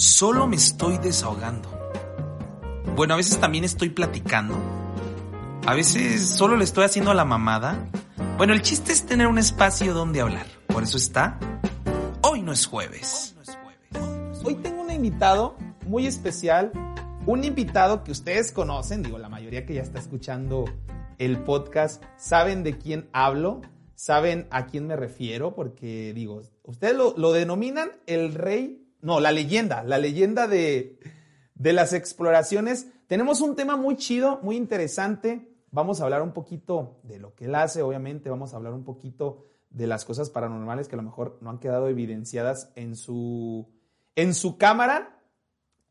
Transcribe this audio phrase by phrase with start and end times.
[0.00, 1.68] Solo me estoy desahogando.
[2.96, 4.56] Bueno, a veces también estoy platicando.
[5.66, 7.86] A veces solo le estoy haciendo la mamada.
[8.38, 10.46] Bueno, el chiste es tener un espacio donde hablar.
[10.68, 11.38] Por eso está.
[12.22, 13.36] Hoy no es jueves.
[14.42, 16.72] Hoy tengo un invitado muy especial.
[17.26, 19.02] Un invitado que ustedes conocen.
[19.02, 20.64] Digo, la mayoría que ya está escuchando
[21.18, 23.60] el podcast saben de quién hablo.
[23.96, 25.54] Saben a quién me refiero.
[25.54, 30.98] Porque digo, ustedes lo, lo denominan el rey no, la leyenda, la leyenda de,
[31.54, 32.88] las exploraciones.
[33.06, 35.48] Tenemos un tema muy chido, muy interesante.
[35.70, 38.30] Vamos a hablar un poquito de lo que él hace, obviamente.
[38.30, 41.58] Vamos a hablar un poquito de las cosas paranormales que a lo mejor no han
[41.58, 43.68] quedado evidenciadas en su,
[44.16, 45.16] en su cámara,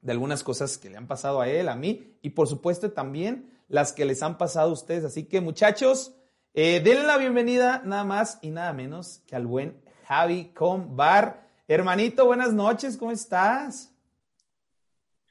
[0.02, 3.52] de algunas cosas que le han pasado a él, a mí, y por supuesto también
[3.68, 5.04] las que les han pasado a ustedes.
[5.04, 6.14] Así que muchachos,
[6.54, 11.49] eh, denle la bienvenida nada más y nada menos que al buen Javi Combar.
[11.72, 13.94] Hermanito, buenas noches, ¿cómo estás?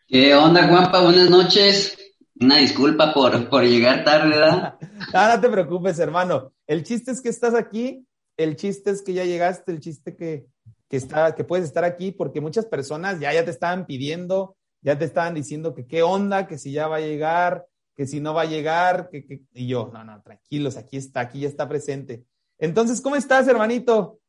[0.06, 1.02] ¿Qué onda, Juanpa?
[1.02, 1.98] Buenas noches.
[2.40, 4.78] Una disculpa por, por llegar tarde, ¿verdad?
[5.12, 6.52] no, no te preocupes, hermano.
[6.64, 10.46] El chiste es que estás aquí, el chiste es que ya llegaste, el chiste que,
[10.88, 14.96] que, está, que puedes estar aquí, porque muchas personas ya, ya te estaban pidiendo, ya
[14.96, 18.32] te estaban diciendo que qué onda, que si ya va a llegar, que si no
[18.32, 19.42] va a llegar, que, que...
[19.54, 22.22] y yo, no, no, tranquilos, aquí está, aquí ya está presente.
[22.60, 24.20] Entonces, ¿cómo estás, hermanito?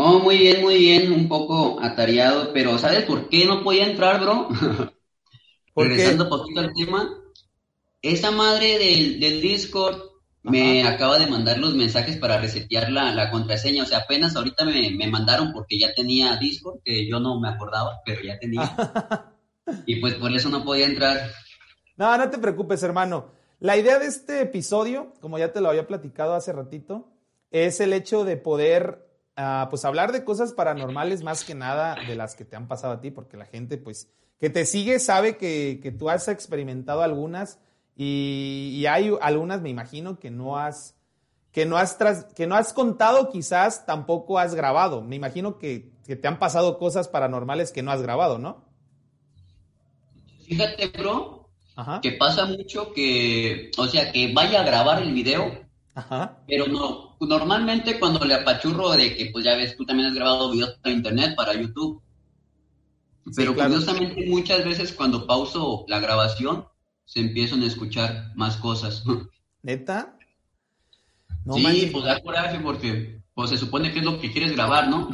[0.00, 4.20] Oh, muy bien, muy bien, un poco atareado, pero ¿sabes por qué no podía entrar,
[4.20, 4.48] bro?
[5.74, 7.20] Regresando un poquito al tema,
[8.00, 10.00] esa madre del, del Discord
[10.44, 14.64] me acaba de mandar los mensajes para resetear la, la contraseña, o sea, apenas ahorita
[14.64, 18.70] me, me, mandaron porque ya tenía Discord, que yo no me acordaba, pero ya tenía.
[19.84, 21.28] y pues por eso no podía entrar.
[21.96, 23.32] No, no te preocupes, hermano.
[23.58, 27.08] La idea de este episodio, como ya te lo había platicado hace ratito,
[27.50, 29.07] es el hecho de poder
[29.70, 33.00] pues hablar de cosas paranormales más que nada de las que te han pasado a
[33.00, 34.08] ti, porque la gente pues
[34.38, 37.58] que te sigue sabe que, que tú has experimentado algunas
[38.00, 40.94] y, hay algunas, me imagino, que no has,
[41.50, 41.96] que no has,
[42.36, 45.02] que no has contado, quizás tampoco has grabado.
[45.02, 48.64] Me imagino que, que te han pasado cosas paranormales que no has grabado, ¿no?
[50.46, 51.50] Fíjate, bro,
[52.00, 55.67] que pasa mucho que, o sea, que vaya a grabar el video
[56.46, 60.50] pero no, normalmente cuando le apachurro de que, pues ya ves, tú también has grabado
[60.50, 62.02] videos para internet, para YouTube.
[63.36, 66.66] Pero curiosamente muchas veces cuando pauso la grabación,
[67.04, 69.02] se empiezan a escuchar más cosas.
[69.62, 70.14] ¿Neta?
[71.54, 75.10] sí, pues da coraje porque pues, se supone que es lo que quieres grabar, ¿no?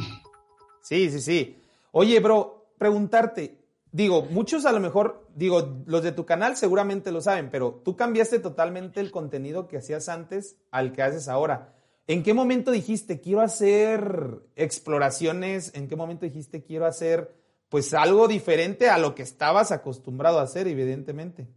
[0.81, 1.57] Sí, sí, sí.
[1.91, 3.64] Oye, bro, preguntarte,
[3.95, 7.95] digo, muchos a lo mejor, digo, los de tu canal seguramente lo saben, pero tú
[7.95, 11.73] cambiaste totalmente el contenido que hacías antes al que haces ahora.
[12.05, 15.73] ¿En qué momento dijiste quiero hacer exploraciones?
[15.75, 17.33] ¿En qué momento dijiste quiero hacer
[17.69, 21.47] pues algo diferente a lo que estabas acostumbrado a hacer, evidentemente?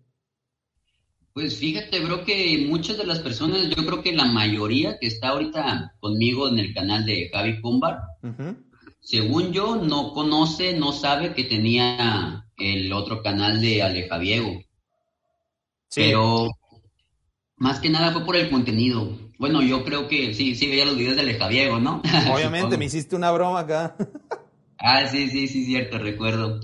[1.32, 5.30] Pues fíjate, bro, que muchas de las personas, yo creo que la mayoría que está
[5.30, 7.98] ahorita conmigo en el canal de Javi Pumbar,
[9.08, 14.60] según yo, no conoce, no sabe que tenía el otro canal de Alejaviego.
[15.94, 16.50] Pero
[17.56, 19.16] más que nada fue por el contenido.
[19.38, 22.02] Bueno, yo creo que sí, sí veía los videos de Alejaviego, ¿no?
[22.30, 23.96] Obviamente, me hiciste una broma acá.
[24.78, 26.60] ah, sí, sí, sí, cierto, recuerdo.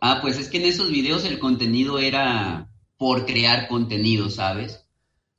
[0.00, 4.81] Ah, pues es que en esos videos el contenido era por crear contenido, ¿sabes?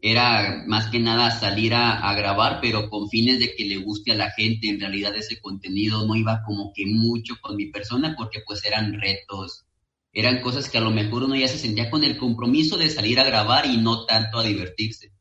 [0.06, 4.16] Era más que nada salir a, grabar, pero con fines de que le guste a
[4.16, 4.68] la gente.
[4.68, 9.00] En realidad ese contenido no iba como que mucho con mi persona porque pues eran
[9.00, 9.66] retos,
[10.12, 13.18] eran cosas que a lo mejor uno ya se sentía con el compromiso de salir
[13.18, 15.14] a grabar y no tanto a divertirse.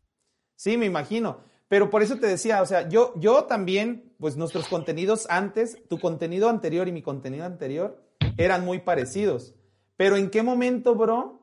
[0.57, 1.39] Sí, me imagino.
[1.69, 6.01] Pero por eso te decía, o sea, yo, yo también, pues nuestros contenidos antes, tu
[6.01, 8.03] contenido anterior y mi contenido anterior
[8.37, 9.55] eran muy parecidos.
[9.97, 11.41] Pero ¿en qué momento, bro?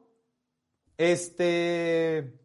[0.97, 2.38] Este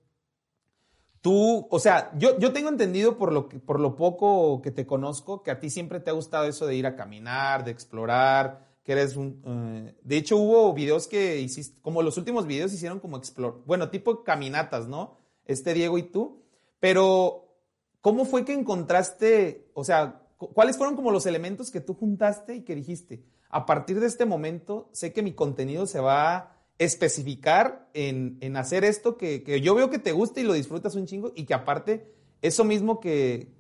[1.25, 5.43] Tú, o sea, yo, yo tengo entendido por lo, por lo poco que te conozco
[5.43, 8.93] que a ti siempre te ha gustado eso de ir a caminar, de explorar, que
[8.93, 9.41] eres un...
[9.47, 13.89] Eh, de hecho, hubo videos que hiciste, como los últimos videos hicieron como explor, bueno,
[13.89, 15.17] tipo caminatas, ¿no?
[15.47, 16.43] Este Diego y tú.
[16.79, 17.57] Pero,
[18.03, 22.65] ¿cómo fue que encontraste, o sea, cuáles fueron como los elementos que tú juntaste y
[22.65, 28.57] que dijiste, a partir de este momento sé que mi contenido se va especificar en,
[28.57, 31.55] hacer esto que, yo veo que te gusta y lo disfrutas un chingo y que
[31.55, 32.13] aparte
[32.43, 33.53] eso mismo que,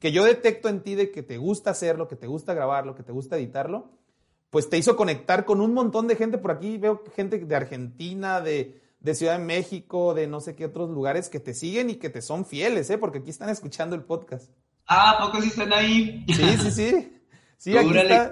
[0.00, 3.12] yo detecto en ti de que te gusta hacerlo, que te gusta grabarlo, que te
[3.12, 3.90] gusta editarlo,
[4.50, 6.78] pues te hizo conectar con un montón de gente por aquí.
[6.78, 8.80] Veo gente de Argentina, de,
[9.14, 12.22] Ciudad de México, de no sé qué otros lugares que te siguen y que te
[12.22, 12.98] son fieles, ¿eh?
[12.98, 14.50] porque aquí están escuchando el podcast.
[14.86, 16.24] Ah, ¿poco sí están ahí?
[16.28, 17.14] Sí, sí, sí.
[17.58, 18.30] Sí, aquí está.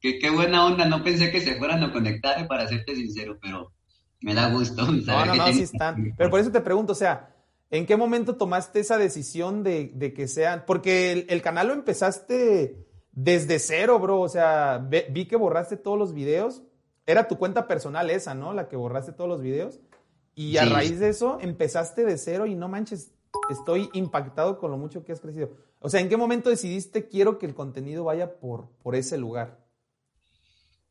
[0.00, 3.72] Qué, qué buena onda, no pensé que se fueran a conectar, para serte sincero, pero
[4.20, 4.86] me da gusto.
[5.06, 6.14] No, no, no, sí están.
[6.16, 7.34] Pero por eso te pregunto, o sea,
[7.70, 10.64] ¿en qué momento tomaste esa decisión de, de que sean?
[10.66, 14.20] Porque el, el, canal lo empezaste desde cero, bro.
[14.20, 16.62] O sea, vi que borraste todos los videos.
[17.06, 18.52] Era tu cuenta personal esa, ¿no?
[18.52, 19.80] La que borraste todos los videos.
[20.34, 23.12] Y a raíz de eso empezaste de cero y no manches,
[23.50, 25.50] estoy impactado con lo mucho que has crecido.
[25.80, 29.58] O sea, ¿en qué momento decidiste quiero que el contenido vaya por, por ese lugar?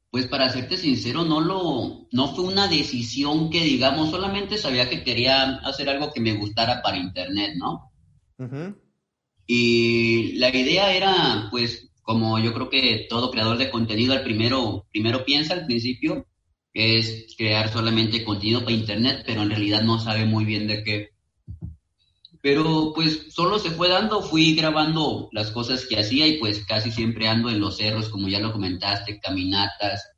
[0.10, 5.04] Pues para serte sincero, no lo, no fue una decisión que digamos, solamente sabía que
[5.04, 7.92] quería hacer algo que me gustara para internet, ¿no?
[9.46, 14.86] Y la idea era, pues, como yo creo que todo creador de contenido al primero,
[14.92, 16.26] primero piensa al principio,
[16.74, 21.10] es crear solamente contenido para internet, pero en realidad no sabe muy bien de qué.
[22.42, 26.92] Pero pues solo se fue dando, fui grabando las cosas que hacía y pues casi
[26.92, 30.12] siempre ando en los cerros, como ya lo comentaste, caminatas.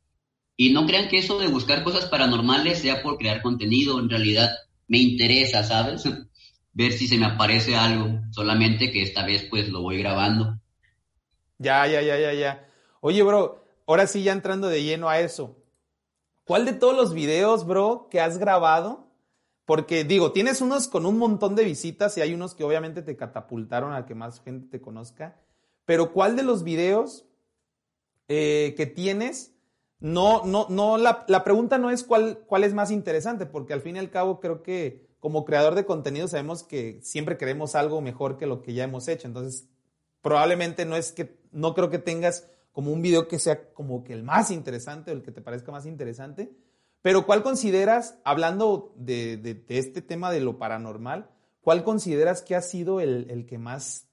[0.57, 4.49] Y no crean que eso de buscar cosas paranormales sea por crear contenido, en realidad
[4.87, 6.03] me interesa, ¿sabes?
[6.73, 10.59] Ver si se me aparece algo, solamente que esta vez pues lo voy grabando.
[11.57, 12.67] Ya, ya, ya, ya, ya.
[13.01, 15.57] Oye, bro, ahora sí ya entrando de lleno a eso.
[16.45, 19.08] ¿Cuál de todos los videos, bro, que has grabado?
[19.69, 23.15] Porque digo, tienes unos con un montón de visitas y hay unos que obviamente te
[23.15, 25.39] catapultaron a que más gente te conozca.
[25.85, 27.27] Pero ¿cuál de los videos
[28.29, 29.53] eh, que tienes?
[29.99, 33.81] No, no, no, la, la, pregunta no es cuál, cuál es más interesante, porque al
[33.81, 38.01] fin y al cabo creo que como creador de contenido sabemos que siempre queremos algo
[38.01, 39.27] mejor que lo que ya hemos hecho.
[39.27, 39.67] Entonces,
[40.23, 44.13] probablemente no es que, no creo que tengas como un video que sea como que
[44.13, 46.49] el más interesante o el que te parezca más interesante.
[47.01, 51.29] Pero ¿cuál consideras, hablando de, este tema de lo paranormal,
[51.61, 54.07] cuál consideras que ha sido el, que más,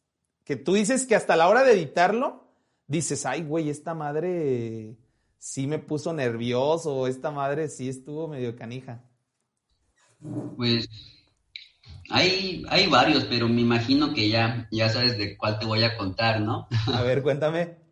[0.44, 2.44] que tú dices que hasta la hora de editarlo,
[2.86, 4.96] dices, ay, güey, esta madre
[5.38, 9.02] sí me puso nervioso, esta madre sí estuvo medio canija?
[10.56, 10.88] Pues
[12.08, 15.96] hay, hay varios, pero me imagino que ya, ya sabes de cuál te voy a
[15.96, 16.68] contar, ¿no?
[16.92, 17.85] A ver, cuéntame.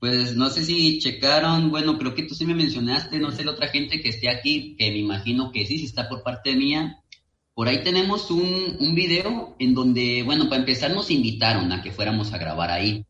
[0.00, 3.52] Pues no sé si checaron, bueno, creo que tú sí me mencionaste, no sé la
[3.52, 7.02] otra gente que esté aquí, que me imagino que sí, si está por parte mía.
[7.54, 11.90] Por ahí tenemos un, un video en donde, bueno, para empezar nos invitaron a que
[11.90, 13.04] fuéramos a grabar ahí.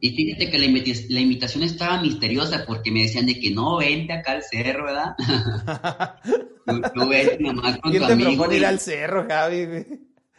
[0.00, 0.66] Y fíjate que la,
[1.10, 5.14] la, invitación estaba misteriosa porque me decían de que no, vente acá al cerro, ¿verdad?
[6.94, 8.52] tú, vente nomás con ¿Quién tu te amigo.
[8.52, 9.66] ir al cerro, Javi?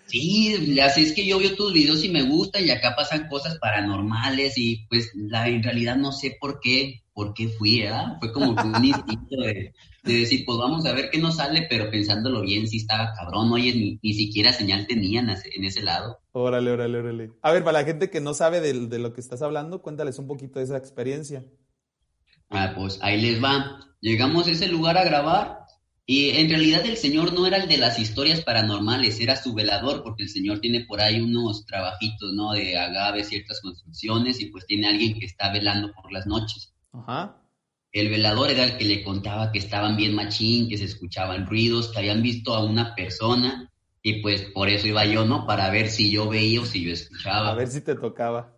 [0.07, 3.27] Sí, ya sé, es que yo veo tus videos y me gustan y acá pasan
[3.27, 8.17] cosas paranormales y pues la, en realidad no sé por qué, por qué fui, ¿verdad?
[8.19, 9.73] Fue como un instinto de,
[10.03, 13.73] decir, pues vamos a ver qué nos sale, pero pensándolo bien, sí estaba cabrón, oye,
[13.73, 16.19] ni, ni siquiera señal tenían en ese lado.
[16.31, 17.31] Órale, órale, órale.
[17.41, 20.19] A ver, para la gente que no sabe de, de lo que estás hablando, cuéntales
[20.19, 21.45] un poquito de esa experiencia.
[22.49, 23.79] Ah, pues ahí les va.
[23.99, 25.62] Llegamos a ese lugar a grabar
[26.05, 30.03] y en realidad el señor no era el de las historias paranormales, era su velador,
[30.03, 32.51] porque el señor tiene por ahí unos trabajitos, ¿no?
[32.51, 36.73] De agave, ciertas construcciones, y pues tiene alguien que está velando por las noches.
[36.91, 37.39] Ajá.
[37.93, 41.89] El velador era el que le contaba que estaban bien machín, que se escuchaban ruidos,
[41.89, 43.71] que habían visto a una persona,
[44.01, 45.47] y pues por eso iba yo, ¿no?
[45.47, 47.51] Para ver si yo veía o si yo escuchaba.
[47.51, 48.53] A ver si te tocaba.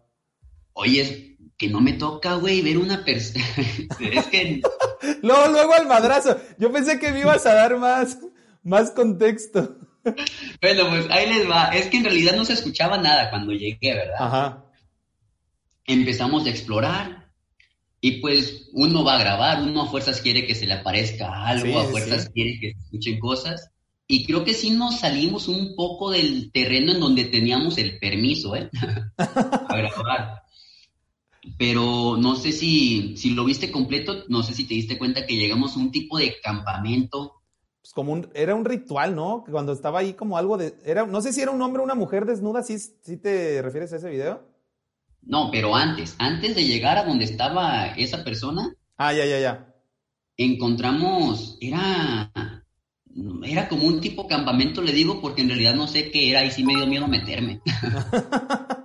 [0.74, 3.45] Oye, que no me toca, güey, ver una persona.
[4.00, 4.61] es que
[5.22, 6.38] luego, luego al madrazo.
[6.57, 8.19] Yo pensé que me ibas a dar más,
[8.64, 9.78] más contexto.
[10.62, 11.69] Bueno, pues ahí les va.
[11.69, 14.18] Es que en realidad no se escuchaba nada cuando llegué, ¿verdad?
[14.19, 14.66] Ajá.
[15.86, 17.26] Empezamos a explorar.
[18.02, 21.80] Y pues uno va a grabar, uno a fuerzas quiere que se le aparezca algo,
[21.80, 23.72] a fuerzas quiere que se escuchen cosas.
[24.07, 28.56] Y creo que sí nos salimos un poco del terreno en donde teníamos el permiso,
[28.56, 28.69] ¿eh?
[29.18, 30.44] a grabar
[31.57, 35.35] pero no sé si, si lo viste completo, no sé si te diste cuenta que
[35.35, 37.42] llegamos a un tipo de campamento.
[37.81, 39.44] Pues como un, era un ritual, ¿no?
[39.49, 41.95] Cuando estaba ahí como algo de, era, no sé si era un hombre o una
[41.95, 44.44] mujer desnuda, ¿sí, ¿sí te refieres a ese video?
[45.21, 48.75] No, pero antes, antes de llegar a donde estaba esa persona.
[48.97, 49.73] Ah, ya, ya, ya.
[50.37, 52.31] Encontramos, era,
[53.44, 56.52] era como un tipo campamento, le digo, porque en realidad no sé qué era y
[56.52, 57.61] sí me dio miedo meterme.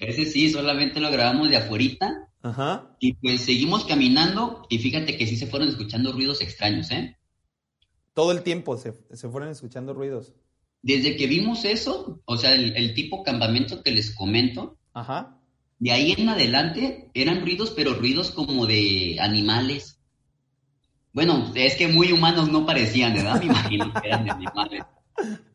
[0.00, 2.28] Ese sí, solamente lo grabamos de afuerita.
[2.42, 2.96] Ajá.
[2.98, 7.16] Y pues seguimos caminando y fíjate que sí se fueron escuchando ruidos extraños, ¿eh?
[8.14, 8.92] Todo el tiempo se,
[9.30, 10.32] fueron escuchando ruidos.
[10.82, 15.38] Desde que vimos eso, o sea, el, tipo campamento que les comento, Ajá.
[15.78, 20.00] de ahí en adelante eran ruidos, pero ruidos como de animales.
[21.12, 23.38] Bueno, es que muy humanos no parecían, ¿verdad?
[23.38, 24.84] Me imagino que eran de animales.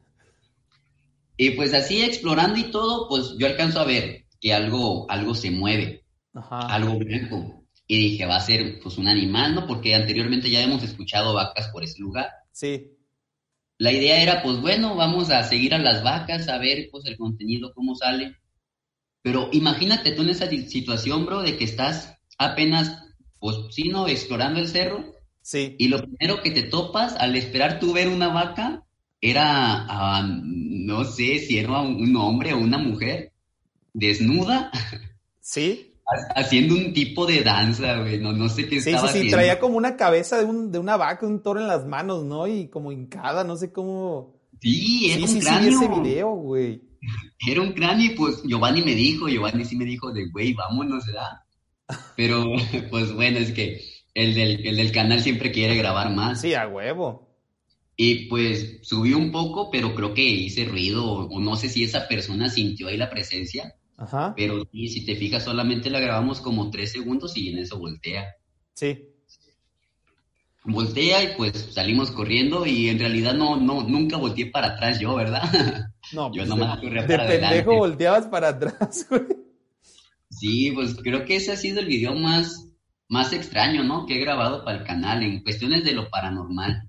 [1.37, 5.51] Y pues así explorando y todo, pues yo alcanzo a ver que algo, algo se
[5.51, 6.03] mueve.
[6.33, 7.63] algo blanco.
[7.87, 9.67] Y dije, va a ser pues un animal, ¿no?
[9.67, 12.29] Porque anteriormente ya hemos escuchado vacas por ese lugar.
[12.51, 12.91] Sí.
[13.77, 17.17] La idea era, pues bueno, vamos a seguir a las vacas, a ver pues el
[17.17, 18.35] contenido, cómo sale.
[19.21, 23.03] Pero imagínate tú en esa situación, bro, de que estás apenas,
[23.39, 24.07] pues sí, ¿no?
[24.07, 25.13] Explorando el cerro.
[25.41, 25.75] Sí.
[25.77, 28.83] Y lo primero que te topas al esperar tú ver una vaca
[29.21, 30.27] era, ah,
[30.87, 33.33] no sé si era un hombre o una mujer
[33.93, 34.71] desnuda.
[35.41, 35.93] Sí.
[36.33, 39.59] Haciendo un tipo de danza, güey, no, no sé qué sí, estaba sí, sí, traía
[39.59, 42.47] como una cabeza de, un, de una vaca, un toro en las manos, ¿no?
[42.47, 44.39] Y como hincada, no sé cómo...
[44.61, 45.79] Sí, era sí, un sí, cráneo.
[45.79, 46.81] Sí, ese video, güey.
[47.45, 51.05] Era un cráneo y pues Giovanni me dijo, Giovanni sí me dijo de, güey, vámonos,
[51.05, 51.31] ¿verdad?
[52.15, 52.45] Pero,
[52.89, 53.81] pues bueno, es que
[54.13, 56.39] el del, el del canal siempre quiere grabar más.
[56.39, 57.26] Sí, a huevo.
[57.99, 62.07] Y pues subí un poco, pero creo que hice ruido, o no sé si esa
[62.07, 63.73] persona sintió ahí la presencia.
[63.97, 64.35] Ajá.
[64.37, 68.35] Pero sí, si te fijas, solamente la grabamos como tres segundos y en eso voltea.
[68.75, 69.09] Sí.
[70.63, 75.15] Voltea y pues salimos corriendo y en realidad no, no, nunca volteé para atrás yo,
[75.15, 75.43] ¿verdad?
[76.13, 77.75] No, yo pues nomás de, corría de para pendejo adelante.
[77.75, 79.23] volteabas para atrás, güey.
[80.29, 82.69] Sí, pues creo que ese ha sido el video más,
[83.09, 84.05] más extraño, ¿no?
[84.05, 86.86] Que he grabado para el canal en cuestiones de lo paranormal.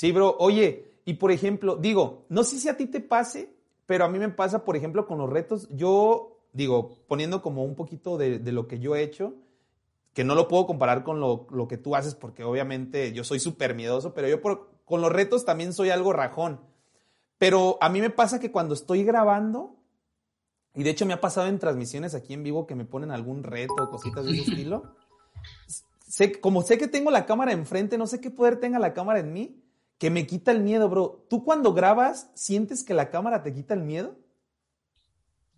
[0.00, 0.34] Sí, bro.
[0.38, 3.52] Oye, y por ejemplo, digo, no sé si a ti te pase,
[3.84, 5.68] pero a mí me pasa, por ejemplo, con los retos.
[5.72, 9.34] Yo, digo, poniendo como un poquito de, de lo que yo he hecho,
[10.14, 13.40] que no lo puedo comparar con lo, lo que tú haces, porque obviamente yo soy
[13.40, 16.60] súper miedoso, pero yo por, con los retos también soy algo rajón.
[17.36, 19.76] Pero a mí me pasa que cuando estoy grabando,
[20.74, 23.42] y de hecho me ha pasado en transmisiones aquí en vivo que me ponen algún
[23.42, 24.94] reto o cositas de ese estilo.
[26.08, 29.20] Sé, como sé que tengo la cámara enfrente, no sé qué poder tenga la cámara
[29.20, 29.60] en mí,
[30.00, 31.26] que me quita el miedo, bro.
[31.28, 34.16] ¿Tú cuando grabas sientes que la cámara te quita el miedo?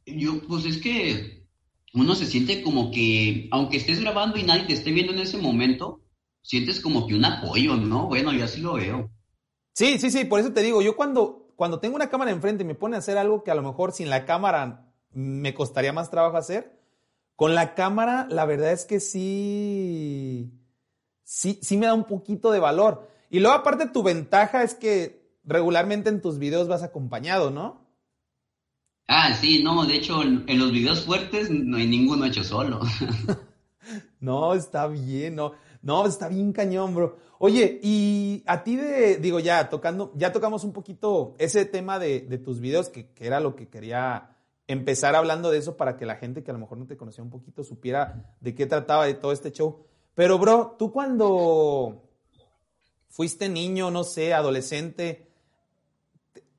[0.05, 1.47] Yo, pues es que
[1.95, 5.39] uno se siente como que, aunque estés grabando y nadie te esté viendo en ese
[5.39, 6.01] momento,
[6.43, 8.09] sientes como que un apoyo, ¿no?
[8.09, 9.13] Bueno, yo así lo veo.
[9.75, 12.67] Sí, sí, sí, por eso te digo, yo cuando, cuando tengo una cámara enfrente y
[12.67, 16.11] me pone a hacer algo que a lo mejor sin la cámara me costaría más
[16.11, 16.81] trabajo hacer,
[17.37, 20.53] con la cámara la verdad es que sí,
[21.23, 23.12] sí, sí me da un poquito de valor.
[23.33, 27.81] Y luego aparte tu ventaja es que regularmente en tus videos vas acompañado, ¿no?
[29.09, 32.81] Ah, sí, no, de hecho en, los videos fuertes no hay ninguno hecho solo.
[34.21, 35.53] no, está bien, no.
[35.81, 37.17] No, está bien cañón, bro.
[37.39, 42.21] Oye, y a ti de, digo, ya tocando, ya tocamos un poquito ese tema de,
[42.21, 44.37] de tus videos, que, que, era lo que quería
[44.67, 47.25] empezar hablando de eso para que la gente que a lo mejor no te conocía
[47.25, 49.87] un poquito supiera de qué trataba de todo este show.
[50.15, 52.12] Pero, bro, tú cuando
[53.13, 55.29] fuiste niño, no sé, adolescente,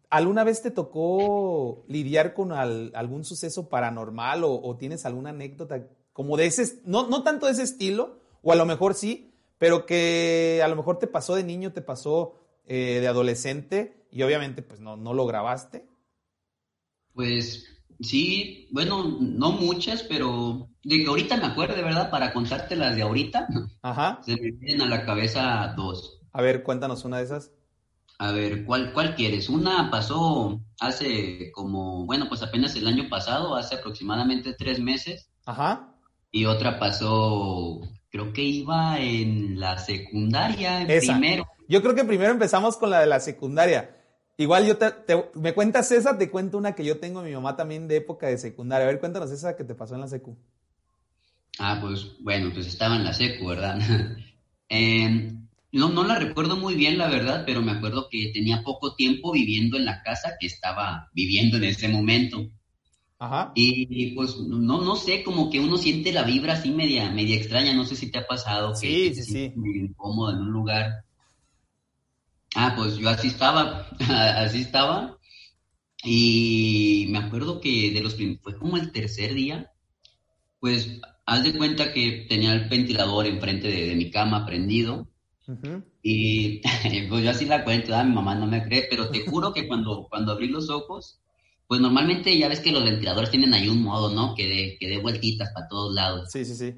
[0.10, 5.88] ¿alguna vez te tocó lidiar con al, algún suceso paranormal o, o, tienes alguna anécdota
[6.14, 9.88] como de ese, no, no tanto de ese estilo, o a lo mejor sí, pero
[9.88, 14.62] que a lo mejor te pasó de niño, te pasó eh, de adolescente y obviamente
[14.62, 15.88] pues no, no lo grabaste?
[17.14, 17.66] Pues
[18.00, 22.96] sí, bueno, no muchas, pero de que ahorita me acuerdo, de verdad, para contarte las
[22.96, 23.48] de ahorita,
[23.82, 24.20] Ajá.
[24.22, 26.23] se me vienen a la cabeza dos.
[26.34, 27.52] A ver, cuéntanos una de esas.
[28.18, 29.50] A ver, ¿cuál, ¿cuál quieres?
[29.50, 35.30] Una pasó hace como, bueno, pues apenas el año pasado, hace aproximadamente tres meses.
[35.46, 35.96] Ajá.
[36.32, 41.14] Y otra pasó, creo que iba en la secundaria, en esa.
[41.14, 41.48] primero.
[41.68, 43.98] Yo creo que primero empezamos con la de la secundaria.
[44.38, 47.56] Igual yo te, te, me cuentas esa, te cuento una que yo tengo mi mamá
[47.56, 48.88] también de época de secundaria.
[48.88, 50.36] A ver, cuéntanos esa que te pasó en la secu.
[51.60, 53.80] Ah, pues bueno, pues estaba en la secu, ¿verdad?
[54.70, 55.34] eh,
[55.74, 59.32] no, no la recuerdo muy bien, la verdad, pero me acuerdo que tenía poco tiempo
[59.32, 62.48] viviendo en la casa que estaba viviendo en ese momento.
[63.18, 63.52] Ajá.
[63.56, 67.74] Y pues no, no sé, como que uno siente la vibra así media, media extraña,
[67.74, 68.76] no sé si te ha pasado.
[68.76, 69.54] Sí, que, que sí, sí.
[69.56, 71.06] Muy incómodo en un lugar.
[72.56, 75.18] Ah, pues yo así estaba, así estaba.
[76.04, 79.72] Y me acuerdo que de los fue como el tercer día,
[80.60, 85.08] pues haz de cuenta que tenía el ventilador enfrente de, de mi cama prendido.
[85.48, 85.84] Uh -huh.
[86.02, 86.62] Y
[87.10, 89.68] pues yo así la cuento, ah, mi mamá no me cree, pero te juro que
[89.68, 91.20] cuando, cuando abrí los ojos,
[91.68, 94.36] pues normalmente ya ves que los ventiladores tienen ahí un modo, ¿no?
[94.36, 96.30] Que de, que de vueltitas para todos lados.
[96.32, 96.74] Sí, sí, sí.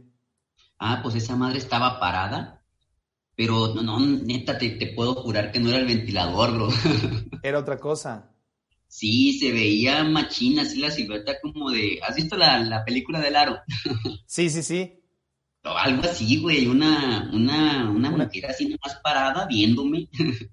[0.80, 2.64] Ah, pues esa madre estaba parada,
[3.36, 6.70] pero no, no neta, te, te puedo jurar que no era el ventilador, bro.
[7.44, 8.32] Era otra cosa.
[8.88, 12.00] Sí, se veía machina, así la silueta como de...
[12.08, 13.60] ¿Has visto la, la película del aro?
[14.26, 15.02] Sí, sí, sí.
[15.66, 20.10] O algo así, güey, una, una, una mujer así nomás parada viéndome.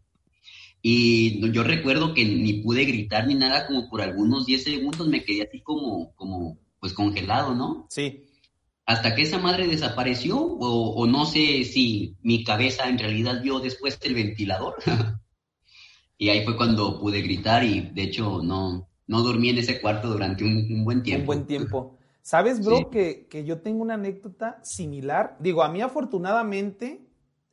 [0.83, 5.23] y yo recuerdo que ni pude gritar ni nada, como por algunos 10 segundos me
[5.23, 7.87] quedé así como, como, pues congelado, ¿no?
[7.91, 8.25] Sí.
[8.87, 13.99] hasta que esa madre desapareció o, no sé si mi cabeza en realidad vio después
[14.03, 14.77] el ventilador.
[16.19, 20.09] y ahí fue cuando pude gritar y de hecho no, no dormí en ese cuarto
[20.09, 21.23] durante un, buen tiempo.
[21.23, 21.99] Un buen tiempo.
[22.23, 25.37] ¿Sabes, bro, que, que, yo tengo una anécdota similar?
[25.41, 27.05] Digo, a mí afortunadamente,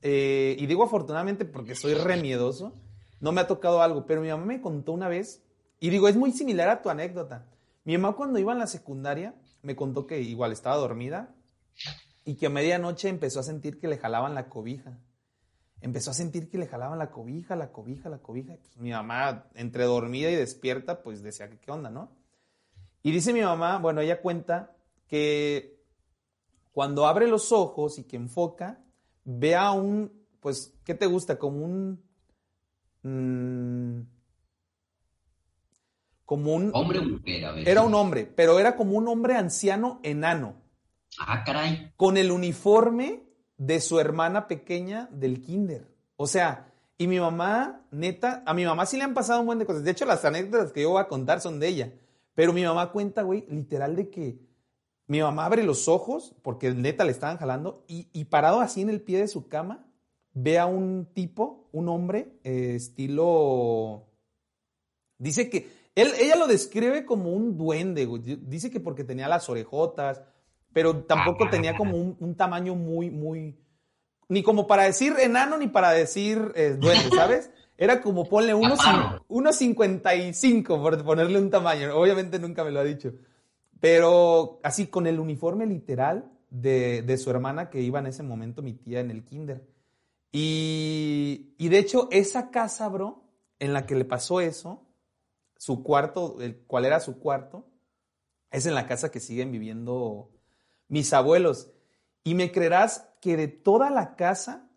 [0.02, 2.80] eh, y digo afortunadamente porque soy remiedoso,
[3.20, 5.44] no me ha tocado algo, pero mi mamá me contó una vez,
[5.80, 7.48] y digo, es muy similar a tu anécdota.
[7.84, 9.34] Mi mamá cuando iba en la secundaria
[9.64, 11.34] me contó que igual estaba dormida
[12.24, 15.00] y que a medianoche empezó a sentir que le jalaban la cobija.
[15.82, 18.56] Empezó a sentir que le jalaban la cobija, la cobija, la cobija.
[18.58, 22.19] Pues mi mamá, entre dormida y despierta, pues decía que qué onda, ¿no?
[23.04, 24.76] Y dice mi mamá, bueno, ella cuenta
[25.08, 25.80] que
[26.72, 28.80] cuando abre los ojos y que enfoca,
[29.24, 31.38] ve a un, pues, ¿qué te gusta?
[31.38, 32.04] Como un...
[33.04, 34.02] Mm,
[36.26, 36.72] como un...
[36.74, 37.68] Hombre o mujer, a ver.
[37.68, 40.56] Era un hombre, pero era como un hombre anciano enano.
[41.20, 41.92] Ah, caray.
[41.98, 43.24] Con el uniforme
[43.58, 45.88] de su hermana pequeña del kinder.
[46.16, 49.60] O sea, y mi mamá, neta, a mi mamá sí le han pasado un buen
[49.60, 49.84] de cosas.
[49.84, 51.94] De hecho, las anécdotas que yo voy a contar son de ella.
[52.40, 54.40] Pero mi mamá cuenta, güey, literal de que
[55.08, 59.02] mi mamá abre los ojos, porque neta le estaban jalando, y, parado así en el
[59.02, 59.86] pie de su cama,
[60.32, 64.08] ve a un tipo, un hombre, eh, estilo...
[65.18, 68.08] Dice que ella lo describe como un duende,
[68.44, 70.22] Dice que porque tenía las orejotas,
[70.72, 73.60] pero tampoco tenía como un, tamaño muy, muy,
[74.30, 77.52] ni como para decir enano ni para decir eh, duende, ¿sabes?
[77.82, 81.96] Era como ponle unos, 1.55 por ponerle un tamaño.
[81.96, 83.14] Obviamente nunca me lo ha dicho.
[83.80, 88.62] Pero así con el uniforme literal de, de, su hermana que iba en ese momento
[88.62, 89.66] mi tía en el kinder.
[90.30, 93.24] Y, y de hecho esa casa, bro,
[93.60, 94.86] en la que le pasó eso,
[95.58, 97.66] su cuarto, el cuál era su cuarto,
[98.52, 100.32] es en la casa que siguen viviendo
[100.90, 101.72] mis abuelos.
[102.26, 104.68] Y me creerás que de toda la casa,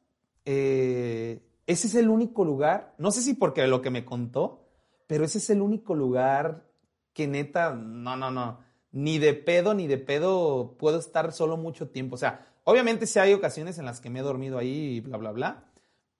[0.45, 4.65] eh, ese es el único lugar, no sé si porque lo que me contó,
[5.07, 6.65] pero ese es el único lugar
[7.13, 8.61] que neta, no, no, no,
[8.93, 12.15] ni de pedo, ni de pedo puedo estar solo mucho tiempo.
[12.15, 15.17] O sea, obviamente sí hay ocasiones en las que me he dormido ahí y bla,
[15.17, 15.65] bla, bla,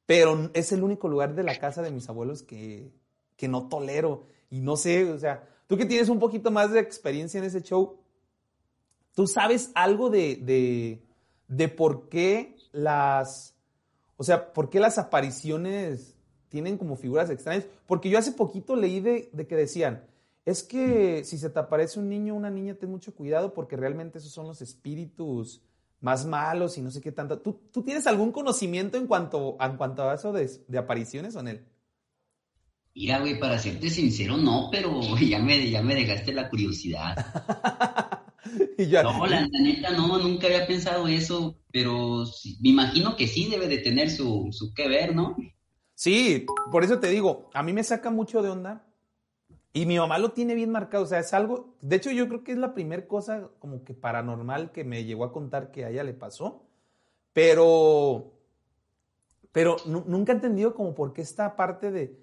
[0.07, 2.93] pero es el único lugar de la casa de mis abuelos que,
[3.37, 4.27] que no tolero.
[4.51, 7.63] Y no sé, o sea, tú que tienes un poquito más de experiencia en ese
[7.63, 7.99] show,
[9.15, 11.01] ¿tú sabes algo de,
[11.49, 13.52] de, por qué las,
[14.23, 16.15] o sea, por qué las apariciones
[16.49, 17.67] tienen como figuras extrañas?
[17.89, 20.05] Porque yo hace poquito leí de, de que decían,
[20.45, 23.77] es que si se te aparece un niño o una niña, ten mucho cuidado porque
[23.77, 25.61] realmente esos son los espíritus
[26.01, 27.41] más malos y no sé qué tanto.
[27.41, 31.41] ¿Tú, tú tienes algún conocimiento en cuanto, en cuanto a eso de, de apariciones o
[31.41, 31.65] en él?
[32.95, 37.17] Mira, güey, para serte sincero, no, pero ya me, ya me dejaste la curiosidad.
[39.03, 42.25] No, la, neta, no, nunca había pensado eso, pero
[42.61, 45.37] me imagino que sí debe de tener su, su que ver, ¿no?
[45.95, 48.85] Sí, por eso te digo, a mí me saca mucho de onda
[49.73, 52.45] y mi mamá lo tiene bien marcado, o sea, es algo, de hecho yo creo
[52.45, 55.91] que es la primera cosa como que paranormal que me llegó a contar que a
[55.91, 56.67] ella le pasó,
[57.33, 58.33] pero,
[59.53, 62.23] pero nunca he entendido como por qué esta parte de,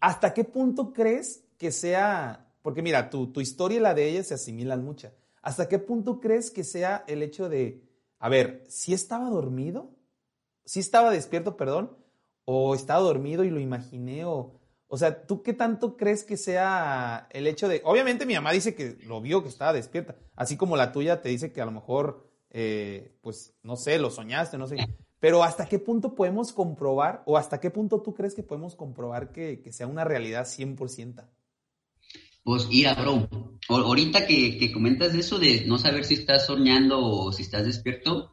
[0.00, 4.22] ¿Hasta qué punto crees que sea, porque mira, tu, tu historia y la de ella
[4.22, 5.10] se asimilan mucho,
[5.42, 7.82] ¿hasta qué punto crees que sea el hecho de,
[8.18, 9.90] a ver, si estaba dormido,
[10.64, 11.96] si estaba despierto, perdón,
[12.44, 14.54] o estaba dormido y lo imaginé, o,
[14.88, 18.74] o sea, ¿tú qué tanto crees que sea el hecho de, obviamente mi mamá dice
[18.74, 21.72] que lo vio, que estaba despierta, así como la tuya te dice que a lo
[21.72, 24.76] mejor, eh, pues, no sé, lo soñaste, no sé,
[25.22, 29.30] pero ¿hasta qué punto podemos comprobar o hasta qué punto tú crees que podemos comprobar
[29.30, 31.24] que, sea una realidad 100%?
[32.44, 33.28] Pues mira, bro,
[33.68, 38.32] ahorita que, que, comentas eso de no saber si estás soñando o si estás despierto,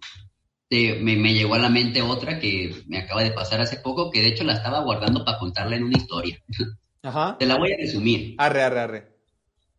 [0.70, 4.22] me, me, llegó a la mente otra que me acaba de pasar hace poco, que
[4.22, 6.42] de hecho la estaba guardando para contarla en una historia.
[7.04, 7.38] Ajá.
[7.38, 8.36] Te la voy a resumir.
[8.38, 9.20] Arre, arre, arre.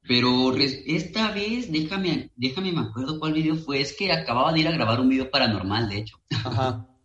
[0.02, 4.68] Pero esta vez, déjame, déjame me acuerdo cuál video fue, es que acababa de ir
[4.68, 6.18] a grabar un video paranormal, de hecho.
[6.44, 6.86] Ajá.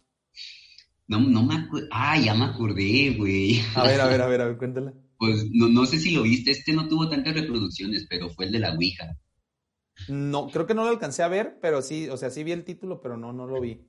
[1.08, 1.88] No, no me acuerdo.
[1.92, 3.62] Ah, ya me acordé, güey.
[3.76, 5.05] A ver, a ver, a ver, a ver, cuéntale.
[5.18, 8.52] Pues no, no sé si lo viste, este no tuvo tantas reproducciones, pero fue el
[8.52, 9.18] de la Ouija.
[10.08, 12.66] No, creo que no lo alcancé a ver, pero sí, o sea, sí vi el
[12.66, 13.82] título, pero no, no lo vi.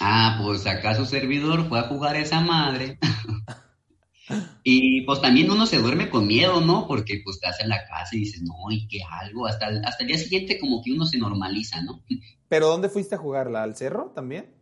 [0.00, 2.98] Ah, pues acaso servidor fue a jugar a esa madre.
[4.64, 6.86] y pues también uno se duerme con miedo, ¿no?
[6.86, 10.08] Porque pues te en la casa y dices, no, y que algo, hasta hasta el
[10.08, 12.02] día siguiente como que uno se normaliza, ¿no?
[12.48, 13.62] ¿Pero dónde fuiste a jugarla?
[13.62, 14.57] ¿Al cerro también?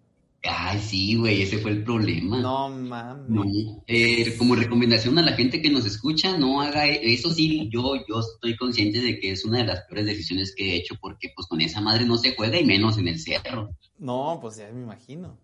[0.49, 2.41] Ay, sí, güey, ese fue el problema.
[2.41, 3.29] No mames.
[3.29, 3.45] No,
[3.87, 7.33] eh, como recomendación a la gente que nos escucha, no haga e- eso.
[7.33, 10.77] Sí, yo, yo estoy consciente de que es una de las peores decisiones que he
[10.77, 13.71] hecho porque pues con esa madre no se juega y menos en el cerro.
[13.99, 15.37] No, pues ya me imagino.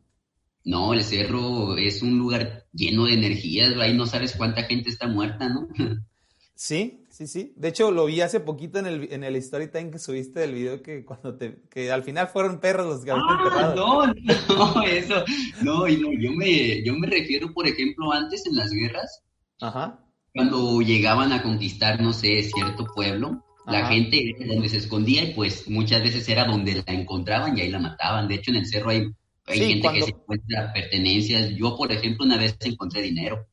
[0.64, 5.08] No, el cerro es un lugar lleno de energías, ahí no sabes cuánta gente está
[5.08, 5.68] muerta, ¿no?
[6.54, 7.53] Sí, sí, sí.
[7.57, 10.55] De hecho, lo vi hace poquito en el, en el story time que subiste del
[10.55, 15.25] video que cuando te, que al final fueron perros los que Ah, no, no, eso,
[15.62, 19.22] no, y no, yo me, yo me refiero, por ejemplo, antes en las guerras,
[19.61, 20.01] Ajá.
[20.35, 25.68] cuando llegaban a conquistar, no sé, cierto pueblo, la gente donde se escondía y pues
[25.68, 28.27] muchas veces era donde la encontraban y ahí la mataban.
[28.27, 29.07] De hecho, en el cerro hay,
[29.46, 31.51] hay Sí, gente cuando- que se encuentra pertenencias.
[31.51, 33.46] Yo, por ejemplo, una vez encontré dinero.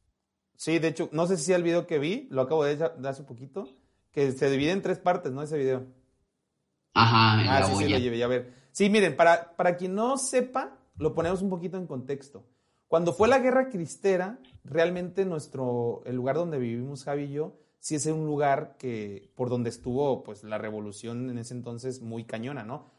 [0.60, 3.24] Sí, de hecho, no sé si sea el video que vi, lo acabo de hace
[3.24, 3.66] poquito,
[4.12, 5.42] que se divide en tres partes, ¿no?
[5.42, 5.88] Ese video.
[6.94, 8.54] Ajá, Ah, la sí, sí, lo llevé a ver.
[8.74, 12.46] Sí, miren, para, para quien no sepa, lo ponemos un poquito en contexto.
[12.90, 17.96] Cuando fue la guerra cristera, realmente nuestro, el lugar donde vivimos Javi y yo, sí
[17.96, 22.66] es un lugar que, por donde estuvo, pues, la revolución en ese entonces muy cañona,
[22.66, 22.92] ¿no?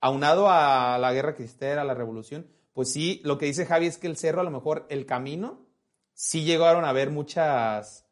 [0.00, 3.98] Aunado a la guerra cristera, a la revolución, pues sí, lo que dice Javi es
[3.98, 5.66] que el cerro, a lo mejor, el camino,
[6.18, 8.04] sí llegaron a haber muchas,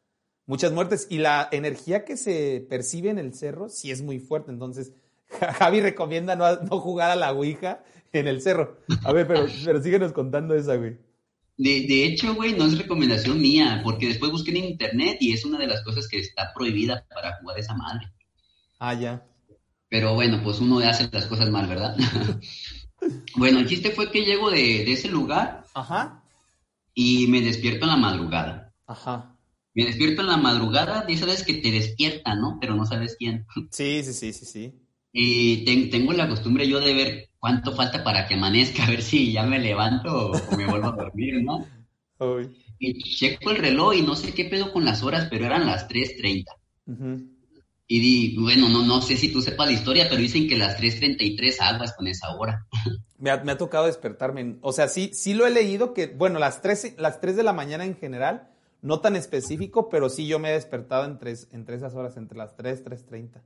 [0.47, 4.53] muchas muertes y la energía que se percibe en el cerro sí es muy fuerte.
[4.53, 4.92] Entonces,
[5.29, 8.79] Ja- Javi recomienda no, no jugar a la Ouija en el cerro.
[9.03, 10.99] A ver, pero, pero síguenos contando esa, güey.
[11.59, 15.45] De, de hecho, güey, no es recomendación mía, porque después busqué en internet y es
[15.45, 18.12] una de las cosas que está prohibida para jugar esa madre.
[18.79, 19.27] Ah, ya.
[19.88, 21.97] Pero bueno, pues uno hace las cosas mal, ¿verdad?
[23.37, 26.23] bueno, el chiste fue que llego de, de ese lugar Ajá.
[26.96, 28.72] Y me despierto en la madrugada.
[28.87, 29.37] Ajá.
[29.74, 32.56] Me despierto en la madrugada, esa vez que te despierta, ¿no?
[32.59, 33.46] Pero no sabes quién.
[33.70, 34.74] Sí, sí, sí, sí, sí.
[35.12, 39.02] Y ten- tengo la costumbre yo de ver cuánto falta para que amanezca, a ver
[39.02, 41.66] si ya me levanto o, me vuelvo a dormir, ¿no?
[42.18, 42.50] Uy.
[42.78, 45.87] Y checo el reloj y no sé qué pedo con las horas, pero eran las
[45.88, 46.52] 3.30.
[46.87, 47.28] Ujú.
[47.88, 50.76] Y di, bueno, no, no sé si tú sepas la historia, pero dicen que las
[50.78, 52.66] 3.33 aguas con esa hora.
[53.18, 54.57] Me ha, me ha tocado despertarme.
[54.61, 57.52] O sea, sí, sí lo he leído que, bueno, las 3, las 3 de la
[57.52, 58.50] mañana en general,
[58.83, 62.57] no tan específico, pero sí yo me he despertado entre, entre esas horas, entre las
[62.57, 63.42] 3, 3.30.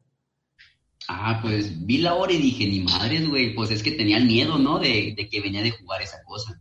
[1.08, 4.26] Ah, pues vi la hora y dije, ni madres, güey, pues es que tenía el
[4.26, 4.78] miedo, ¿no?
[4.78, 6.60] De, de que venía de jugar esa cosa.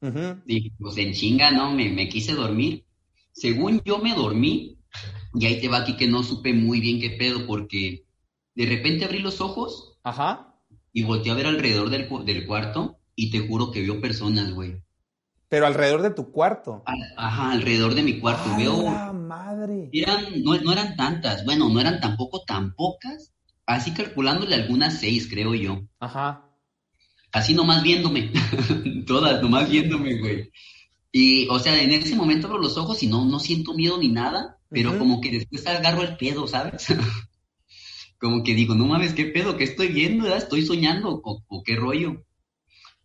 [0.00, 0.40] Ujú.
[0.44, 1.72] Dije, pues en chinga, ¿no?
[1.72, 2.84] Me, me quise dormir.
[3.32, 4.78] Según yo me dormí,
[5.34, 8.04] y ahí te va aquí que no supe muy bien qué pedo, porque
[8.54, 10.49] de repente abrí los ojos Ajá.
[10.92, 14.82] Y volteé a ver alrededor del, del cuarto y te juro que vio personas, güey.
[15.48, 16.84] Pero alrededor de tu cuarto.
[17.16, 18.48] Ajá, alrededor de mi cuarto.
[18.50, 19.90] ¡A Veo, la madre!
[19.92, 23.32] eran, no, no eran tantas, bueno, no eran tampoco tan pocas,
[23.66, 25.82] así calculándole algunas seis, creo yo.
[25.98, 26.46] Ajá.
[27.32, 28.32] Así nomás viéndome,
[29.06, 30.50] todas nomás viéndome, güey.
[31.12, 34.08] Y, o sea, en ese momento abro los ojos y no, no siento miedo ni
[34.08, 36.86] nada, pero como que después agarro el pedo, ¿sabes?
[38.20, 39.56] como que digo, no mames, ¿qué pedo?
[39.56, 40.24] ¿Qué estoy viendo?
[40.24, 40.38] verdad?
[40.38, 41.20] ¿Estoy soñando?
[41.24, 42.24] ¿O, o qué rollo?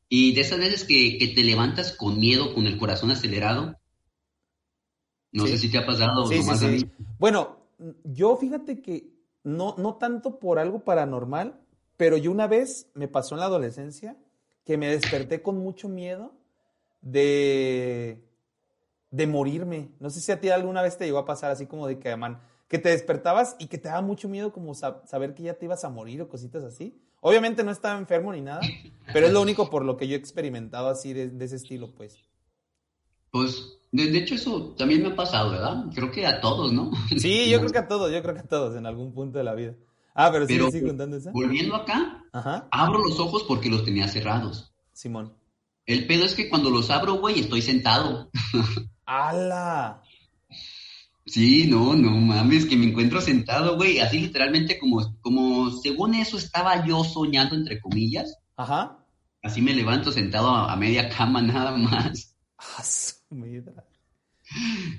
[0.09, 3.77] Y de esas veces que, que te levantas con miedo, con el corazón acelerado,
[5.31, 5.51] no Sí.
[5.51, 6.27] sé si te ha pasado.
[6.27, 6.85] Sí, sí, nomás a sí.
[6.85, 6.91] mí.
[7.19, 7.57] Bueno,
[8.03, 9.09] yo fíjate que
[9.43, 11.59] no, no tanto por algo paranormal,
[11.97, 14.17] pero yo una vez me pasó en la adolescencia
[14.65, 16.33] que me desperté con mucho miedo
[17.01, 18.23] de,
[19.11, 19.89] de morirme.
[19.99, 22.15] No sé si a ti alguna vez te llegó a pasar así como de que,
[22.15, 25.53] man, que te despertabas y que te daba mucho miedo como sa- saber que ya
[25.53, 26.99] te ibas a morir o cositas así.
[27.21, 28.61] Obviamente no estaba enfermo ni nada,
[29.13, 31.91] pero es lo único por lo que yo he experimentado así de, de ese estilo,
[31.93, 32.19] pues.
[33.31, 35.85] Pues, de, de hecho, eso también me ha pasado, ¿verdad?
[35.93, 36.91] Creo que a todos, ¿no?
[37.17, 39.43] Sí, yo creo que a todos, yo creo que a todos en algún punto de
[39.43, 39.73] la vida.
[40.13, 41.31] Ah, pero sí, Pero- sí, contando esa.
[41.31, 44.73] Volviendo acá, Ajá, abro los ojos porque los tenía cerrados.
[44.93, 45.33] Simón.
[45.85, 48.29] El pedo es que cuando los abro, güey, estoy sentado.
[49.05, 50.01] ¡Hala!
[51.25, 56.37] Sí, no, no mames, que me encuentro sentado, güey, así literalmente como, como según eso
[56.37, 58.37] estaba yo soñando, entre comillas.
[58.55, 58.99] Ajá.
[59.41, 62.35] Así me levanto sentado a, a media cama nada más.
[62.57, 63.83] Ah, su midra.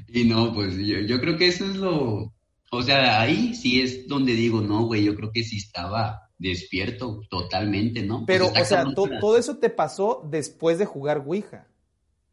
[0.09, 2.33] Y no, pues yo, yo creo que eso es lo...
[2.73, 7.21] O sea, ahí sí es donde digo, no, güey, yo creo que sí estaba despierto
[7.31, 8.27] totalmente, ¿no?
[8.27, 11.69] Pues Pero, o sea, to- todo eso te pasó después de jugar Ouija.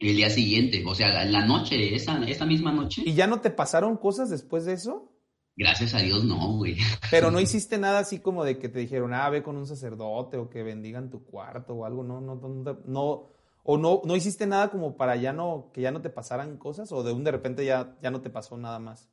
[0.04, 3.04] El día siguiente, o sea, la noche, esa, esa misma noche.
[3.06, 5.14] ¿Y ya no te pasaron cosas después de eso?
[5.56, 6.76] Gracias a Dios, no, güey.
[7.10, 10.36] Pero no hiciste nada así como de que te dijeron, ah, ve con un sacerdote
[10.36, 13.30] o que bendigan tu cuarto o algo, no, no, no, no,
[13.64, 16.92] o no, no hiciste nada como para ya no, que ya no te pasaran cosas
[16.92, 19.10] o de un de repente ya, ya no te pasó nada más.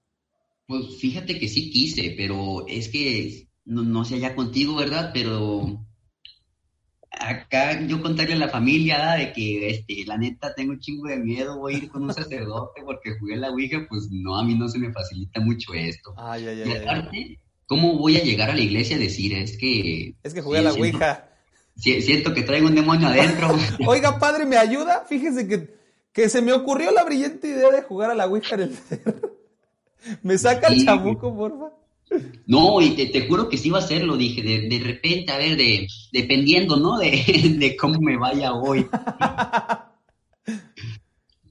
[0.66, 5.12] Pues fíjate que sí quise, pero es que no, no sé allá contigo, ¿verdad?
[5.14, 5.86] Pero
[7.20, 11.18] acá yo contarle a la familia de que, este, la neta, tengo un chingo de
[11.18, 14.54] miedo, voy a ir con un sacerdote porque jugué la Ouija, pues no, a mí
[14.54, 16.14] no se me facilita mucho esto.
[16.16, 16.82] Ay, ay, ay, y ay.
[16.82, 19.34] aparte, ¿cómo voy a llegar a la iglesia a decir?
[19.34, 20.14] Es que...
[20.22, 21.28] Es que jugué a la siento- Ouija.
[21.76, 23.54] si- siento que traigo un demonio adentro.
[23.86, 25.04] Oiga, padre, ¿me ayuda?
[25.08, 25.74] Fíjese que,
[26.12, 28.78] que se me ocurrió la brillante idea de jugar a la Ouija en el.
[30.22, 31.72] ¿Me saca el chamuco, porfa?
[32.46, 35.38] No, y te, te juro que sí iba a hacerlo, dije, de, de repente, a
[35.38, 36.98] ver, de, dependiendo, ¿no?
[36.98, 37.10] De,
[37.58, 38.86] de cómo me vaya hoy.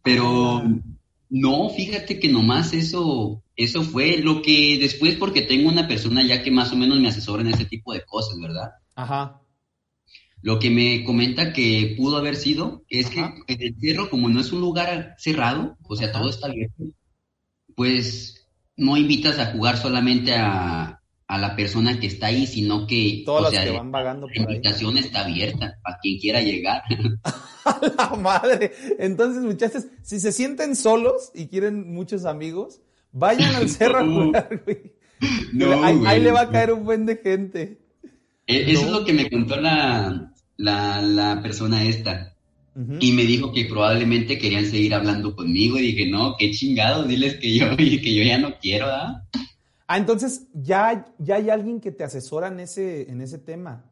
[0.04, 0.64] Pero
[1.30, 6.42] no, fíjate que nomás eso, eso fue lo que después, porque tengo una persona ya
[6.42, 8.72] que más o menos me asesora en ese tipo de cosas, ¿verdad?
[8.96, 9.42] Ajá.
[10.42, 13.36] Lo que me comenta que pudo haber sido es Ajá.
[13.46, 16.20] que el cerro, como no es un lugar cerrado, o sea, Ajá.
[16.20, 16.84] todo está abierto,
[17.76, 18.39] pues
[18.80, 23.50] no invitas a jugar solamente a, a la persona que está ahí, sino que, Todas
[23.50, 24.42] o sea, que van vagando la ahí.
[24.42, 26.82] invitación está abierta para quien quiera llegar.
[27.98, 28.72] la madre.
[28.98, 34.64] Entonces, muchachos, si se sienten solos y quieren muchos amigos, vayan al cerro a jugar,
[34.66, 34.94] güey.
[35.54, 36.08] No, ahí, güey.
[36.12, 37.80] ahí le va a caer un buen de gente.
[38.48, 39.00] E- Eso es No.
[39.00, 42.34] lo que me contó la, la, la persona esta.
[43.02, 47.36] Y me dijo que probablemente querían seguir hablando conmigo y dije, no, qué chingados, diles
[47.36, 49.22] que yo, que yo ya no quiero, ¿ah?
[49.88, 53.84] Ah, entonces ya, ya hay alguien que te asesora en ese, en ese tema.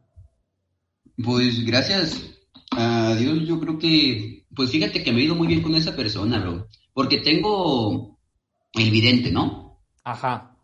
[1.21, 2.39] Pues gracias
[2.71, 5.95] a Dios, yo creo que, pues fíjate que me he ido muy bien con esa
[5.95, 6.67] persona, bro.
[6.93, 8.17] Porque tengo
[8.73, 9.81] el vidente, ¿no?
[10.03, 10.56] Ajá.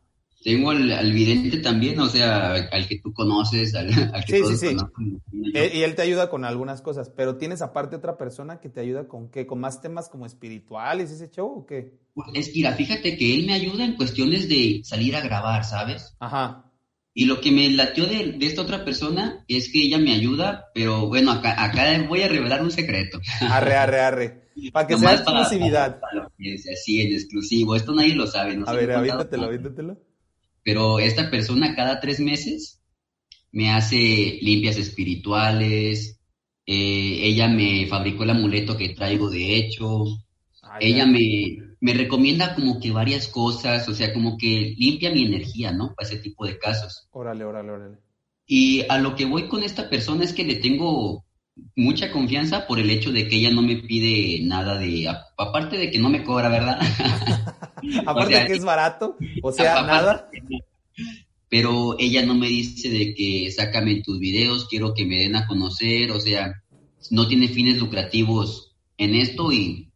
[0.43, 4.41] Tengo al, al vidente también, o sea, al que tú conoces, al, al que Sí,
[4.41, 4.75] todos sí, sí.
[4.75, 5.21] conocen.
[5.55, 8.81] Eh, y él te ayuda con algunas cosas, pero tienes aparte otra persona que te
[8.81, 11.93] ayuda con qué, con más temas como espirituales, ese show o qué?
[12.13, 15.63] Pues, Es que, mira, fíjate que él me ayuda en cuestiones de salir a grabar,
[15.63, 16.15] ¿sabes?
[16.19, 16.69] Ajá.
[17.15, 20.65] Y lo que me latió de, de esta otra persona es que ella me ayuda,
[20.73, 23.19] pero bueno, acá, acá voy a revelar un secreto.
[23.41, 24.43] Arre, arre, arre.
[24.73, 25.99] Para que sea Nomás para- exclusividad.
[25.99, 27.75] para que sea así, en exclusivo.
[27.75, 28.67] Esto nadie lo sabe, ¿no?
[28.67, 29.57] A ver, lo he
[30.63, 32.81] Pero esta persona cada tres meses
[33.51, 36.19] me hace limpias espirituales,
[36.65, 40.05] eh, ella me fabricó el amuleto que traigo de hecho,
[40.73, 45.25] Ah, ella me, me recomienda como que varias cosas, o sea, como que limpia mi
[45.25, 45.93] energía, ¿no?
[45.93, 47.07] Para ese tipo de casos.
[47.11, 47.97] Órale, órale, órale.
[48.47, 51.25] Y a lo que voy con esta persona es que le tengo
[51.75, 55.91] mucha confianza por el hecho de que ella no me pide nada de, aparte de
[55.91, 56.79] que no me cobra, ¿verdad?
[58.05, 60.29] Aparte sea, que es barato, o sea, nada.
[61.49, 65.45] Pero ella no me dice de que sácame tus videos, quiero que me den a
[65.45, 66.63] conocer, o sea,
[67.11, 69.89] no tiene fines lucrativos en esto y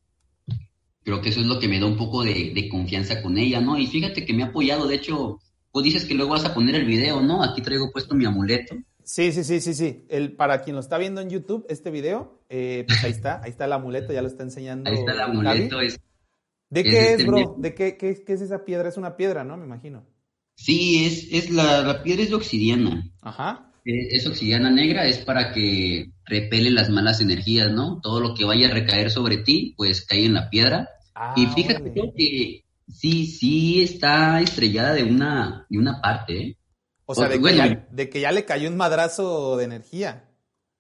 [1.04, 3.62] creo que eso es lo que me da un poco de, de confianza con ella,
[3.62, 3.80] ¿no?
[3.80, 5.40] Y fíjate que me ha apoyado, de hecho,
[5.72, 7.42] pues dices que luego vas a poner el video, ¿no?
[7.42, 8.76] Aquí traigo puesto mi amuleto.
[9.08, 10.06] Sí, sí, sí, sí, sí.
[10.10, 13.52] El, para quien lo está viendo en YouTube, este video, eh, pues ahí está, ahí
[13.52, 14.90] está el amuleto, ya lo está enseñando.
[14.90, 15.98] Ahí está el amuleto, es
[16.70, 17.56] ¿De es qué es, este bro?
[17.58, 18.90] ¿De qué, qué, qué es esa piedra?
[18.90, 19.56] Es una piedra, ¿no?
[19.56, 20.06] Me imagino.
[20.56, 23.10] Sí, es, es la, la piedra es de obsidiana.
[23.22, 23.72] Ajá.
[23.86, 28.02] Eh, Es obsidiana negra, es para que repele las malas energías, ¿no?
[28.02, 30.90] Todo lo que vaya a recaer sobre ti, pues cae en la piedra.
[31.16, 36.58] Ah, y fíjate que sí, sí está estrellada de una, de una parte, ¿eh?
[37.10, 40.26] O sea, de que, ya, de que ya le cayó un madrazo de energía.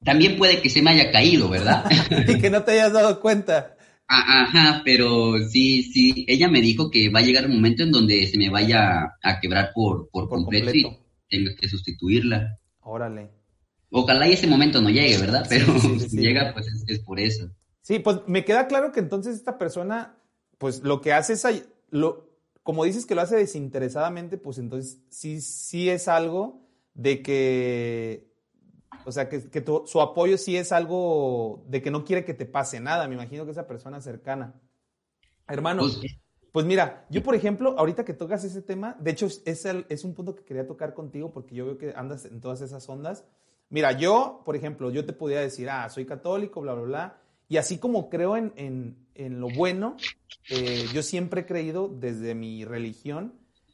[0.03, 1.85] También puede que se me haya caído, ¿verdad?
[2.27, 3.77] y que no te hayas dado cuenta.
[4.09, 7.91] Ah, Ajá, pero sí, sí, ella me dijo que va a llegar un momento en
[7.91, 11.05] donde se me vaya a quebrar por, por, Por completo, completo.
[11.29, 12.59] y tenga que sustituirla.
[12.81, 13.31] Órale.
[13.89, 15.45] Ojalá y ese momento no llegue, ¿verdad?
[15.47, 17.49] Pero sí, sí, si llega, pues es, es por eso.
[17.81, 20.17] Sí, pues me queda claro que entonces esta persona,
[20.57, 21.45] pues lo que hace es,
[21.89, 22.26] lo,
[22.67, 28.27] como dices que lo hace desinteresadamente, pues entonces sí, sí es algo de que,
[29.05, 32.33] o sea, que, que tu- su apoyo sí es algo de que no quiere que
[32.33, 34.59] te pase nada, me imagino que esa persona cercana.
[35.47, 36.01] Hermano, Pues,
[36.51, 40.03] pues mira, yo por ejemplo, ahorita que tocas ese tema, de hecho es, el- es
[40.03, 43.23] un punto que quería tocar contigo porque yo veo que andas en todas esas ondas.
[43.69, 47.55] Mira, yo, por ejemplo, yo te podría decir, ah, soy católico, bla, bla, bla, y
[47.55, 49.97] así como creo en, en- en lo bueno,
[50.49, 53.33] eh, yo siempre he creído desde mi religión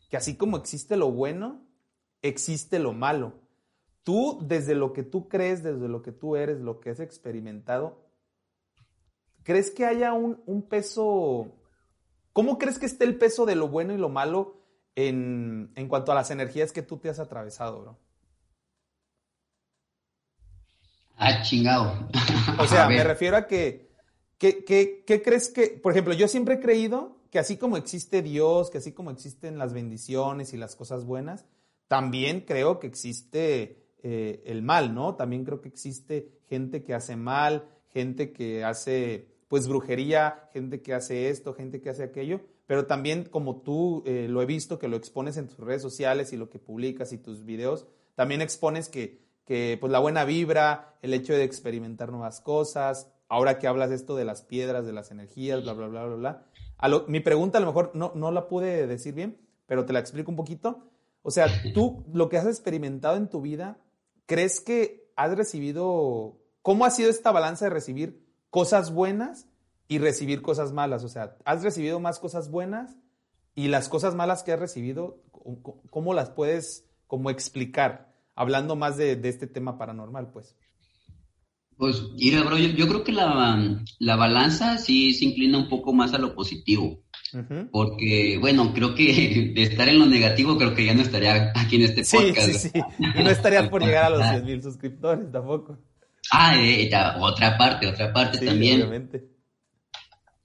[0.09, 1.65] que así como existe lo bueno,
[2.21, 3.33] existe lo malo.
[4.03, 8.05] Tú, desde lo que tú crees, desde lo que tú eres, lo que has experimentado,
[9.43, 11.53] ¿crees que haya un, un peso
[12.33, 14.57] ¿Cómo crees que esté el peso de lo bueno y lo malo
[14.95, 17.99] en, en cuanto a las energías que tú te has atravesado, bro?
[21.17, 22.09] ah, chingado.
[22.57, 23.92] O sea, me refiero a que,
[24.37, 24.63] que-
[25.05, 28.77] ¿qué crees que, por ejemplo, yo siempre he creído que así como existe Dios, que
[28.77, 31.45] así como existen las bendiciones y las cosas buenas,
[31.87, 35.15] también creo que existe eh, el mal, ¿no?
[35.15, 40.93] También creo que existe gente que hace mal, gente que hace pues brujería, gente que
[40.93, 44.87] hace esto, gente que hace aquello, pero también como tú eh, lo he visto, que
[44.87, 48.89] lo expones en tus redes sociales y lo que publicas y tus videos, también expones
[48.89, 53.89] que, que pues la buena vibra, el hecho de experimentar nuevas cosas, ahora que hablas
[53.89, 56.45] de esto de las piedras, de las energías, bla, bla, bla, bla, bla.
[56.77, 59.99] A mi pregunta a lo mejor no, no la pude decir bien, pero te la
[59.99, 60.91] explico un poquito.
[61.23, 63.79] O sea, tú lo que has experimentado en tu vida,
[64.27, 69.47] ¿crees que has recibido, cómo ha sido esta balanza de recibir cosas buenas
[69.87, 71.03] y recibir cosas malas?
[71.03, 72.97] O sea, ¿has recibido más cosas buenas
[73.55, 75.23] y las cosas malas que has recibido,
[75.89, 78.13] cómo las puedes como explicar?
[78.35, 80.55] Hablando más de, de este tema paranormal, pues.
[81.83, 86.13] Pues, mira, bro, yo, creo que la, la, balanza sí se inclina un poco más
[86.13, 87.01] a lo positivo.
[87.73, 91.75] Porque, bueno, creo que de estar en lo negativo, creo que ya no estaría aquí
[91.75, 92.47] en este podcast.
[92.47, 92.81] Sí, sí, sí.
[93.19, 95.77] Y no estaría por llegar a los 100 mil suscriptores tampoco.
[96.31, 98.83] Ah, eh, otra parte, otra parte también.
[98.83, 99.27] Obviamente.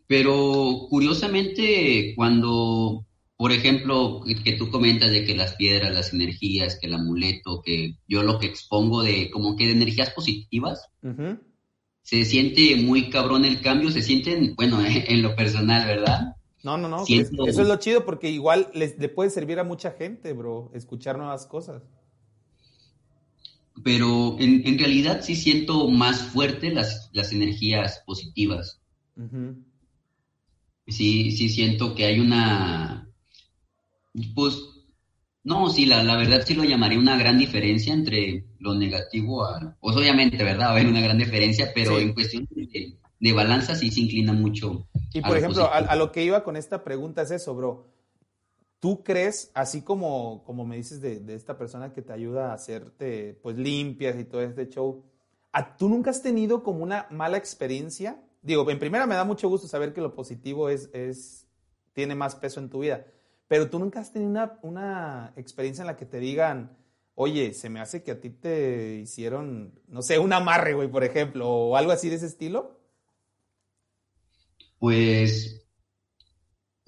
[0.08, 3.06] Pero curiosamente, cuando
[3.38, 7.94] por ejemplo, que tú comentas de que las piedras, las energías, que el amuleto, que
[8.08, 10.90] yo lo que expongo de como que de energías positivas,
[12.02, 16.34] se siente muy cabrón el cambio, se sienten, bueno, en lo personal, ¿verdad?
[16.64, 20.32] No, no, no, eso es lo chido porque igual le puede servir a mucha gente,
[20.32, 21.84] bro, escuchar nuevas cosas.
[23.84, 28.80] Pero en, en realidad sí siento más fuerte las, las energías positivas.
[30.88, 33.07] Sí, sí siento que hay una,
[34.34, 34.56] pues,
[35.44, 39.76] no, sí, la, la verdad sí lo llamaría una gran diferencia entre lo negativo a...
[39.80, 40.66] Pues obviamente, ¿verdad?
[40.66, 44.32] Va a haber una gran diferencia, pero en cuestión de, de, balanza sí se inclina
[44.32, 44.88] mucho.
[45.12, 47.88] Y por ejemplo, a, lo que iba con esta pregunta es eso, bro.
[48.80, 52.54] ¿Tú crees, así como, como me dices de, de, esta persona que te ayuda a
[52.54, 55.04] hacerte pues limpias y todo este show,
[55.52, 58.22] ¿a, ¿tú nunca has tenido como una mala experiencia?
[58.42, 61.48] Digo, en primera me da mucho gusto saber que lo positivo es, es,
[61.92, 63.06] tiene más peso en tu vida.
[63.48, 66.76] Pero tú nunca has tenido una, experiencia en la que te digan,
[67.14, 71.02] oye, se me hace que a ti te hicieron, no sé, un amarre, güey, por
[71.02, 72.78] ejemplo, o algo así de ese estilo.
[74.78, 75.66] Pues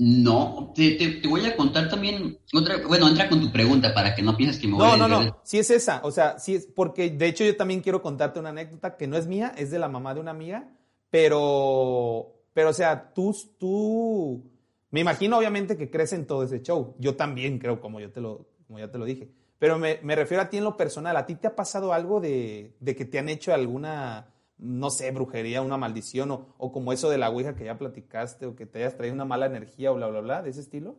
[0.02, 4.34] no, te, voy a contar también otra, bueno, entra con tu pregunta para que no
[4.34, 4.96] pienses que me voy no, a...
[4.96, 7.80] No, no, no, sí es esa, o sea, sí es, porque de hecho yo también
[7.80, 10.70] quiero contarte una anécdota que no es mía, es de la mamá de una amiga,
[11.10, 14.42] pero, pero o sea, tú, tú,
[14.90, 16.94] me imagino obviamente que crece en todo ese show.
[16.98, 19.30] Yo también creo, como, yo te lo, como ya te lo dije.
[19.58, 21.16] Pero me, refiero a ti en lo personal.
[21.16, 25.62] ¿A ti te ha pasado algo de, que te han hecho alguna, no sé, brujería,
[25.62, 28.78] una maldición o, o, como eso de la Ouija que ya platicaste o que te
[28.78, 30.96] hayas traído una mala energía o bla, bla, bla, de ese estilo?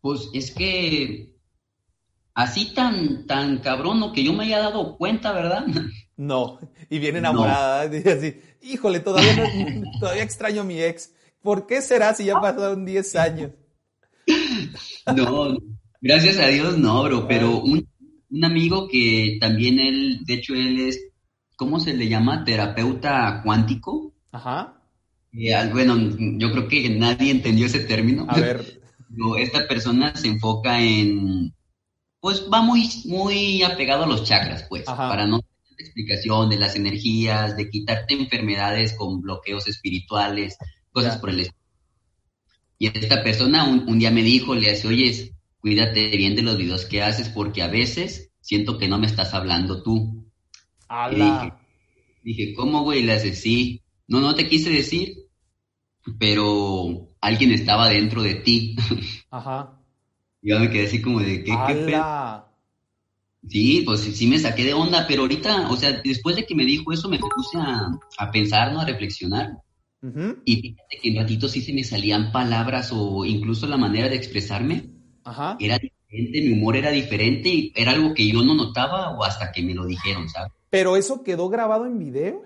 [0.00, 1.36] Pues es que
[2.34, 5.64] así tan, tan cabrón o que yo me haya dado cuenta, ¿verdad?
[6.16, 6.58] No,
[6.90, 8.10] y bien enamorada, no.
[8.10, 9.50] así, híjole, todavía,
[9.98, 11.14] todavía extraño a mi ex.
[11.42, 13.50] ¿Por qué será si ya pasaron 10 años?
[15.16, 15.58] No,
[16.00, 17.86] gracias a Dios no, bro, pero un,
[18.42, 21.10] amigo que también él, de hecho él es,
[21.56, 22.44] ¿cómo se le llama?
[22.44, 24.14] Terapeuta cuántico.
[24.30, 24.80] Ajá.
[25.32, 25.96] Eh, bueno,
[26.38, 28.26] yo creo que nadie entendió ese término.
[28.28, 28.80] A ver.
[29.14, 31.52] Pero esta persona se enfoca en,
[32.22, 36.76] pues va muy, muy apegado a los chakras, pues, para no tener explicación de las
[36.76, 40.56] energías, de quitarte enfermedades con bloqueos espirituales,
[40.92, 41.62] cosas por el estilo.
[42.78, 46.84] Y esta persona un, día me dijo, le hace, oye, cuídate bien de los videos
[46.84, 50.26] que haces porque a veces siento que no me estás hablando tú.
[51.10, 51.52] Dije,
[52.24, 53.02] dije, ¿cómo, güey?
[53.02, 53.82] Le hace, sí.
[54.08, 55.14] No, no te quise decir,
[56.18, 58.76] pero alguien estaba dentro de ti.
[59.30, 59.78] Ajá.
[60.42, 62.02] Yo me quedé así como de, ¿qué, qué
[63.48, 66.64] Sí, pues sí me saqué de onda, pero ahorita, o sea, después de que me
[66.64, 68.80] dijo eso, me puse a, a pensar, ¿no?
[68.80, 69.52] A reflexionar.
[70.44, 74.16] Y fíjate que en ratito sí se me salían palabras o incluso la manera de
[74.16, 74.90] expresarme
[75.60, 79.52] era diferente, mi humor era diferente y era algo que yo no notaba o hasta
[79.52, 80.52] que me lo dijeron, ¿sabes?
[80.70, 82.42] ¿Pero eso quedó grabado en video?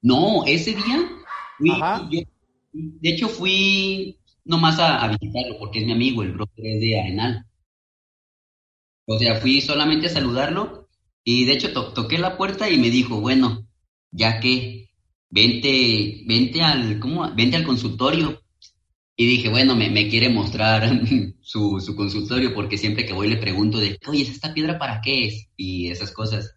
[0.00, 1.10] No, ese día
[1.58, 2.26] fui,
[2.72, 6.98] de hecho fui nomás a, a, visitarlo porque es mi amigo, el broker es de
[6.98, 7.46] Arenal.
[9.06, 10.88] O sea, fui solamente a saludarlo
[11.22, 13.66] y de hecho toqué la puerta y me dijo, bueno,
[14.10, 14.81] ya que
[15.32, 17.28] vente, vente al, ¿cómo?
[17.34, 18.40] Vente al consultorio.
[19.16, 20.88] Y dije, bueno, me, quiere mostrar
[21.40, 25.26] su, su, consultorio porque siempre que voy le pregunto de, oye, ¿esta piedra para qué
[25.26, 25.48] es?
[25.56, 26.56] Y esas cosas.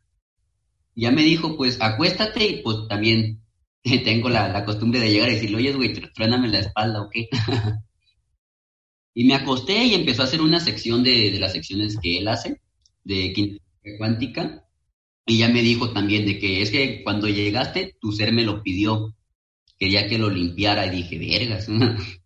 [0.93, 3.41] Ya me dijo, pues acuéstate y pues también
[3.84, 7.30] tengo la, costumbre de llegar y decirle, oye, güey, truéname la espalda o qué.
[9.13, 12.28] y me acosté y empezó a hacer una sección de, de las secciones que él
[12.28, 12.61] hace,
[13.03, 13.59] de
[13.97, 14.64] cuántica.
[15.26, 18.61] Y ya me dijo también de que es que cuando llegaste, tu ser me lo
[18.61, 19.15] pidió.
[19.78, 21.67] Quería que lo limpiara y dije, vergas.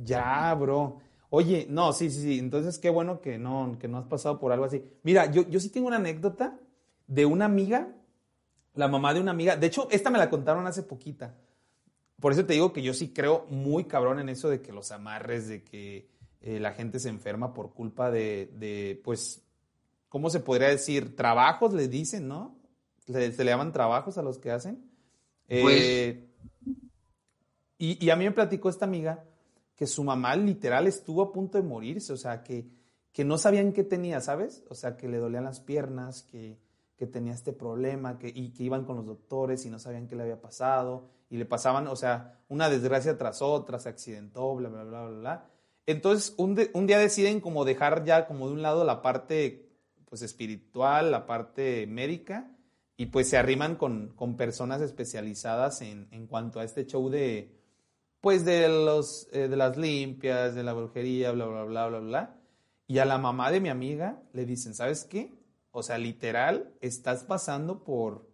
[0.00, 1.00] Ya, bro.
[1.30, 2.38] Oye, no, sí, sí, sí.
[2.38, 4.82] Entonces, qué bueno que no, que no has pasado por algo así.
[5.02, 6.56] Mira, yo, yo sí tengo una anécdota
[7.08, 7.88] de una amiga,
[8.74, 9.56] la mamá de una amiga.
[9.56, 11.34] De hecho, esta me la contaron hace poquita.
[12.20, 14.92] Por eso te digo que yo sí creo muy cabrón en eso de que los
[14.92, 16.08] amarres, de que
[16.40, 19.47] eh, la gente se enferma por culpa de, de, pues,
[20.08, 21.16] ¿cómo se podría decir?
[21.16, 22.56] Trabajos, le dicen, ¿no?
[23.06, 24.76] Se, le llaman trabajos a los que hacen.
[25.46, 26.24] Pues Eh,
[27.78, 29.24] y, y a mí me platicó esta amiga
[29.76, 32.66] que su mamá literal estuvo a punto de morirse, o sea, que,
[33.12, 34.64] que no sabían qué tenía, ¿sabes?
[34.68, 36.58] O sea, que le dolían las piernas, que,
[36.96, 40.16] que tenía este problema, que, y que iban con los doctores y no sabían qué
[40.16, 44.68] le había pasado, y le pasaban, o sea, una desgracia tras otra, se accidentó, bla,
[44.68, 45.46] bla, bla, bla, bla.
[45.86, 49.67] Entonces, un, de- un día deciden como dejar ya como de un lado la parte,
[50.08, 52.50] pues, espiritual, la parte médica,
[52.96, 57.58] y pues se arriman con, con personas especializadas en, en cuanto a este show de,
[58.20, 62.36] pues de los eh, de las limpias, de la brujería, bla, bla, bla, bla, bla.
[62.88, 65.34] Y a la mamá de mi amiga le dicen, ¿sabes qué?
[65.70, 68.28] O sea, literal, estás pasando por,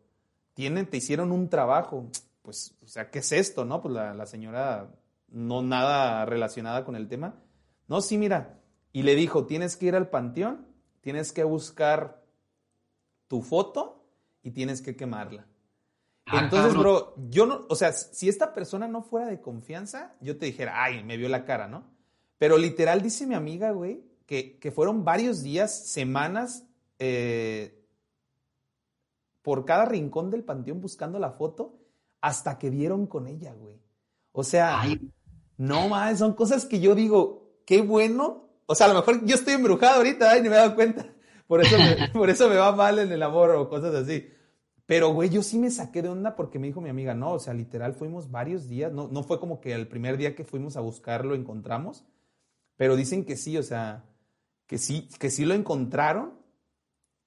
[0.54, 2.08] tienen, te hicieron un trabajo.
[2.40, 3.82] Pues, o sea, ¿qué es esto, no?
[3.82, 4.94] Pues la, la señora,
[5.28, 7.42] no nada relacionada con el tema.
[7.88, 8.60] No, sí, mira.
[8.92, 10.66] Y le dijo, tienes que ir al panteón,
[11.04, 12.24] tienes que buscar
[13.28, 14.02] tu foto
[14.42, 15.46] y tienes que quemarla.
[16.24, 20.38] Ah, Entonces, bro, yo no, o sea, si esta persona no fuera de confianza, yo
[20.38, 21.84] te dijera, ay, me vio la cara, ¿no?
[22.38, 26.64] Pero literal dice mi amiga, güey, que, que fueron varios días, semanas,
[26.98, 27.84] eh,
[29.42, 31.78] por cada rincón del panteón buscando la foto,
[32.22, 33.78] hasta que dieron con ella, güey.
[34.32, 35.12] O sea, Ay,
[35.58, 38.43] no más, son cosas que yo digo, qué bueno.
[38.66, 41.06] O sea, a lo mejor yo estoy embrujado ahorita y ni me he dado cuenta.
[41.46, 44.28] Por eso me, por eso me va mal en el amor o cosas así.
[44.86, 47.38] Pero, güey, yo sí me saqué de onda porque me dijo mi amiga, no, o
[47.38, 50.76] sea, literal fuimos varios días, no, no fue como que el primer día que fuimos
[50.76, 52.04] a buscarlo encontramos,
[52.76, 54.04] pero dicen que sí, o sea,
[54.66, 56.34] que sí, que sí lo encontraron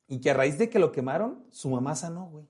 [0.07, 2.47] y que a raíz de que lo quemaron, su mamá sanó, güey.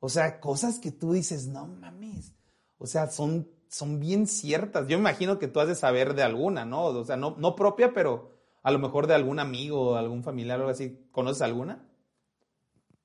[0.00, 2.34] O sea, cosas que tú dices, no mames.
[2.78, 4.88] O sea, son, son bien ciertas.
[4.88, 6.84] Yo me imagino que tú has de saber de alguna, ¿no?
[6.86, 10.62] O sea, no, no propia, pero a lo mejor de algún amigo, algún familiar o
[10.62, 10.98] algo así.
[11.12, 11.86] ¿Conoces alguna?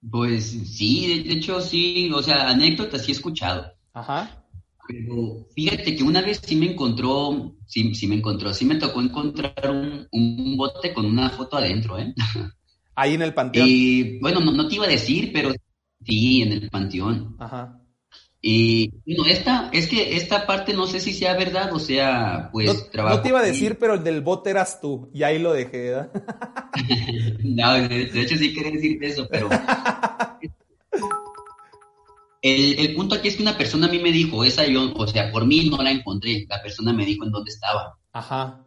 [0.09, 3.71] Pues sí, de de hecho sí, o sea, anécdotas sí he escuchado.
[3.93, 4.43] Ajá.
[4.87, 9.01] Pero fíjate que una vez sí me encontró, sí, sí me encontró, sí me tocó
[9.01, 12.13] encontrar un, un bote con una foto adentro, ¿eh?
[12.95, 13.67] Ahí en el panteón.
[13.69, 15.51] Y bueno, no, no te iba a decir, pero
[16.03, 17.35] sí, en el panteón.
[17.39, 17.84] Ajá.
[18.47, 22.67] Y bueno, esta, es que esta parte no sé si sea verdad o sea, pues
[22.67, 23.15] No, trabajo.
[23.15, 25.09] no te iba a decir, pero el del bote eras tú.
[25.15, 26.11] Y ahí lo dejé, ¿verdad?
[27.43, 29.49] No, de, hecho sí quería decirte eso, pero
[32.41, 35.07] el, el punto aquí es que una persona a mí me dijo, esa yo, o
[35.07, 38.63] sea, por mí no la encontré, la persona me dijo en dónde estaba, Ajá.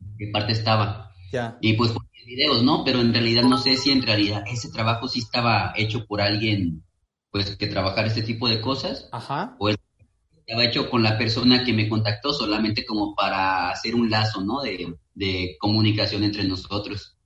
[0.00, 1.56] en qué parte estaba, Ya.
[1.62, 2.84] y pues por videos, ¿no?
[2.84, 6.82] Pero en realidad no sé si en realidad ese trabajo sí estaba hecho por alguien,
[7.32, 9.56] pues que trabajara este tipo de cosas, Ajá.
[9.58, 14.42] o estaba hecho con la persona que me contactó solamente como para hacer un lazo,
[14.42, 14.62] ¿no?
[14.62, 17.16] De, de comunicación entre nosotros.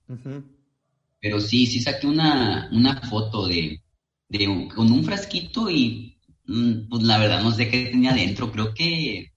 [1.21, 3.83] Pero sí, sí saqué una, una foto de,
[4.29, 8.51] de un- con un frasquito y mm, pues la verdad no sé qué tenía adentro.
[8.53, 9.33] Creo que...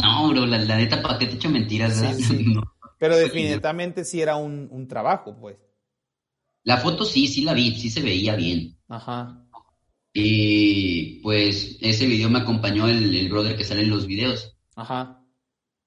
[0.00, 1.96] No, bro, la, la neta, ¿para qué te echo mentiras?
[2.00, 2.16] verdad?
[2.16, 2.44] Sí, sí.
[2.54, 2.62] No.
[2.98, 5.56] Pero definitivamente sí era un, un trabajo, pues.
[6.62, 8.77] La foto sí, sí la vi, sí se veía bien.
[8.88, 9.44] Ajá.
[10.12, 14.56] Y pues ese video me acompañó el, el brother que sale en los videos.
[14.76, 15.22] Ajá.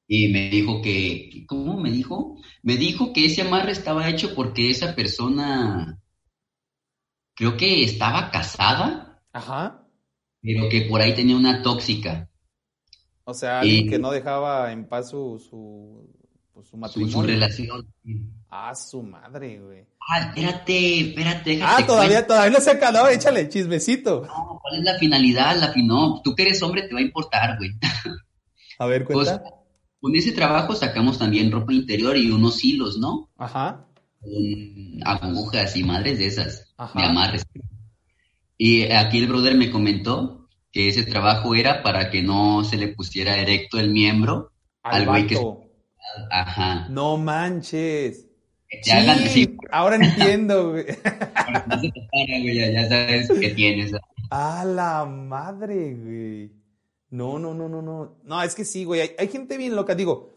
[0.08, 2.38] Y me dijo que, ¿cómo me dijo?
[2.64, 6.00] Me dijo que ese amarre estaba hecho porque esa persona,
[7.34, 9.88] creo que estaba casada, Ajá.
[10.42, 12.30] pero que por ahí tenía una tóxica.
[13.24, 16.10] O sea, alguien Y- que no dejaba en paz su, su,
[16.62, 17.16] pues, su su, matrimonio.
[17.18, 17.94] su relación.
[18.50, 19.86] Ah, su madre, güey.
[20.10, 24.24] Ah, espérate, espérate, Ah, todavía, todavía no se ha acabado, échale chismecito.
[24.26, 25.58] No, ¿cuál es la finalidad?
[25.58, 27.72] La fin- no, tú que eres hombre te va a importar, güey.
[28.80, 29.44] A ver, Pues, cuenta.
[30.00, 33.30] con ese trabajo sacamos también ropa interior y unos hilos, ¿no?
[33.38, 33.86] Ajá.
[34.20, 34.32] Con
[35.06, 37.00] agujas y madres de esas, Ajá.
[37.00, 37.44] de amarres.
[38.58, 42.90] Y aquí el brother me comentó que ese trabajo era para que no se le
[42.90, 44.52] pusiera erecto el miembro.
[44.84, 45.36] Al Al güey que-.
[46.30, 46.88] Ajá.
[46.90, 48.28] No manches.
[48.84, 50.86] Que hagan Sí, ahora entiendo, güey.
[51.68, 53.92] no se te para, güey, ya, ya sabes qué tienes.
[54.30, 56.52] A la madre, güey.
[57.10, 58.16] No, no, no, no, no.
[58.24, 59.02] No, es que sí, güey.
[59.02, 59.94] Hay, hay gente bien loca.
[59.96, 60.32] Digo,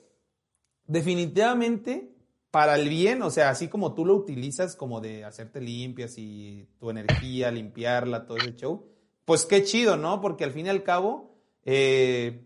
[0.87, 2.11] definitivamente,
[2.51, 6.69] para el bien, o sea, así como tú lo utilizas como de hacerte limpias y
[6.79, 8.87] tu energía, limpiarla, todo ese show,
[9.25, 10.21] pues qué chido, ¿no?
[10.21, 12.44] Porque al fin y al cabo, eh,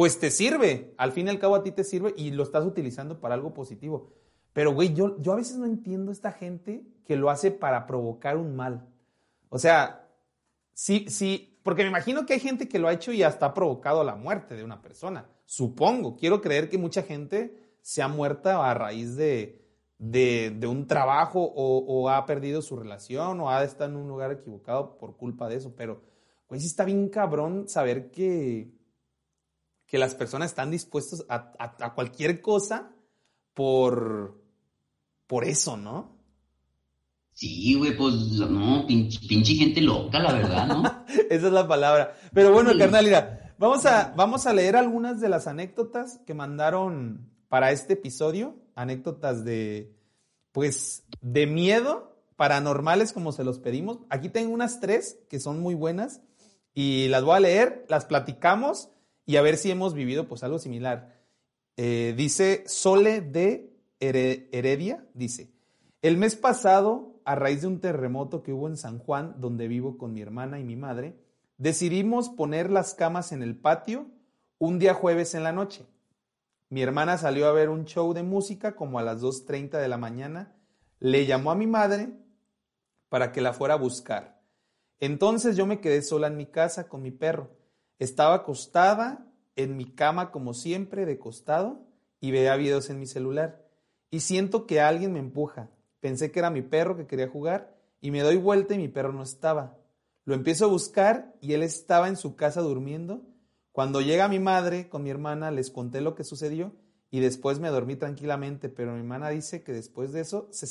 [0.00, 2.64] pues te sirve, al fin y al cabo a ti te sirve y lo estás
[2.64, 4.14] utilizando para algo positivo.
[4.54, 8.38] Pero, güey, yo, yo a veces no entiendo esta gente que lo hace para provocar
[8.38, 8.88] un mal.
[9.50, 10.08] O sea,
[10.72, 13.52] sí, sí, porque me imagino que hay gente que lo ha hecho y hasta ha
[13.52, 15.28] provocado la muerte de una persona.
[15.44, 19.62] Supongo, quiero creer que mucha gente se ha muerto a raíz de,
[19.98, 24.96] de, un trabajo o, ha perdido su relación o ha estado en un lugar equivocado
[24.96, 25.74] por culpa de eso.
[25.76, 26.00] Pero,
[26.48, 28.79] güey, sí está bien cabrón saber que,
[29.90, 32.92] que las personas están dispuestas a, a cualquier cosa
[33.52, 34.40] por,
[35.26, 36.20] por eso, ¿no?
[37.32, 40.82] Sí, güey, pues no, pinche, gente loca, la verdad, ¿no?
[41.30, 42.14] Esa es la palabra.
[42.34, 47.30] Pero bueno, carnal, mira, vamos a, vamos a leer algunas de las anécdotas que mandaron
[47.48, 48.56] para este episodio.
[48.74, 49.94] Anécdotas de,
[50.52, 54.00] pues, de miedo, paranormales, como se los pedimos.
[54.10, 56.20] Aquí tengo unas tres que son muy buenas
[56.74, 58.90] y las voy a leer, las platicamos
[59.26, 61.20] y a ver si hemos vivido, pues, algo similar.
[61.76, 65.52] Eh, dice Sole de Heredia dice,
[66.02, 69.98] el mes pasado, a raíz de un terremoto que hubo en San Juan, donde vivo
[69.98, 71.14] con mi hermana y mi madre,
[71.58, 74.06] decidimos poner las camas en el patio
[74.58, 75.86] un día jueves en la noche.
[76.70, 79.98] Mi hermana salió a ver un show de música como a las 2.30 de la
[79.98, 80.56] mañana,
[81.00, 82.10] le llamó a mi madre
[83.10, 84.40] para que la fuera a buscar.
[85.00, 87.50] Entonces yo me quedé sola en mi casa con mi perro.
[88.00, 89.24] Estaba acostada
[89.54, 91.86] en mi cama como siempre, de costado,
[92.20, 93.64] y veía videos en mi celular
[94.10, 95.70] y siento que alguien me empuja.
[96.00, 99.12] Pensé que era mi perro que quería jugar y me doy vuelta y mi perro
[99.12, 99.78] no estaba.
[100.24, 103.22] Lo empiezo a buscar y él estaba en su casa durmiendo.
[103.72, 106.74] Cuando llega mi madre con mi hermana les conté lo que sucedió
[107.10, 110.66] y después me dormí tranquilamente, pero mi hermana dice que después de eso se,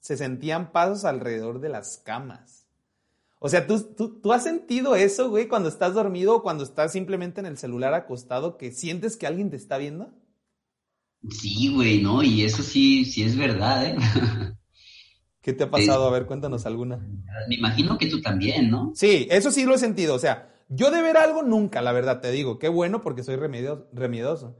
[0.00, 2.61] se sentían pasos alrededor de las camas.
[3.44, 6.92] O sea, ¿tú, tú, tú has sentido eso, güey, cuando estás dormido o cuando estás
[6.92, 10.12] simplemente en el celular acostado que sientes que alguien te está viendo?
[11.28, 12.22] Sí, güey, ¿no?
[12.22, 13.96] Y eso sí, sí es verdad, ¿eh?
[15.40, 16.06] ¿Qué te ha pasado?
[16.06, 17.04] A ver, cuéntanos alguna.
[17.48, 18.92] Me imagino que tú también, ¿no?
[18.94, 20.14] Sí, eso sí lo he sentido.
[20.14, 22.60] O sea, yo de ver algo nunca, la verdad, te digo.
[22.60, 24.56] Qué bueno porque soy remiedoso.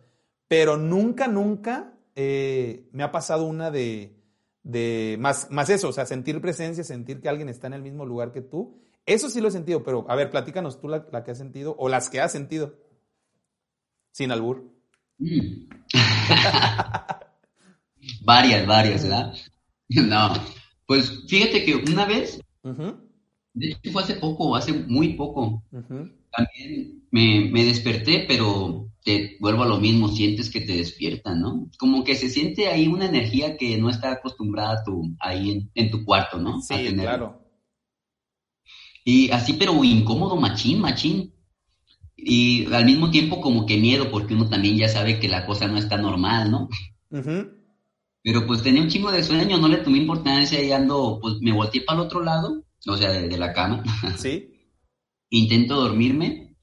[0.48, 4.21] Pero nunca, nunca eh, me ha pasado una de,
[4.62, 8.06] de más, más eso, o sea, sentir presencia, sentir que alguien está en el mismo
[8.06, 8.80] lugar que tú.
[9.04, 11.74] Eso sí lo he sentido, pero a ver, platícanos tú la, la que has sentido
[11.78, 12.74] o las que has sentido.
[14.12, 14.70] Sin albur.
[15.18, 15.68] Mm.
[18.24, 19.34] varias, varias, ¿verdad?
[19.88, 20.32] No,
[20.86, 25.62] pues fíjate que una vez, de hecho fue hace poco, hace muy poco,
[26.36, 31.70] también me, desperté, pero te vuelvo a lo mismo, sientes que te despiertan, ¿no?
[31.78, 36.04] Como que se siente ahí una energía que no está acostumbrada tú ahí en, tu
[36.04, 36.60] cuarto, ¿no?
[36.62, 37.40] Sí, claro.
[39.04, 41.32] Y así, pero incómodo, machín, machín
[42.16, 45.66] y al mismo tiempo como que miedo, porque uno también ya sabe que la cosa
[45.66, 46.68] no está normal, ¿no?
[48.22, 51.52] Pero pues tenía un chingo de sueño, no le tomé importancia y ando, pues me
[51.52, 53.82] volteé para el otro lado, o sea, de, la cama.
[54.16, 54.51] Sí.
[55.34, 56.56] Intento dormirme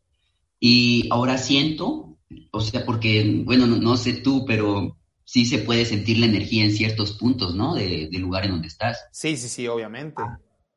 [0.59, 2.19] y ahora siento,
[2.51, 6.71] o sea, porque, bueno, no, sé tú, pero sí se puede sentir la energía en
[6.71, 7.73] ciertos puntos, ¿no?
[7.73, 9.07] del lugar en donde estás.
[9.11, 10.21] Sí, sí, sí, obviamente.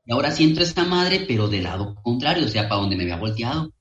[0.06, 3.16] Y ahora siento esta madre, pero del lado contrario, o sea, para donde me había
[3.16, 3.74] volteado.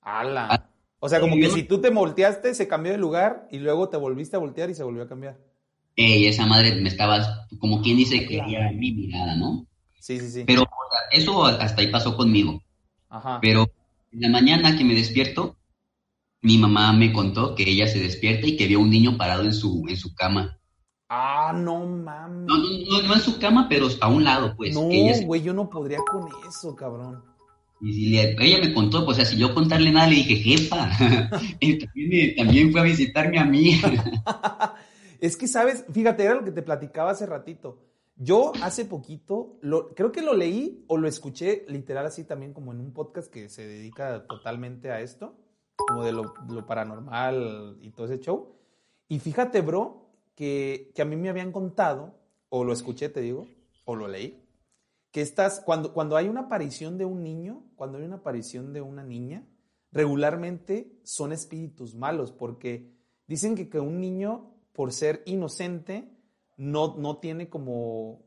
[0.00, 0.46] ¡Hala!
[0.50, 0.70] Ah,
[1.00, 3.96] o sea, como que si tú te volteaste, se cambió de lugar y luego te
[3.96, 5.38] volviste a voltear y se volvió a cambiar.
[5.96, 9.66] Ey, esa madre me estaba, como quien dice, que quería mi mirada, ¿no?
[9.98, 10.44] Sí, sí, sí.
[10.46, 10.64] Pero
[11.10, 12.62] eso hasta ahí pasó conmigo.
[13.14, 13.38] Ajá.
[13.40, 13.70] Pero
[14.10, 15.56] en la mañana que me despierto,
[16.42, 19.54] mi mamá me contó que ella se despierta y que vio un niño parado en
[19.54, 20.58] su, en su cama.
[21.08, 22.46] Ah, no mames.
[22.46, 24.74] No, no, no, en su cama, pero a un lado, pues.
[24.74, 24.88] No,
[25.26, 27.22] güey, yo no podría con eso, cabrón.
[27.80, 30.90] Y ella me contó, pues, o sea, si yo contarle nada, le dije, jefa,
[32.36, 33.80] también, fue a visitarme a mí.
[35.20, 35.84] es que, ¿sabes?
[35.92, 37.78] Fíjate, era lo que te platicaba hace ratito.
[38.16, 42.72] Yo hace poquito, lo, creo que lo leí o lo escuché literal así también como
[42.72, 45.34] en un podcast que se dedica totalmente a esto,
[45.76, 46.32] como de lo,
[46.66, 48.54] paranormal y todo ese show.
[49.08, 52.14] Y fíjate, bro, que, que a mí me habían contado,
[52.50, 53.48] o lo escuché, te digo,
[53.84, 54.44] o lo leí,
[55.10, 58.80] que estás, cuando, cuando hay una aparición de un niño, cuando hay una aparición de
[58.80, 59.44] una niña,
[59.90, 62.92] regularmente son espíritus malos, porque
[63.26, 66.13] dicen que, que un niño, por ser inocente,
[66.56, 68.22] no, no tiene como...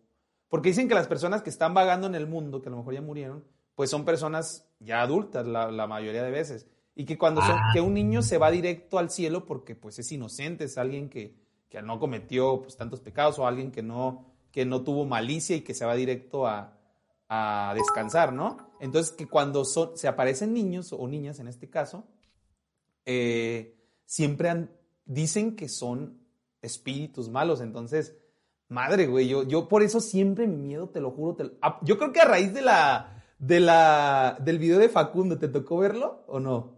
[0.49, 2.93] Porque dicen que las personas que están vagando en el mundo, que a lo mejor
[2.93, 3.43] ya murieron,
[3.75, 6.67] pues son personas ya adultas la, mayoría de veces.
[6.95, 7.69] Y que cuando son, ah.
[7.73, 11.35] que un niño se va directo al cielo porque pues es inocente, es alguien que,
[11.69, 15.61] que no cometió pues, tantos pecados o alguien que no, que no tuvo malicia y
[15.61, 16.77] que se va directo a,
[17.29, 18.57] a descansar, ¿no?
[18.79, 22.07] Entonces, que cuando son, se aparecen niños o niñas en este caso,
[23.05, 23.75] eh,
[24.05, 24.71] siempre han,
[25.05, 26.26] dicen que son
[26.61, 27.61] espíritus malos.
[27.61, 28.17] Entonces,
[28.69, 31.97] madre, güey, yo, yo por eso siempre mi miedo, te lo juro, te ah, yo
[31.97, 36.23] creo que a raíz de la, de la, del video de Facundo, ¿te tocó verlo
[36.27, 36.77] o no?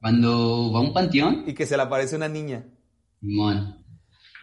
[0.00, 1.44] Cuando va a un panteón.
[1.46, 2.66] Y que se le aparece una niña.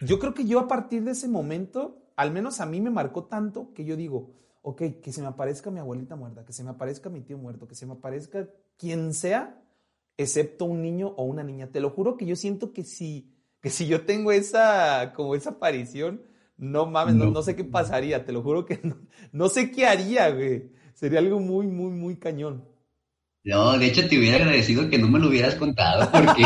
[0.00, 3.24] Yo creo que yo a partir de ese momento, al menos a mí me marcó
[3.24, 6.70] tanto que yo digo, ok, que se me aparezca mi abuelita muerta, que se me
[6.70, 9.62] aparezca mi tío muerto, que se me aparezca quien sea,
[10.18, 11.68] excepto un niño o una niña.
[11.68, 15.50] Te lo juro que yo siento que si, que si yo tengo esa, como esa
[15.50, 16.22] aparición,
[16.56, 18.96] no mames, no, sé qué pasaría, te lo juro que no,
[19.32, 20.70] no sé qué haría, güey.
[20.94, 22.64] Sería algo muy, muy, muy cañón.
[23.46, 26.42] No, de hecho te hubiera agradecido que no me lo hubieras contado porque...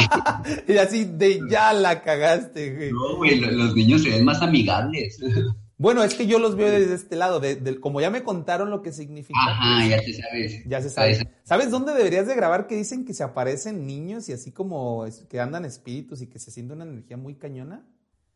[0.72, 2.92] y así de ya la cagaste, güey.
[2.92, 5.18] No, güey, los niños se ven más amigables.
[5.80, 8.82] Bueno, es que yo los veo desde este lado, de, como ya me contaron lo
[8.82, 9.40] que significa.
[9.48, 10.64] Ajá, pues, ya se sabes.
[10.66, 11.40] Ya se sabe.
[11.42, 15.40] ¿Sabes dónde deberías de grabar que dicen que se aparecen niños y así como que
[15.40, 17.88] andan espíritus y que se siente una energía muy cañona?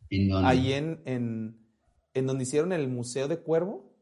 [0.08, 0.48] ¿En dónde?
[0.48, 1.58] Ahí en, en,
[2.14, 3.94] en donde hicieron el Museo de Cuervo,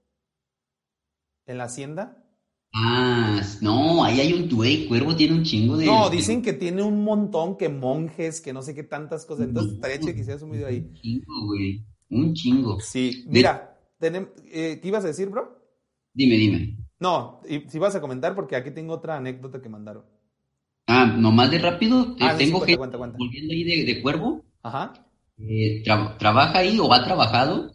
[1.47, 2.24] en la Hacienda.
[2.72, 5.86] Ah, no, ahí hay un güey, Cuervo tiene un chingo de...
[5.86, 9.49] No, dicen que tiene un montón, que monjes, que no sé qué tantas cosas.
[9.49, 10.78] Entonces estaría chido que hicieras un video ahí.
[10.78, 11.84] Un chingo, güey.
[12.12, 12.78] Un chingo.
[12.80, 15.58] Sí, mira, eh, ¿qué ibas a decir, bro?
[16.12, 16.76] Dime, dime.
[17.00, 20.04] No, si vas a comentar porque aquí tengo otra anécdota que mandaron.
[20.86, 24.44] Ah, nomás de rápido, eh, ah, tengo que volviendo ahí de, Cuervo.
[24.62, 24.92] Ajá.
[25.38, 25.82] Eh,
[26.18, 27.72] trabaja ahí o ha trabajado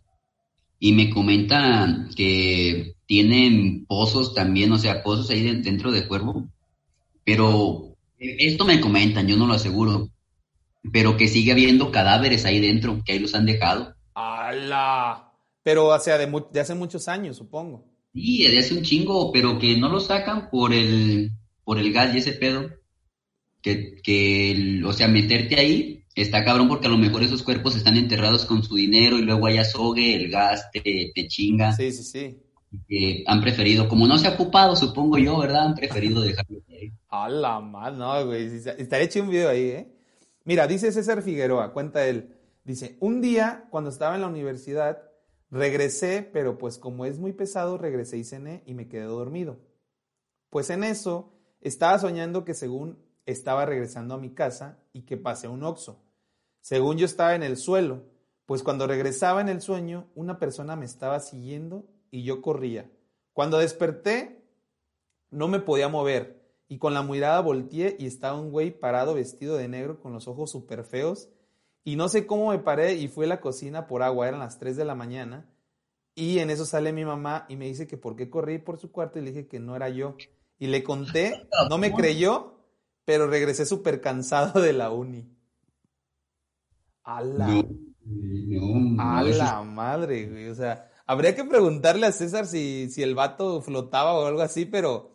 [0.79, 6.47] y me comenta que tienen pozos también, o sea, pozos ahí dentro de Cuervo.
[7.23, 10.09] Pero esto me comentan, yo no lo aseguro.
[10.93, 13.96] Pero que sigue habiendo cadáveres ahí dentro, que ahí los han dejado.
[14.47, 15.31] ¡Hala!
[15.63, 17.85] Pero o sea, de, de hace muchos años, supongo.
[18.13, 21.31] Sí, de hace un chingo, pero que no lo sacan por el,
[21.63, 22.69] por el gas y ese pedo.
[23.61, 27.97] Que, que, o sea, meterte ahí está cabrón porque a lo mejor esos cuerpos están
[27.97, 31.73] enterrados con su dinero y luego hay azogue, el gas te, te chinga.
[31.73, 32.37] Sí, sí, sí
[32.87, 35.67] que han preferido, como no se ha ocupado, supongo yo, ¿verdad?
[35.67, 36.91] Han preferido dejarlo ahí.
[37.09, 38.45] A la madre, no, güey.
[38.45, 39.87] Estaría hecho un video ahí, ¿eh?
[40.43, 42.36] Mira, dice César Figueroa, cuenta él.
[42.67, 45.01] Dice, un día, cuando estaba en la universidad,
[45.49, 49.55] regresé, pero pues como es muy pesado, regresé y cené y me quedé dormido.
[50.49, 55.47] Pues en eso, estaba soñando que según estaba regresando a mi casa y que pasé
[55.47, 56.03] un oxo.
[56.59, 58.03] Según yo estaba en el suelo,
[58.45, 62.91] pues cuando regresaba en el sueño, una persona me estaba siguiendo y yo corría.
[63.31, 64.43] Cuando desperté,
[65.31, 69.55] no me podía mover y con la mirada volteé y estaba un güey parado vestido
[69.55, 71.29] de negro con los ojos súper feos
[71.87, 74.59] y no sé cómo me paré y fui a la cocina por agua, eran las
[74.59, 75.45] 3 de la mañana
[76.15, 78.91] y en eso sale mi mamá y me dice que por qué corrí por su
[78.91, 80.17] cuarto y le dije que no era yo.
[80.59, 82.55] Y le conté, no me creyó,
[83.05, 85.29] pero regresé súper cansado de la uni.
[87.03, 87.63] A la,
[88.97, 90.49] a la madre, güey.
[90.49, 94.65] O sea, Habría que preguntarle a César si, si el vato flotaba o algo así,
[94.65, 95.13] pero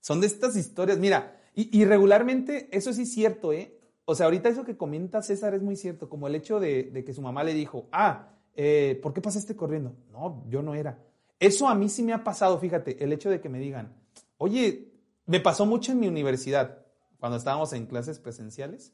[0.00, 0.98] son de estas historias.
[0.98, 3.79] Mira, y, regularmente eso sí es cierto, ¿eh?
[4.10, 7.14] O sea, ahorita eso que comenta César es muy cierto, como el hecho de, que
[7.14, 9.94] su mamá le dijo, ah, eh, ¿por qué pasaste corriendo?
[10.10, 10.98] No, yo no era.
[11.38, 13.94] Eso a mí sí me ha pasado, fíjate, el hecho de que me digan,
[14.36, 14.90] oye,
[15.26, 16.84] me pasó mucho en mi universidad,
[17.20, 18.92] cuando estábamos en clases presenciales,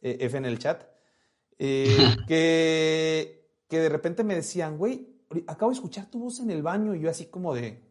[0.00, 0.84] eh, F en el chat,
[1.58, 1.84] eh,
[2.26, 6.94] que, que de repente me decían, güey, acabo de escuchar tu voz en el baño
[6.94, 7.82] y yo así como de,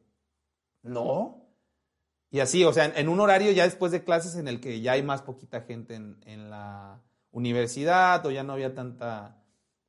[0.81, 1.44] no.
[2.35, 4.91] Y así, o sea, en un horario ya después de clases en el que ya
[4.91, 9.41] hay más poquita gente en, la universidad o ya no había tanta,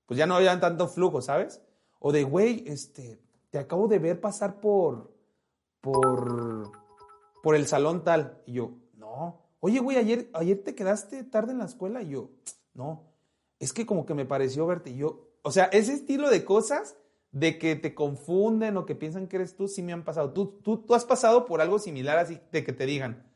[0.06, 1.60] pues ya no había tanto flujo, ¿sabes?
[1.98, 3.20] O de, güey, este,
[3.50, 5.12] te acabo de ver pasar por,
[5.80, 6.70] por,
[7.42, 8.40] por el salón tal.
[8.46, 9.42] Y yo, no.
[9.58, 12.00] Oye, güey, ayer, ayer te quedaste tarde en la escuela.
[12.00, 12.30] Y yo,
[12.74, 13.12] no.
[13.58, 14.90] Es que como que me pareció verte.
[14.90, 16.94] Y yo, o sea, ese estilo de cosas
[17.36, 20.32] de que te confunden o que piensan que eres tú, sí me han pasado.
[20.32, 23.26] ¿Tú, tú, tú has pasado por algo similar así de que te digan,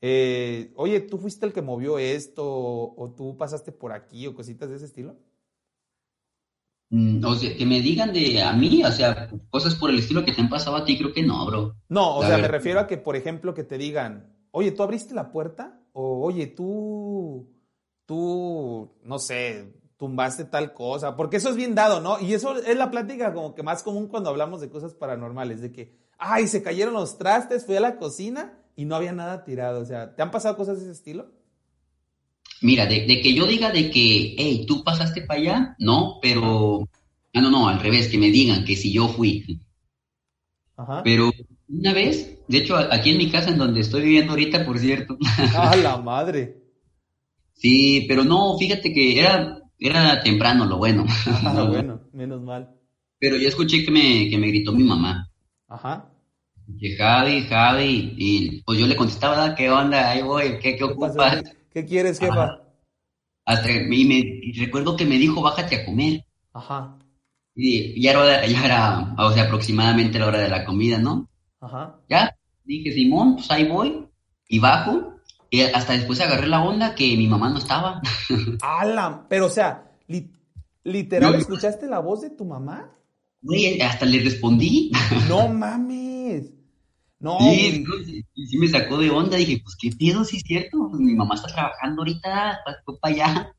[0.00, 4.68] eh, oye, tú fuiste el que movió esto o, tú pasaste por aquí o cositas
[4.68, 5.16] de ese estilo?
[6.90, 10.24] Mm, o sea, que me digan de a mí, o sea, cosas por el estilo
[10.24, 11.74] que te han pasado a ti, creo que no, bro.
[11.88, 15.14] No, o sea, me refiero a que, por ejemplo, que te digan, oye, ¿tú abriste
[15.14, 15.82] la puerta?
[15.92, 17.52] O, oye, tú,
[18.06, 22.20] tú, no sé, tumbaste tal cosa, porque eso es bien dado, ¿no?
[22.20, 25.72] Y eso es la plática como que más común cuando hablamos de cosas paranormales, de
[25.72, 29.80] que, ay, se cayeron los trastes, fui a la cocina y no había nada tirado,
[29.80, 31.30] o sea, ¿te han pasado cosas de ese estilo?
[32.60, 36.88] Mira, de, que yo diga de que, hey, tú pasaste para allá, no, pero,
[37.34, 39.60] ah, no, no, al revés, que me digan que si yo fui.
[40.76, 41.02] Ajá.
[41.02, 41.30] Pero
[41.68, 45.16] una vez, de hecho, aquí en mi casa, en donde estoy viviendo ahorita, por cierto.
[45.54, 46.56] ¡Ah, la madre!
[47.54, 51.04] Sí, pero no, fíjate que era, era temprano lo bueno.
[51.44, 52.74] Ah, bueno, menos mal.
[53.18, 55.30] Pero yo escuché que me, que me gritó mi mamá.
[55.68, 56.10] Ajá.
[56.78, 60.10] Que Javi, Javi, y pues yo le contestaba, ¿qué onda?
[60.10, 61.42] Ahí voy, ¿qué, qué ocupas?
[61.72, 62.60] ¿Qué quieres, jefa?
[63.44, 66.24] Hasta, y, me, recuerdo que me dijo, bájate a comer.
[66.52, 66.98] Ajá.
[67.54, 71.28] Y ya era, ya era, o sea, aproximadamente la hora de la comida, ¿no?
[71.60, 71.98] Ajá.
[72.08, 74.06] Ya, dije, Simón, pues ahí voy,
[74.48, 75.17] y bajo,
[75.50, 78.02] y hasta después agarré la onda que mi mamá no estaba.
[78.62, 79.26] ¡Hala!
[79.28, 79.90] Pero, o sea,
[80.84, 82.90] literal, ¿escuchaste la voz de tu mamá?
[83.40, 84.90] Güey, hasta le respondí.
[85.28, 86.50] No mames.
[87.20, 87.38] No.
[87.40, 87.84] Sí,
[88.46, 89.36] sí, me sacó de onda.
[89.36, 90.88] Dije, pues qué pedo, sí es cierto.
[90.90, 93.52] Pues, mi mamá está trabajando ahorita, fue para allá.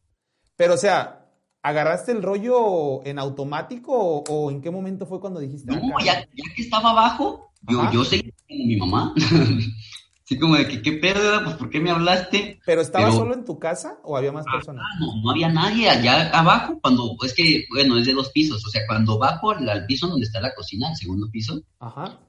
[0.55, 1.25] Pero, o sea,
[1.63, 5.71] ¿agarraste el rollo en automático o, en qué momento fue cuando dijiste?
[5.71, 9.13] No, ah, ya, ya, que estaba abajo, yo, yo seguí como mi mamá.
[10.29, 11.43] Así como de que, ¿qué pedo?
[11.43, 12.59] Pues, ¿por qué me hablaste?
[12.63, 14.85] ¿Pero estaba solo en tu casa o había más personas?
[14.99, 18.69] no, no había nadie allá abajo cuando, es que, bueno, es de dos pisos, o
[18.69, 22.19] sea, cuando bajo al, piso donde está la cocina, el segundo piso, Ajá.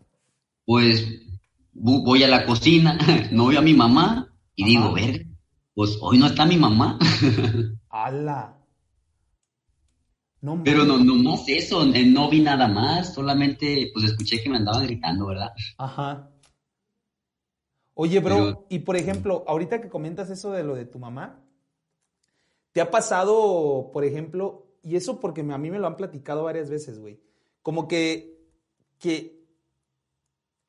[0.64, 1.06] pues
[1.74, 2.96] voy a la cocina,
[3.32, 5.26] no veo a mi mamá y digo, ver,
[5.74, 6.98] pues hoy no está mi mamá.
[7.90, 8.56] ¡Hala!
[10.40, 14.42] No, Pero no, no, no sé eso, eh, no vi nada más, solamente pues escuché
[14.42, 15.50] que me andaban gritando, ¿verdad?
[15.76, 16.29] Ajá.
[17.94, 21.44] Oye, bro, y por ejemplo, ahorita que comentas eso de lo de tu mamá,
[22.72, 26.70] ¿te ha pasado, por ejemplo, y eso porque a mí me lo han platicado varias
[26.70, 27.20] veces, güey,
[27.62, 28.38] como que,
[28.98, 29.44] que,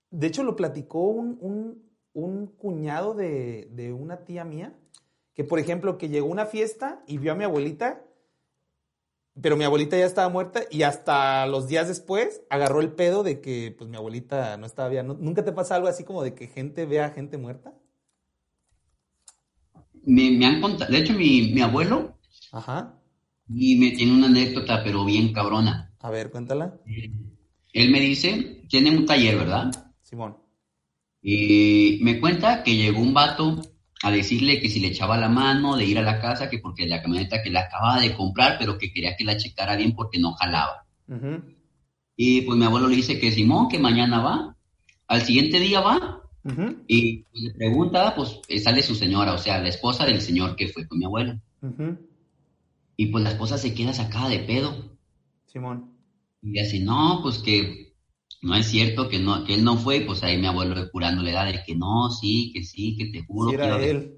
[0.09, 1.89] de hecho lo platicó un,
[2.57, 4.75] cuñado de, de una tía mía,
[5.33, 8.03] que por ejemplo, que llegó a una fiesta y vio a mi abuelita
[9.41, 13.41] pero mi abuelita ya estaba muerta y hasta los días después agarró el pedo de
[13.41, 15.07] que pues mi abuelita no estaba bien.
[15.07, 17.73] ¿Nunca te pasa algo así como de que gente vea a gente muerta?
[20.03, 22.17] Me, han contado, de hecho mi, abuelo
[22.51, 22.99] Ajá.
[23.47, 25.93] y me tiene una anécdota pero bien cabrona.
[25.99, 26.79] A ver, cuéntala.
[27.73, 29.93] Él me dice, tiene un taller, ¿verdad?
[30.01, 30.37] Simón.
[31.21, 33.61] Y me cuenta que llegó un vato
[34.03, 36.87] a decirle que si le echaba la mano de ir a la casa, que porque
[36.87, 40.19] la camioneta que le acababa de comprar, pero que quería que la checara bien porque
[40.19, 40.85] no jalaba.
[42.15, 44.55] Y pues mi abuelo le dice que Simón, que mañana va.
[45.07, 46.21] Al siguiente día va
[46.87, 50.67] y le pregunta, pues eh, sale su señora, o sea, la esposa del señor que
[50.67, 51.39] fue con mi abuelo.
[52.95, 54.97] Y pues la esposa se queda sacada de pedo.
[55.45, 55.97] Simón.
[56.41, 57.80] Y dice, no, pues que
[58.41, 61.45] no es cierto que no que él no fue, pues ahí mi abuelo curándole da
[61.45, 63.51] de que no, sí, que sí, que te juro.
[63.51, 64.17] que era él.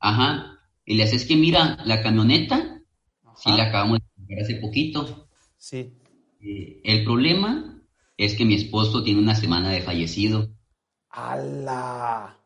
[0.00, 0.58] Ajá.
[0.84, 2.82] Y le haces que mira, la camioneta,
[3.36, 5.28] sí la acabamos de comprar hace poquito.
[5.56, 5.94] Sí.
[6.40, 7.80] Eh, el problema
[8.16, 10.50] es que mi esposo tiene una semana de fallecido.
[11.08, 12.38] ¡Hala!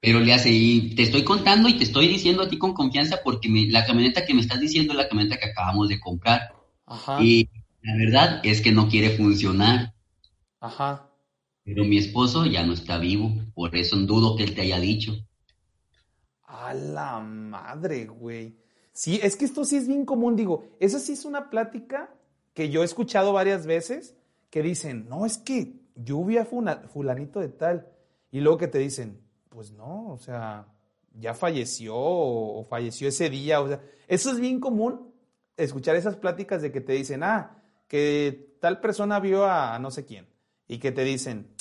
[0.00, 3.20] Pero le hace, y te estoy contando y te estoy diciendo a ti con confianza
[3.24, 6.54] porque la camioneta que me estás diciendo es la camioneta que acabamos de comprar.
[6.84, 7.22] Ajá.
[7.22, 7.48] Y
[7.86, 9.94] la verdad es que no quiere funcionar.
[10.58, 11.08] Ajá.
[11.62, 15.12] Pero mi esposo ya no está vivo, por eso dudo que él te haya dicho.
[16.42, 18.56] A la madre, güey.
[18.92, 22.12] Sí, es que esto sí es bien común, digo, esa sí es una plática
[22.54, 24.16] que yo he escuchado varias veces
[24.50, 27.86] que dicen, no, es que yo vi a fulanito de tal,
[28.32, 30.66] y luego que te dicen, pues no, o sea,
[31.14, 35.12] ya falleció o, o falleció ese día, o sea, eso es bien común,
[35.56, 40.04] escuchar esas pláticas de que te dicen, ah, que tal persona vio a no sé
[40.04, 40.28] quién
[40.68, 41.54] y que te dicen,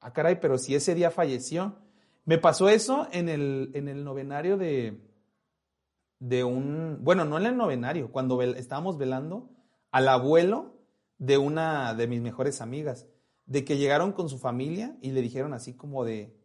[0.00, 1.76] ah, caray, pero si ese día falleció.
[2.24, 5.00] Me pasó eso en el, en el novenario de,
[6.18, 9.48] de un, bueno, no en el novenario, cuando estábamos velando
[9.90, 10.74] al abuelo
[11.16, 13.06] de una de mis mejores amigas,
[13.46, 16.36] de que llegaron con su familia y le dijeron así como de,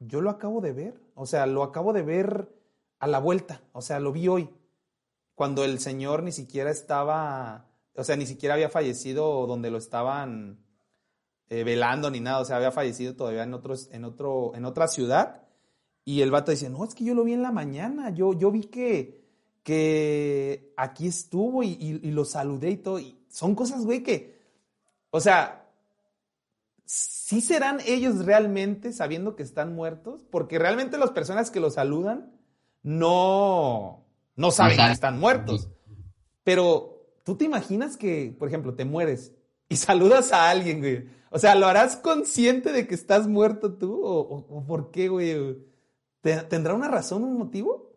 [0.00, 2.52] yo lo acabo de ver, o sea, lo acabo de ver
[2.98, 4.50] a la vuelta, o sea, lo vi hoy,
[5.34, 10.58] cuando el señor ni siquiera estaba o sea, ni siquiera había fallecido donde lo estaban
[11.48, 14.88] eh, velando ni nada, o sea, había fallecido todavía en, otros, en, otro, en otra
[14.88, 15.42] ciudad.
[16.04, 18.50] Y el vato dice, no, es que yo lo vi en la mañana, yo, yo
[18.50, 19.22] vi que,
[19.62, 22.98] que aquí estuvo y, lo saludé y todo.
[22.98, 24.40] Y son cosas, güey, que,
[25.10, 25.68] o sea,
[26.86, 32.32] sí serán ellos realmente sabiendo que están muertos, porque realmente las personas que lo saludan
[32.82, 35.68] no, no saben que están muertos.
[36.44, 36.91] Pero
[37.24, 39.32] ¿Tú te imaginas que, por ejemplo, te mueres
[39.68, 41.04] y saludas a alguien, güey?
[41.30, 44.00] O sea, ¿lo harás consciente de que estás muerto tú?
[44.04, 45.56] ¿O, por qué, güey?
[46.20, 47.90] ¿Tendrá una razón, un motivo?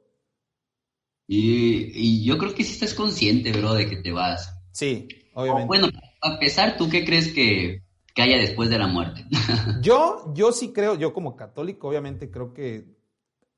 [1.27, 4.55] Y, yo creo que sí estás consciente, bro, de que te vas.
[4.71, 5.67] Sí, obviamente.
[5.67, 5.89] bueno,
[6.21, 7.81] a pesar, ¿tú qué crees que,
[8.13, 9.25] que haya después de la muerte?
[9.81, 12.85] yo, yo sí creo, yo como católico, obviamente creo que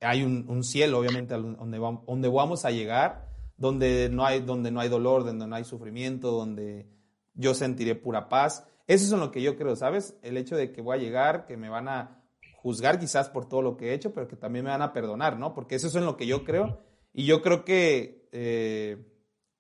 [0.02, 3.28] hay un, cielo, obviamente, donde vamos, donde vamos a llegar,
[3.58, 6.88] donde no, hay, donde no hay dolor, donde no hay sufrimiento, donde
[7.34, 8.66] yo sentiré pura paz.
[8.86, 10.16] Eso es en lo que yo creo, ¿sabes?
[10.22, 12.24] El hecho de que voy a llegar, que me van a
[12.56, 15.38] juzgar quizás por todo lo que he hecho, pero que también me van a perdonar,
[15.38, 15.54] ¿no?
[15.54, 16.82] Porque eso es en lo que yo creo.
[17.14, 19.04] Y yo creo que eh,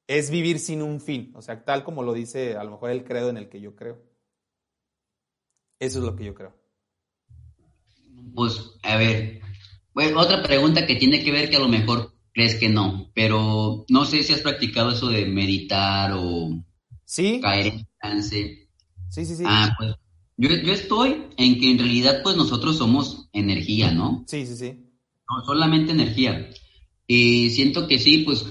[0.07, 3.03] es vivir sin un fin, o sea, tal como lo dice a lo mejor el
[3.03, 4.01] credo en el que yo creo.
[5.79, 6.53] Eso es lo que yo creo.
[8.33, 9.41] Pues, a ver,
[10.15, 14.05] otra pregunta que tiene que ver que a lo mejor crees que no, pero no
[14.05, 16.63] sé si has practicado eso de meditar o
[17.03, 17.39] ¿Sí?
[17.41, 18.69] caer en trance.
[19.09, 19.43] Sí, sí, sí.
[19.43, 19.95] Ah, pues
[20.37, 24.23] yo, yo estoy en que en realidad pues nosotros somos energía, ¿no?
[24.27, 24.85] Sí, sí, sí.
[25.27, 26.47] No, solamente energía.
[27.07, 28.45] Y siento que sí, pues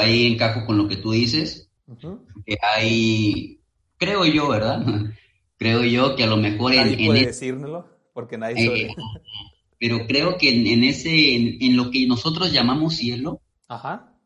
[0.00, 1.68] ahí encajo con lo que tú dices,
[2.46, 3.60] que hay,
[3.98, 4.82] creo yo, ¿verdad?
[5.58, 7.06] creo yo que a lo mejor nadie en...
[7.06, 8.94] puede en decírmelo, porque nadie sabe.
[9.84, 14.18] Pero creo que en, ese, en, lo que nosotros llamamos cielo, Ajá.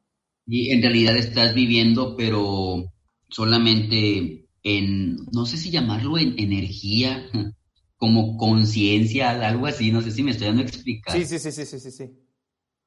[0.47, 2.85] y en realidad estás viviendo, pero
[3.29, 7.29] solamente en, no sé si llamarlo en energía,
[7.97, 11.17] como conciencia, algo así, no sé si me estoy dando a explicar.
[11.17, 12.05] Sí, sí, sí, sí, sí, sí, sí.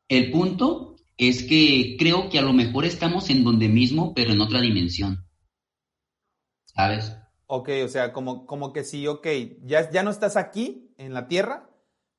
[0.07, 4.39] El punto es que creo que a lo mejor estamos en donde mismo, pero en
[4.39, 5.25] otra dimensión.
[6.67, 7.17] ¿Sabes?
[7.47, 9.27] Ok, o sea, como, como que sí, ok,
[9.63, 11.67] ya, ya no estás aquí en la Tierra,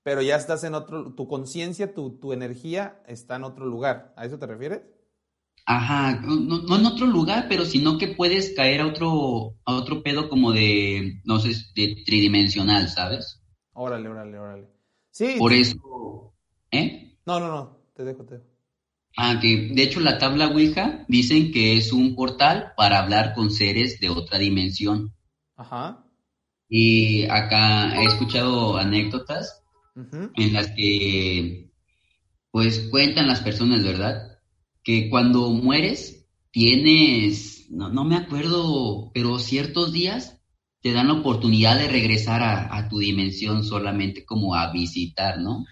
[0.03, 4.13] pero ya estás en otro, tu conciencia, tu, tu energía está en otro lugar.
[4.17, 4.83] ¿A eso te refieres?
[5.65, 10.29] Ajá, no, en otro lugar, pero sino que puedes caer a otro, a otro pedo
[10.29, 13.41] como de, no sé, de tridimensional, ¿sabes?
[13.73, 14.69] Órale, órale, órale.
[15.11, 15.37] Sí.
[15.39, 16.35] Por eso,
[16.73, 17.17] ¿eh?
[17.25, 18.47] No, no, no, te dejo, te dejo.
[19.17, 23.51] Ah, que de hecho la tabla Ouija dicen que es un portal para hablar con
[23.51, 25.15] seres de otra dimensión.
[25.55, 26.05] Ajá.
[26.69, 29.62] Y acá he escuchado anécdotas
[29.95, 31.71] en las que,
[32.51, 34.33] pues, cuentan las personas, ¿verdad?
[34.83, 40.41] que cuando mueres tienes, no, me acuerdo, pero ciertos días
[40.81, 45.65] te dan la oportunidad de regresar a, tu dimensión solamente como a visitar, ¿no?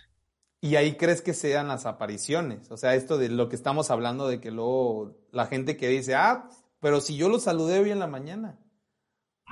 [0.62, 4.28] Y ahí crees que sean las apariciones, o sea, esto de lo que estamos hablando
[4.28, 6.48] de que luego la gente que dice, ah,
[6.80, 8.58] pero si yo lo saludé hoy en la mañana.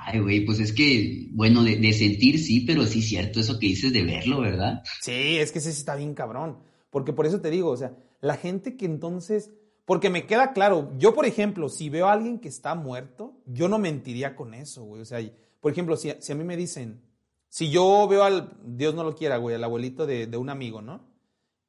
[0.05, 3.91] Ay, güey, pues es que, bueno, de, sentir sí, pero sí cierto eso que dices
[3.91, 4.81] de verlo, ¿verdad?
[5.01, 6.59] Sí, es que sí está bien cabrón.
[6.89, 9.51] Porque por eso te digo, o sea, la gente que entonces,
[9.85, 13.67] porque me queda claro, yo por ejemplo, si veo a alguien que está muerto, yo
[13.67, 15.01] no mentiría con eso, güey.
[15.01, 15.19] O sea,
[15.59, 17.01] por ejemplo, si, a mí me dicen,
[17.49, 21.07] si yo veo al, Dios no lo quiera, güey, al abuelito de, un amigo, ¿no?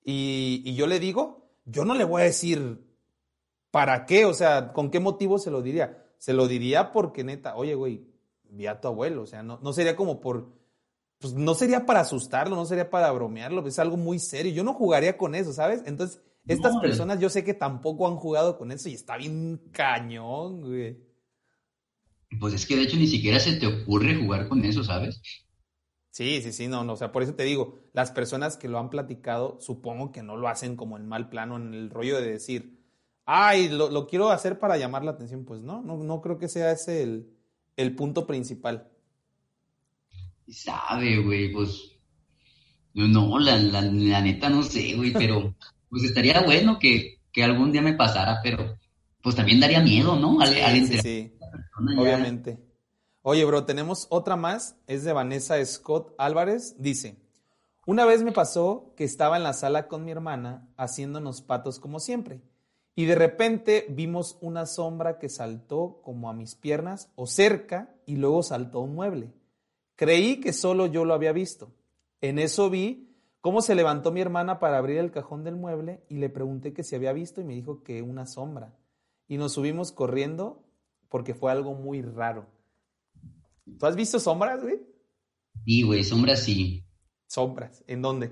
[0.05, 2.81] Y yo le digo, yo no le voy a decir,
[3.71, 4.25] ¿para qué?
[4.25, 6.05] O sea, ¿con qué motivo se lo diría?
[6.19, 8.10] Se lo diría porque neta, oye, güey,
[8.51, 10.61] vi a tu abuelo, o sea, no, no sería como por
[11.21, 14.53] pues no sería para asustarlo, no sería para bromearlo, es algo muy serio.
[14.53, 15.83] Yo no jugaría con eso, ¿sabes?
[15.85, 20.63] Entonces, estas personas yo sé que tampoco han jugado con eso y está bien cañón,
[20.63, 20.99] güey.
[22.41, 25.21] Pues es que de hecho ni siquiera se te ocurre jugar con eso, ¿sabes?
[26.11, 28.79] Sí, sí, sí, no, no, o sea, por eso te digo, las personas que lo
[28.79, 32.33] han platicado, supongo que no lo hacen como en mal plano, en el rollo de
[32.33, 32.81] decir,
[33.27, 35.45] ay, lo, quiero hacer para llamar la atención.
[35.45, 37.40] Pues no, no, no creo que sea ese el,
[37.77, 38.91] el punto principal
[40.53, 41.97] sabe, güey, pues.
[42.93, 45.55] No, la, la, neta no sé, güey, pero
[45.89, 48.79] pues estaría bueno que, algún día me pasara, pero
[49.23, 50.41] pues también daría miedo, ¿no?
[50.41, 50.49] Al,
[50.87, 51.33] sí, sí,
[51.97, 52.59] obviamente.
[53.23, 57.17] Oye, bro, tenemos otra más, es de Vanessa Scott Álvarez, dice,
[57.87, 62.01] una vez me pasó que estaba en la sala con mi hermana haciéndonos patos como
[62.01, 62.43] siempre,
[63.01, 68.17] y de repente vimos una sombra que saltó como a mis piernas o cerca y
[68.17, 69.33] luego saltó un mueble.
[69.97, 71.73] Creí que solo yo lo había visto.
[72.21, 76.17] En eso vi cómo se levantó mi hermana para abrir el cajón del mueble y
[76.17, 78.77] le pregunté que si había visto y me dijo que una sombra.
[79.29, 80.63] Y nos subimos corriendo
[81.09, 82.51] porque fue algo muy raro.
[83.79, 84.79] ¿Tú has visto sombras, güey?
[85.65, 86.85] Sí, güey, sombras sí.
[87.29, 88.31] Sombras, ¿en dónde?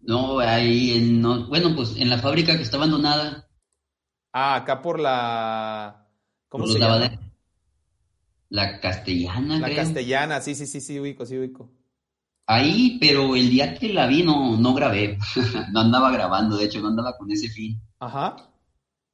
[0.00, 3.48] No, ahí en, no, bueno, pues en la fábrica que está abandonada.
[4.32, 6.08] Ah, acá por la...
[6.48, 7.10] ¿Cómo se llama?
[8.50, 11.70] La castellana, La castellana, sí, sí, sí, sí, ubico, sí, ubico.
[12.46, 15.18] Ahí, pero el día que la vi no, no grabé,
[15.72, 17.78] no andaba grabando, de hecho, no andaba con ese fin.
[17.98, 18.50] Ajá.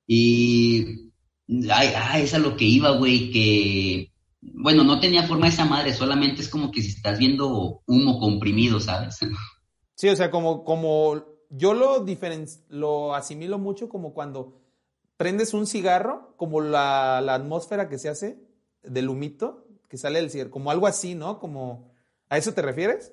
[0.07, 1.11] Y,
[1.49, 5.93] ay, ay, es a lo que iba, güey, que, bueno, no tenía forma esa madre,
[5.93, 9.19] solamente es como que si estás viendo humo comprimido, ¿sabes?
[9.95, 12.05] Sí, o sea, como, como, yo lo,
[12.69, 14.61] lo asimilo mucho como cuando
[15.17, 18.39] prendes un cigarro, como la, la, atmósfera que se hace
[18.83, 21.39] del humito que sale del cigarro, como algo así, ¿no?
[21.39, 21.93] Como,
[22.29, 23.13] ¿a eso te refieres?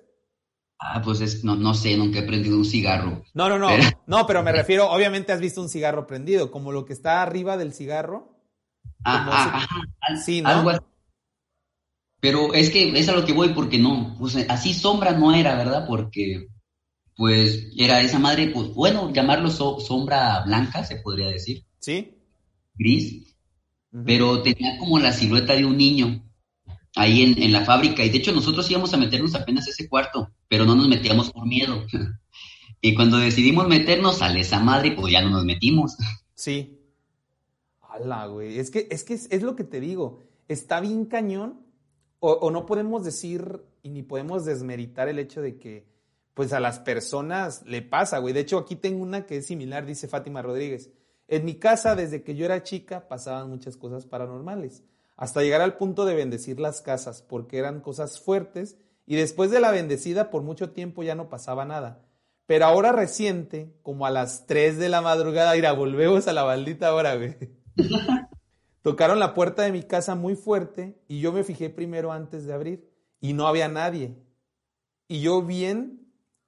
[0.80, 3.24] Ah, pues es, no, no sé, nunca he prendido un cigarro.
[3.36, 3.70] No, no, no,
[4.08, 7.56] no, pero me refiero, obviamente has visto un cigarro prendido, como lo que está arriba
[7.56, 8.36] del cigarro.
[9.04, 9.68] Ah, ah,
[10.02, 10.50] ah sí, ¿no?
[10.50, 10.80] Algo así.
[12.20, 15.56] Pero es que es a lo que voy porque no, pues así sombra no era,
[15.56, 15.86] ¿verdad?
[15.88, 16.48] Porque
[17.22, 21.64] pues era esa madre, pues bueno, llamarlo sombra blanca, se podría decir.
[21.78, 22.18] Sí.
[22.74, 23.36] Gris.
[24.08, 26.28] Pero tenía como la silueta de un niño
[26.96, 28.04] ahí en, en, la fábrica.
[28.04, 31.46] Y de hecho nosotros íbamos a meternos apenas ese cuarto, pero no nos metíamos por
[31.46, 31.86] miedo.
[32.82, 35.96] y cuando decidimos meternos a esa madre, pues ya no nos metimos.
[36.34, 36.80] Sí.
[37.82, 38.58] Hala, güey.
[38.58, 40.24] Es que, es que es lo que te digo.
[40.48, 41.60] Está bien cañón
[42.18, 45.91] o, no podemos decir y ni podemos desmeritar el hecho de que
[46.42, 48.34] pues a las personas le pasa, güey.
[48.34, 50.90] De hecho, aquí tengo una que es similar, dice Fátima Rodríguez.
[51.28, 54.82] En mi casa, desde que yo era chica, pasaban muchas cosas paranormales,
[55.18, 58.76] hasta llegar al punto de bendecir las casas, porque eran cosas fuertes,
[59.06, 62.02] y después de la bendecida, por mucho tiempo ya no pasaba nada.
[62.48, 66.96] Pero ahora reciente, como a las 3 de la madrugada, irá, volvemos a la maldita
[66.96, 67.36] hora, güey.
[68.82, 72.54] Tocaron la puerta de mi casa muy fuerte y yo me fijé primero antes de
[72.54, 72.90] abrir
[73.20, 74.18] y no había nadie.
[75.08, 76.01] Y yo bien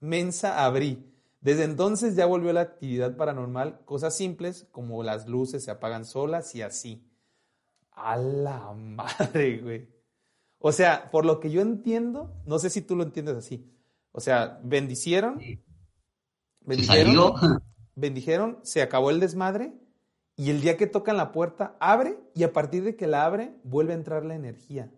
[0.03, 1.09] mensa abrí.
[1.41, 6.53] Desde entonces ya volvió la actividad paranormal, cosas simples como las luces se apagan solas
[6.55, 7.03] y así.
[7.91, 9.89] A la madre, güey.
[10.59, 13.69] O sea, por lo que yo entiendo, no sé si tú lo entiendes así.
[14.11, 15.39] O sea, bendicieron.
[16.61, 17.33] Bendijeron.
[17.95, 19.73] Bendijeron, se acabó el desmadre
[20.35, 23.53] y el día que tocan la puerta, abre y a partir de que la abre,
[23.63, 24.91] vuelve a entrar la energía.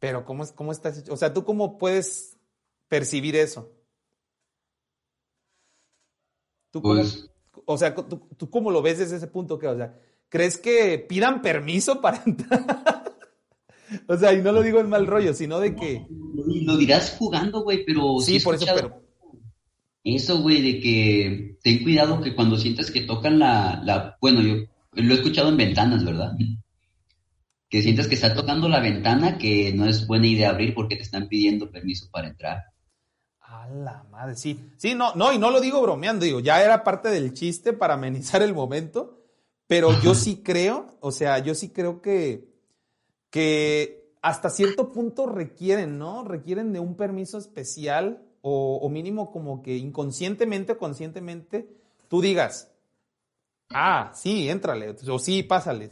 [0.00, 2.38] Pero ¿cómo, cómo estás O sea, ¿tú cómo puedes
[2.92, 3.72] percibir eso?
[6.70, 7.30] ¿Tú cómo, pues
[7.64, 9.58] o sea, ¿tú, cómo lo ves desde ese punto?
[9.58, 13.16] Que, o sea, ¿crees que pidan permiso para entrar?
[14.08, 16.06] o sea, y no lo digo en mal rollo, sino de que...
[16.66, 18.18] Lo, dirás jugando, güey, pero...
[18.20, 19.02] Sí, por eso, pero
[20.04, 24.66] eso, güey, de que ten cuidado que cuando sientas que tocan la, la, bueno, yo
[24.92, 26.32] lo he escuchado en ventanas, ¿verdad?
[27.70, 31.02] Que sientas que está tocando la ventana, que no es buena idea abrir porque te
[31.02, 32.71] están pidiendo permiso para entrar.
[33.52, 34.58] A la madre, sí.
[34.78, 37.94] Sí, no, no, y no lo digo bromeando, digo, ya era parte del chiste para
[37.94, 39.18] amenizar el momento,
[39.66, 42.48] pero yo sí creo, o sea, yo sí creo que,
[43.28, 46.24] que hasta cierto punto requieren, ¿no?
[46.24, 51.68] Requieren de un permiso especial o, mínimo como que inconscientemente o conscientemente
[52.08, 52.70] tú digas,
[53.68, 55.90] ah, sí, éntrale, o sí, pásales.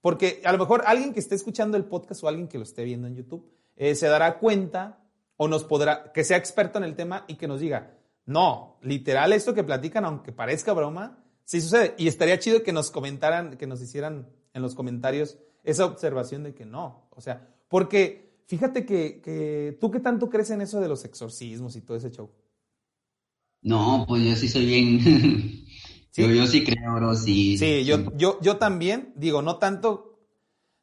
[0.00, 2.84] Porque a lo mejor alguien que esté escuchando el podcast o alguien que lo esté
[2.84, 3.46] viendo en YouTube
[3.76, 5.01] eh, se dará cuenta
[5.36, 9.32] o nos podrá, que sea experto en el tema y que nos diga, no, literal
[9.32, 11.94] esto que platican, aunque parezca broma, sí sucede.
[11.98, 16.54] Y estaría chido que nos comentaran, que nos hicieran en los comentarios esa observación de
[16.54, 17.08] que no.
[17.10, 21.80] O sea, porque Fíjate que, tú qué tanto crees en eso de los exorcismos y
[21.80, 22.30] todo ese show.
[23.62, 25.00] No, pues yo sí soy bien.
[26.14, 27.56] Yo, sí creo, bro, sí.
[27.56, 30.28] Sí, yo, yo, yo también, digo, no tanto.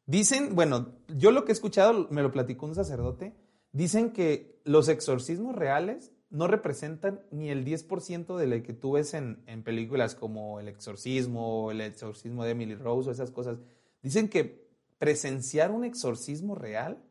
[0.07, 3.35] Dicen, bueno, yo lo que he escuchado, me lo platicó un sacerdote,
[3.71, 9.13] dicen que los exorcismos reales no representan ni el 10% de lo que tú ves
[9.13, 13.57] en, películas como El Exorcismo o El Exorcismo de Emily Rose o esas cosas.
[14.03, 14.67] Dicen que
[14.99, 17.03] presenciar un exorcismo real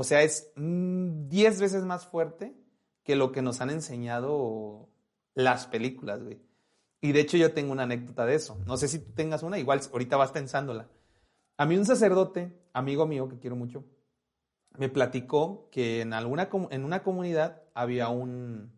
[0.00, 2.54] o sea, es 10 mm, veces más fuerte
[3.02, 4.88] que lo que nos han enseñado
[5.34, 6.40] las películas, güey.
[7.00, 8.60] Y de hecho yo tengo una anécdota de eso.
[8.64, 10.88] No sé si tú tengas una, igual ahorita vas pensándola.
[11.56, 13.86] A mí un sacerdote, amigo mío que quiero mucho,
[14.76, 18.72] me platicó que en, alguna, en una comunidad había un,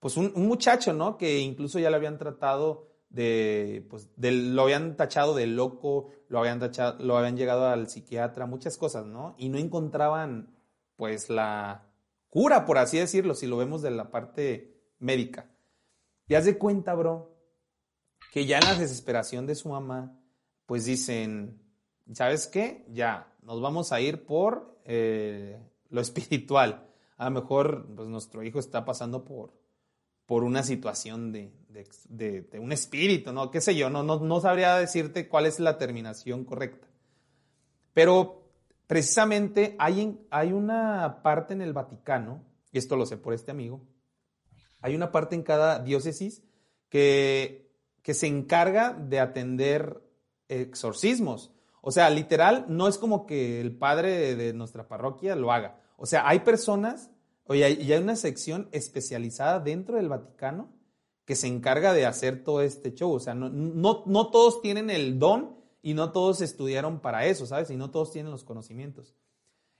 [0.00, 1.16] pues un, muchacho, ¿no?
[1.16, 6.58] Que incluso ya lo habían tratado de, pues, lo habían tachado de loco, lo habían
[6.58, 9.34] tachado, lo habían llegado al psiquiatra, muchas cosas, ¿no?
[9.38, 10.56] Y no encontraban,
[10.96, 11.86] pues, la
[12.28, 15.50] cura, por así decirlo, si lo vemos de la parte médica.
[16.28, 17.36] Y haz de cuenta, bro,
[18.32, 20.16] que ya en la desesperación de su mamá,
[20.66, 21.60] pues dicen,
[22.14, 22.84] ¿sabes qué?
[22.88, 25.58] Ya, nos vamos a ir por eh,
[25.88, 26.86] lo espiritual.
[27.16, 29.52] A lo mejor, pues, nuestro hijo está pasando por,
[30.26, 31.52] por una situación de,
[32.58, 33.50] un espíritu, ¿no?
[33.50, 33.90] ¿Qué sé yo?
[33.90, 36.88] No, no, no sabría decirte cuál es la terminación correcta.
[37.92, 38.44] Pero
[38.86, 43.82] precisamente hay, hay una parte en el Vaticano, y esto lo sé por este amigo,
[44.80, 46.42] hay una parte en cada diócesis
[46.88, 47.70] que,
[48.02, 50.02] que se encarga de atender
[50.48, 51.52] exorcismos.
[51.82, 55.80] O sea, literal, no es como que el padre de nuestra parroquia lo haga.
[55.96, 57.10] O sea, hay personas
[57.48, 60.70] y hay una sección especializada dentro del Vaticano
[61.24, 63.12] que se encarga de hacer todo este show.
[63.12, 67.46] O sea, no, no, no todos tienen el don y no todos estudiaron para eso,
[67.46, 67.70] ¿sabes?
[67.70, 69.14] Y no todos tienen los conocimientos.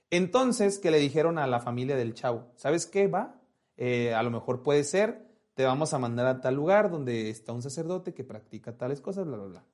[0.09, 3.07] Entonces, que le dijeron a la familia del chavo, ¿sabes qué?
[3.07, 3.41] Va,
[3.77, 7.53] eh, a lo mejor puede ser, te vamos a mandar a tal lugar donde está
[7.53, 9.65] un sacerdote que practica tales cosas, bla, bla, bla.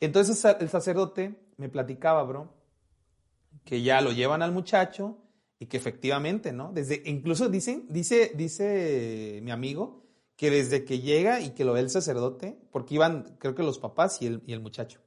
[0.00, 2.54] Entonces el sacerdote me platicaba, bro,
[3.64, 5.18] que ya lo llevan al muchacho
[5.58, 6.72] y que efectivamente, ¿no?
[6.72, 10.04] Desde, incluso dicen, dice, dice mi amigo,
[10.36, 13.78] que desde que llega y que lo ve el sacerdote, porque iban, creo que los
[13.78, 15.00] papás y el, y el muchacho,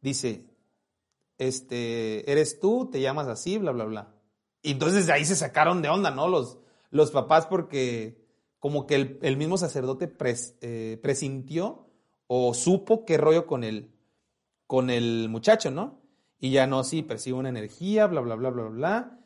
[0.00, 0.46] dice,
[1.36, 4.14] este, eres tú, te llamas así, bla, bla, bla.
[4.62, 6.28] Y entonces de ahí se sacaron de onda, ¿no?
[6.28, 6.58] Los,
[6.90, 8.24] los papás porque
[8.58, 10.12] como que el, mismo sacerdote
[10.60, 11.86] eh, presintió
[12.26, 13.92] o supo qué rollo con el,
[14.68, 16.00] con el muchacho, ¿no?
[16.38, 19.20] Y ya no, sí, percibe una energía, bla, bla, bla, bla, bla.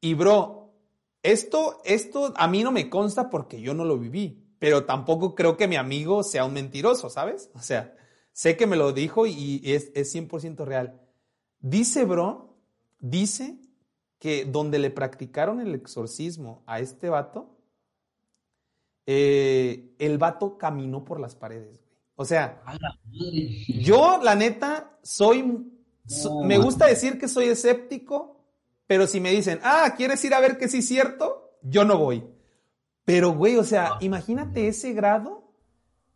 [0.00, 0.74] Y bro,
[1.22, 5.56] esto, esto a mí no me consta porque yo no lo viví, pero tampoco creo
[5.56, 7.50] que mi amigo sea un mentiroso, ¿sabes?
[7.54, 7.94] O sea,
[8.32, 11.00] sé que me lo dijo y es, es 100% real.
[11.60, 12.56] Dice, bro,
[12.98, 13.60] dice
[14.18, 17.58] que donde le practicaron el exorcismo a este vato,
[19.04, 21.85] eh, el vato caminó por las paredes.
[22.16, 22.62] O sea,
[23.68, 25.44] yo la neta soy,
[26.44, 28.42] me gusta decir que soy escéptico,
[28.86, 31.58] pero si me dicen, ah, ¿quieres ir a ver que sí es cierto?
[31.62, 32.24] Yo no voy.
[33.04, 35.52] Pero, güey, o sea, imagínate ese grado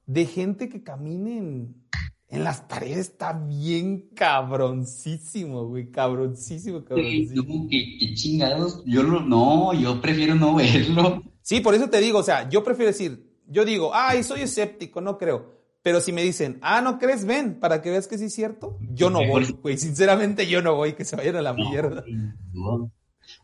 [0.07, 1.81] de gente que camine en,
[2.29, 7.69] en las paredes está bien cabroncísimo, güey, cabroncísimo, cabroncísimo.
[7.69, 8.83] ¿Qué, chingados?
[8.87, 11.23] Yo no, yo prefiero no verlo.
[11.43, 15.01] Sí, por eso te digo, o sea, yo prefiero decir, yo digo, ay, soy escéptico,
[15.01, 15.60] no creo.
[15.83, 17.25] Pero si me dicen, ah, ¿no crees?
[17.25, 18.79] Ven, para que veas que sí es cierto.
[18.81, 19.79] Yo no voy, güey.
[19.79, 22.05] Sinceramente, yo no voy, que se vayan a la mierda.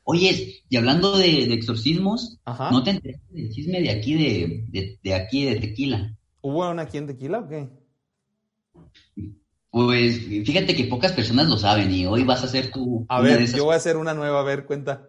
[0.04, 5.44] Oye, y hablando de, exorcismos, ¿no te enteraste del chisme de aquí, de, de, aquí,
[5.44, 6.16] de Tequila?
[6.40, 7.68] ¿Hubo una aquí en Tequila o qué?
[9.70, 13.04] Pues fíjate que pocas personas lo saben y hoy vas a hacer tu...
[13.08, 15.08] A ver, yo voy a hacer una nueva, a ver, cuenta.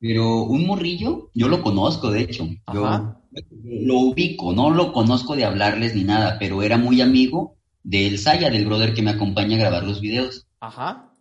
[0.00, 2.48] Pero un morrillo, yo lo conozco, de hecho.
[2.72, 3.16] Yo
[3.50, 8.50] lo ubico, no lo conozco de hablarles ni nada, pero era muy amigo del Saya,
[8.50, 10.46] del brother que me acompaña a grabar los videos.
[10.60, 11.14] Ajá.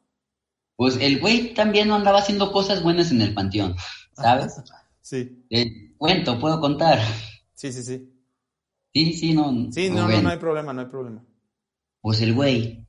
[0.76, 3.76] Pues el güey también no andaba haciendo cosas buenas en el panteón,
[4.14, 4.62] ¿sabes?
[5.02, 5.44] sí.
[5.98, 7.00] cuento, puedo contar.
[7.54, 8.14] Sí, sí, sí.
[8.94, 9.72] Sí, sí, no.
[9.72, 11.24] Sí, no, no, no hay problema, no hay problema.
[12.02, 12.86] Pues el güey.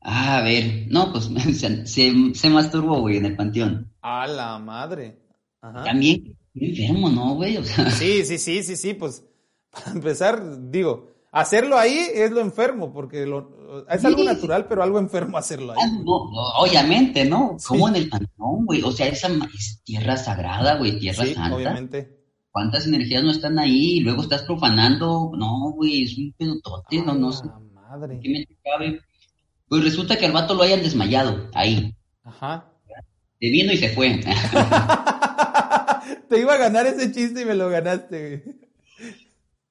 [0.00, 1.24] Ah, a ver, no, pues
[1.86, 1.86] se,
[2.34, 3.92] se, masturbó, güey, en el panteón.
[4.02, 5.18] A la madre.
[5.60, 5.84] Ajá.
[5.84, 7.56] También enfermo, ¿no, güey?
[7.56, 7.90] O sea...
[7.90, 9.24] Sí, sí, sí, sí, sí, pues
[9.70, 14.98] para empezar, digo, hacerlo ahí es lo enfermo, porque lo, es algo natural, pero algo
[14.98, 15.78] enfermo hacerlo ahí.
[15.82, 16.12] Ah, no,
[16.60, 17.56] obviamente, ¿no?
[17.66, 18.82] ¿Cómo en el panteón, güey?
[18.82, 21.56] O sea, esa es tierra sagrada, güey, tierra sí, santa.
[21.56, 22.20] obviamente.
[22.50, 23.96] ¿Cuántas energías no están ahí?
[23.96, 25.32] Y luego estás profanando.
[25.36, 27.48] No, güey, es un pedotote, no, no sé.
[27.72, 28.20] Madre.
[28.22, 29.00] ¿Qué me cabe?
[29.68, 31.92] Pues resulta que al vato lo hayan desmayado ahí.
[32.22, 32.70] Ajá.
[33.40, 34.20] Se vino y se fue.
[36.28, 38.56] Te iba a ganar ese chiste y me lo ganaste, güey.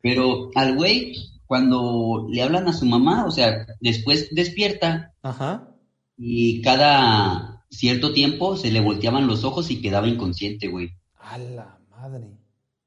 [0.01, 1.15] Pero al güey,
[1.45, 5.13] cuando le hablan a su mamá, o sea, después despierta.
[5.21, 5.69] Ajá.
[6.17, 10.91] Y cada cierto tiempo se le volteaban los ojos y quedaba inconsciente, güey.
[11.15, 12.37] A la madre.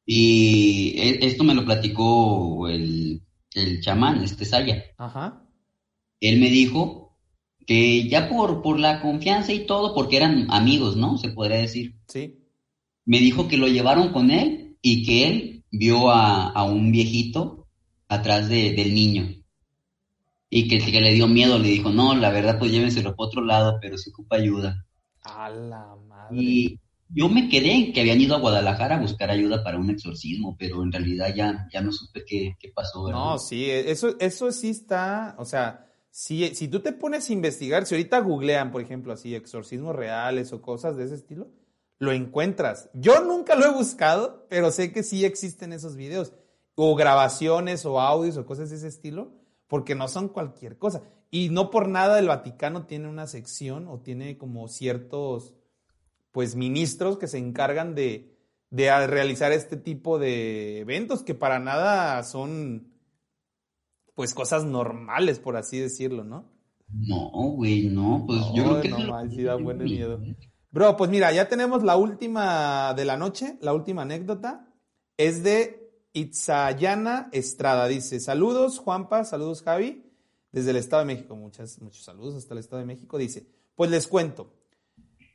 [0.04, 3.22] Y e, esto me lo platicó el,
[3.54, 4.84] el chamán, este Saya.
[4.98, 5.42] Ajá.
[6.20, 7.18] Él me dijo
[7.66, 11.18] que ya por, por la confianza y todo, porque eran amigos, ¿no?
[11.18, 11.96] Se podría decir.
[12.06, 12.45] Sí.
[13.06, 17.66] Me dijo que lo llevaron con él y que él vio a, un viejito
[18.08, 19.28] atrás de, del niño.
[20.50, 23.42] Y que, que, le dio miedo, le dijo, no, la verdad, pues llévenselo para otro
[23.42, 24.84] lado, pero se ocupa ayuda.
[25.22, 26.36] A la madre.
[26.36, 29.90] Y yo me quedé en que habían ido a Guadalajara a buscar ayuda para un
[29.90, 33.10] exorcismo, pero en realidad ya, ya no supe qué, pasó.
[33.10, 37.86] No, sí, eso, eso sí está, o sea, si, si tú te pones a investigar,
[37.86, 41.48] si ahorita googlean, por ejemplo, así, exorcismos reales o cosas de ese estilo,
[41.98, 42.90] lo encuentras.
[42.94, 46.32] Yo nunca lo he buscado, pero sé que sí existen esos videos,
[46.74, 49.32] o grabaciones, o audios, o cosas de ese estilo,
[49.66, 51.02] porque no son cualquier cosa.
[51.30, 55.54] Y no por nada el Vaticano tiene una sección o tiene como ciertos
[56.30, 58.36] pues ministros que se encargan de,
[58.70, 62.92] realizar este tipo de eventos que para nada son
[64.14, 66.52] pues cosas normales, por así decirlo, ¿no?
[66.88, 69.30] No, güey, no, pues yo creo que no.
[69.30, 70.20] sí da buen miedo.
[70.76, 74.68] Bro, pues mira, ya tenemos la última de la noche, la última anécdota.
[75.16, 77.88] Es de Itzayana Estrada.
[77.88, 80.04] Dice, saludos Juanpa, saludos Javi,
[80.52, 81.34] desde el Estado de México.
[81.34, 83.16] Muchas, muchos saludos hasta el Estado de México.
[83.16, 84.52] Dice, pues les cuento,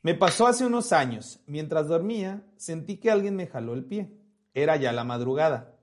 [0.04, 1.40] Me pasó hace unos años.
[1.48, 4.12] Mientras dormía, sentí que alguien me jaló el pie.
[4.54, 5.76] Era ya la madrugada.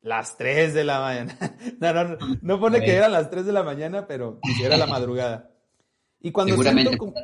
[0.00, 1.38] Las 3 de la mañana.
[1.78, 5.52] No, no, no, pone que eran las 3 de la mañana, pero era la madrugada.
[6.20, 7.14] Y cuando siento como,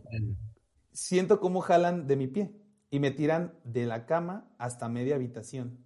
[1.01, 2.53] siento cómo jalan de mi pie
[2.91, 5.83] y me tiran de la cama hasta media habitación.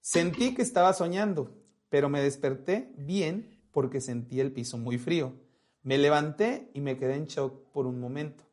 [0.00, 1.56] Sentí que estaba soñando,
[1.88, 5.32] pero me desperté bien porque sentí el piso muy frío.
[5.82, 8.44] Me levanté y me quedé en shock por un momento.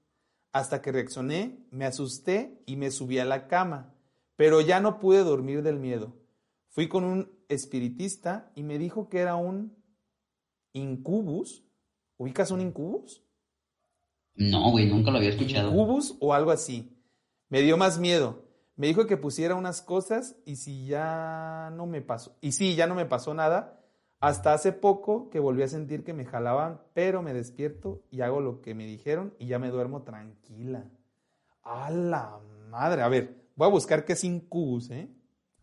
[0.54, 3.94] Hasta que reaccioné, me asusté y me subí a la cama,
[4.38, 6.16] pero ya no pude dormir del miedo.
[6.70, 9.76] Fui con un espiritista y me dijo que era un
[10.72, 11.66] incubus.
[12.18, 13.26] ¿Ubicas un incubus?
[14.36, 15.70] No, güey, nunca lo había escuchado.
[15.70, 16.98] Incubus o algo así.
[17.50, 18.46] Me dio más miedo.
[18.76, 22.38] Me dijo que pusiera unas cosas y si ya no me pasó.
[22.42, 23.80] Y sí, ya no me pasó nada.
[24.20, 28.40] Hasta hace poco que volví a sentir que me jalaban, pero me despierto y hago
[28.40, 30.86] lo que me dijeron y ya me duermo tranquila.
[31.64, 32.40] A la
[32.70, 33.02] madre.
[33.02, 35.10] A ver, voy a buscar qué es incubus, ¿eh?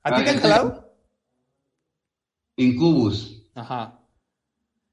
[0.02, 0.92] ¿A ti te han jalado?
[2.56, 3.48] Incubus.
[3.54, 4.00] Ajá.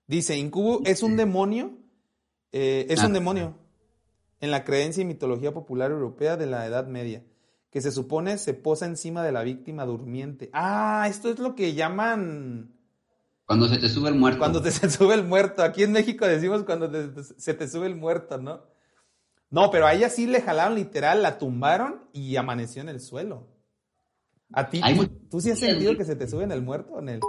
[0.07, 1.77] Dice, Incubus es un demonio,
[2.51, 3.13] eh, es un ah.
[3.13, 3.64] demonio
[4.45, 7.23] en la creencia y mitología popular europea de la Edad Media,
[7.69, 10.49] que se supone se posa encima de la víctima durmiente.
[10.53, 12.71] Ah, esto es lo que llaman...
[13.45, 14.39] Cuando se te sube el muerto.
[14.39, 15.61] Cuando te se sube el muerto.
[15.61, 16.89] Aquí en México decimos cuando
[17.37, 18.63] se te sube el muerto, ¿no?
[19.51, 23.47] No, pero a ella sí le jalaron literal, la tumbaron y amaneció en el suelo.
[24.51, 24.81] ¿A ti?
[25.29, 27.19] ¿Tú, sí has sentido que se te sube en el muerto en el...?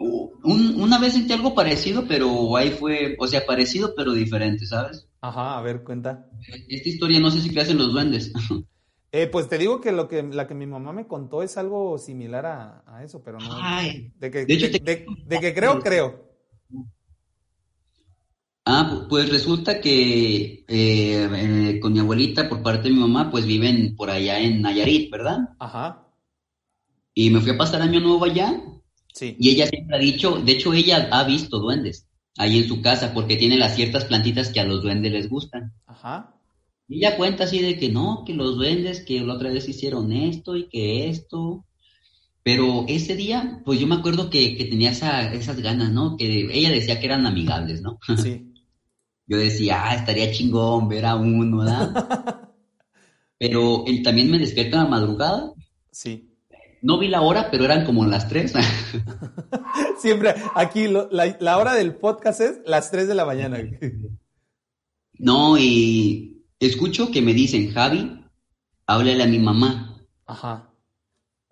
[0.00, 5.07] una vez sentí algo parecido, pero ahí fue, o sea, parecido pero diferente, ¿sabes?
[5.20, 6.26] Ajá, a ver, cuenta.
[6.68, 8.32] Esta historia no sé si creas en los duendes.
[9.10, 11.96] Eh, pues te digo que lo que la que mi mamá me contó es algo
[11.96, 13.58] similar a, eso, pero no.
[14.18, 16.28] de, que, de, que creo, creo.
[18.66, 23.46] Ah, pues resulta que eh, eh, con mi abuelita por parte de mi mamá, pues
[23.46, 25.38] viven por allá en Nayarit, ¿verdad?
[25.58, 26.06] Ajá.
[27.14, 28.62] Y me fui a pasar año nuevo allá
[29.20, 32.07] y ella siempre ha dicho, de hecho ella ha visto duendes
[32.38, 35.74] ahí en su casa porque tiene las ciertas plantitas que a los duendes les gustan.
[35.86, 36.34] Ajá.
[36.88, 40.10] Y ella cuenta así de que no, que los duendes, que la otra vez hicieron
[40.12, 41.66] esto y que esto.
[42.42, 46.16] Pero ese día, pues yo me acuerdo que, tenía esas ganas, ¿no?
[46.16, 47.98] Que ella decía que eran amigables, ¿no?
[48.16, 48.54] Sí.
[49.26, 52.48] yo decía, ah, estaría chingón ver a uno, ¿verdad?
[53.38, 55.52] Pero él también me despierta a la madrugada.
[55.92, 56.27] Sí.
[56.82, 58.52] No vi la hora, pero eran como las tres.
[59.98, 63.58] Siempre, aquí la, hora del podcast es las tres de la mañana.
[65.18, 68.24] no, y escucho que me dicen, Javi,
[68.86, 70.00] háblale a mi mamá.
[70.26, 70.72] Ajá.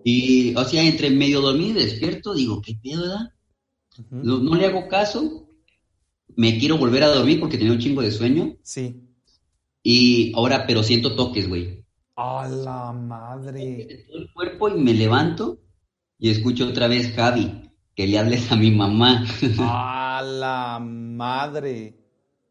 [0.05, 3.33] Y, o sea, entre medio dormido y despierto, digo, ¿qué pedo, verdad?
[4.11, 5.49] no, le hago caso.
[6.37, 8.57] Me quiero volver a dormir porque tenía un chingo de sueño.
[8.63, 9.03] Sí.
[9.83, 11.86] Y ahora, pero siento toques, güey.
[12.17, 14.07] A la madre.
[14.09, 15.59] Todo el cuerpo y me levanto
[16.19, 19.27] y escucho otra vez, Javi, que le hables a mi mamá.
[19.59, 21.95] A la madre.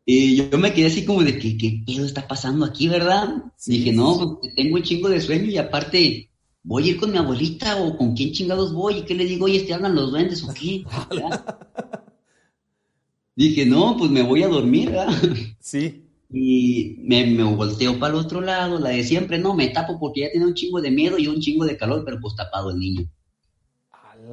[0.05, 3.27] Y yo me quedé así como de que, ¿qué pedo está pasando aquí, verdad?
[3.65, 6.29] Dije, no, pues, tengo un chingo de sueño y aparte,
[6.61, 8.99] ¿voy a ir con mi abuelita o con quién chingados voy?
[8.99, 9.45] ¿Y qué le digo?
[9.45, 10.85] Oye, ¿te hablan los duendes o qué?
[13.35, 15.11] Dije, no, pues me voy a dormir, ¿verdad?
[15.59, 16.04] Sí.
[16.29, 20.21] Y me, me volteo para el otro lado, la de siempre, no, me tapo porque
[20.21, 22.79] ya tiene un chingo de miedo y un chingo de calor, pero pues tapado el
[22.79, 23.09] niño.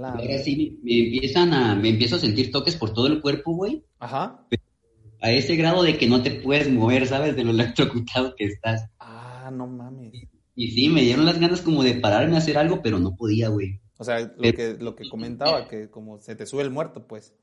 [0.01, 3.85] Ahora sí me, empiezan a, me empiezo a sentir toques por todo el cuerpo, güey.
[3.99, 4.47] Ajá.
[5.21, 7.37] A ese grado de que no te puedes mover, ¿sabes?
[7.37, 8.89] De lo electrocutado que estás.
[8.99, 10.13] Ah, no mames.
[10.55, 13.49] Y, sí, me dieron las ganas como de pararme a hacer algo, pero no podía,
[13.49, 13.81] güey.
[13.99, 17.35] O sea, lo, que, lo que comentaba, que como se te sube el muerto, pues.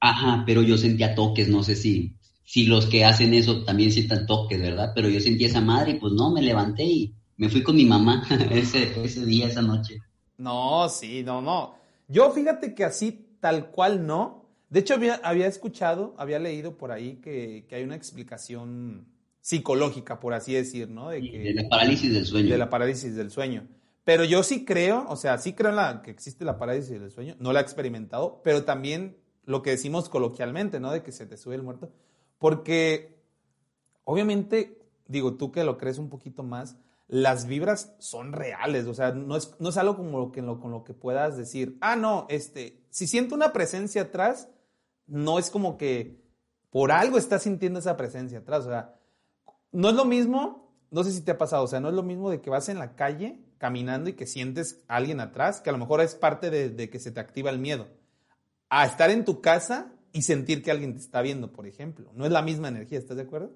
[0.00, 2.16] Ajá, pero yo sentía toques, no sé si
[2.48, 4.92] si los que hacen eso también sientan toques, ¿verdad?
[4.94, 7.84] Pero yo sentí esa madre y pues no, me levanté y me fui con mi
[7.84, 9.98] mamá ese, ese día, esa noche.
[10.38, 11.74] No, sí, no, no.
[12.08, 14.46] Yo fíjate que así tal cual no.
[14.70, 19.08] De hecho, había, había escuchado, había leído por ahí que, que, hay una explicación
[19.42, 21.10] psicológica, por así decir, ¿no?
[21.10, 22.48] De, que, de la parálisis del sueño.
[22.48, 23.68] De la parálisis del sueño.
[24.04, 27.10] Pero yo sí creo, o sea, sí creo en la, que existe la parálisis del
[27.10, 30.90] sueño, no la he experimentado, pero también lo que decimos coloquialmente, ¿no?
[30.90, 31.92] De que se te sube el muerto.
[32.38, 33.20] Porque,
[34.04, 36.76] obviamente, digo, tú que lo crees un poquito más,
[37.08, 40.70] las vibras son reales, o sea, no es, no es algo como lo que, con
[40.70, 44.48] lo que puedas decir, ah, no, este, si siento una presencia atrás,
[45.06, 46.20] no es como que
[46.70, 48.94] por algo estás sintiendo esa presencia atrás, o sea,
[49.72, 52.02] no es lo mismo, no sé si te ha pasado, o sea, no es lo
[52.02, 55.72] mismo de que vas en la calle caminando y que sientes alguien atrás, que a
[55.72, 57.88] lo mejor es parte de que se te activa el miedo,
[58.68, 62.10] a estar en tu casa y sentir que alguien te está viendo, por ejemplo.
[62.14, 63.52] No es la misma energía, ¿estás de acuerdo?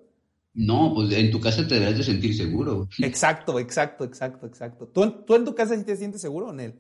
[0.55, 2.89] No, pues en tu casa te deberás de sentir seguro.
[2.99, 4.87] Exacto, exacto, exacto, exacto.
[4.89, 6.75] ¿Tú, en- tú en tu casa sí te sientes seguro, Nel?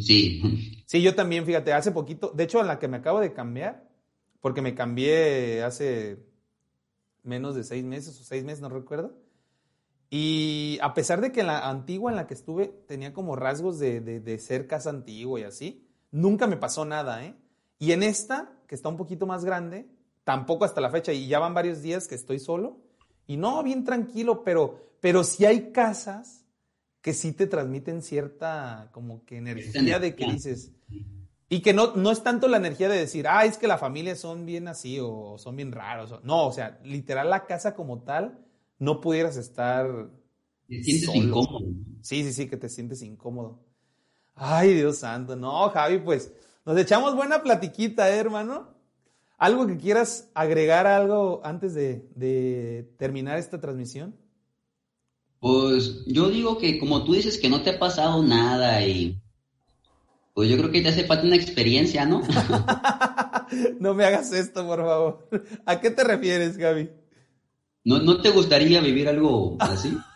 [0.00, 0.82] Sí.
[0.86, 3.88] Sí, yo también, fíjate, hace poquito, de hecho, en la que me acabo de cambiar,
[4.40, 6.18] porque me cambié hace
[7.22, 9.16] menos de seis meses o seis meses, no recuerdo.
[10.10, 13.78] Y a pesar de que en la antigua en la que estuve tenía como rasgos
[13.78, 17.36] de, de- de ser casa antigua y así, nunca me pasó nada, ¿eh?
[17.80, 19.88] Y en esta, que está un poquito más grande,
[20.22, 22.78] tampoco hasta la fecha, y ya van varios días que estoy solo,
[23.26, 26.44] y no, bien tranquilo, pero, pero sí hay casas
[27.00, 30.72] que sí te transmiten cierta como que energía de que dices,
[31.48, 34.14] y que no, no es tanto la energía de decir, ah, es que la familia
[34.14, 36.12] son bien así o son bien raros.
[36.12, 38.38] o- No, o sea, literal la casa como tal,
[38.78, 39.88] no pudieras estar...
[40.68, 41.40] Te sientes Solo.
[41.40, 41.66] incómodo.
[42.02, 43.58] Sí, sí, sí, que te sientes incómodo.
[44.34, 45.34] Ay, Dios santo.
[45.34, 46.32] No, Javi, pues
[46.64, 48.74] nos echamos buena platiquita, ¿eh, hermano.
[49.38, 54.14] ¿Algo que quieras agregar algo antes de, de terminar esta transmisión?
[55.38, 59.18] Pues yo digo que como tú dices que no te ha pasado nada y
[60.34, 62.22] pues yo creo que te hace falta una experiencia, ¿no?
[63.80, 65.28] no me hagas esto, por favor.
[65.66, 66.90] ¿A qué te refieres, Javi?
[67.84, 69.96] ¿No, no te gustaría vivir algo así?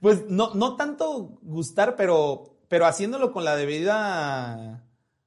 [0.00, 4.84] Pues no, no tanto gustar, pero, pero haciéndolo con la debida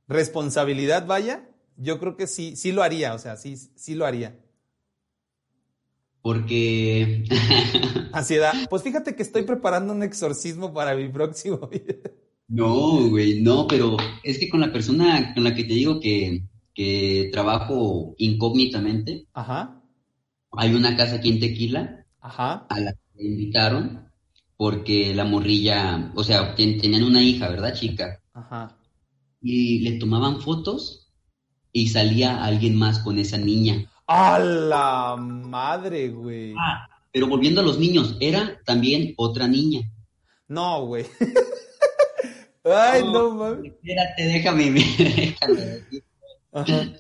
[0.08, 4.38] responsabilidad, vaya, yo creo que sí, sí lo haría, o sea, sí, sí lo haría.
[6.22, 7.24] Porque
[8.12, 8.66] Ansiedad.
[8.70, 12.02] Pues fíjate que estoy preparando un exorcismo para mi próximo video.
[12.48, 16.44] no, güey, no, pero es que con la persona con la que te digo que,
[16.74, 19.84] que trabajo incógnitamente, Ajá,
[20.58, 24.12] hay una casa aquí en Tequila ajá, a la que me invitaron
[24.58, 28.22] porque la morrilla, o sea, ten- tenían una hija, ¿verdad, chica?
[28.34, 28.78] ajá.
[29.48, 31.12] Y le tomaban fotos
[31.72, 33.92] y salía alguien más con esa niña.
[34.08, 36.56] ¡A la madre, güey!
[36.60, 39.82] Ah, pero volviendo a los niños, era también otra niña.
[40.48, 41.06] No, güey.
[42.64, 43.12] Ay, No.
[43.14, 43.72] no mames.
[43.74, 45.84] Espérate, déjame, déjame.
[46.52, 46.94] Ajá,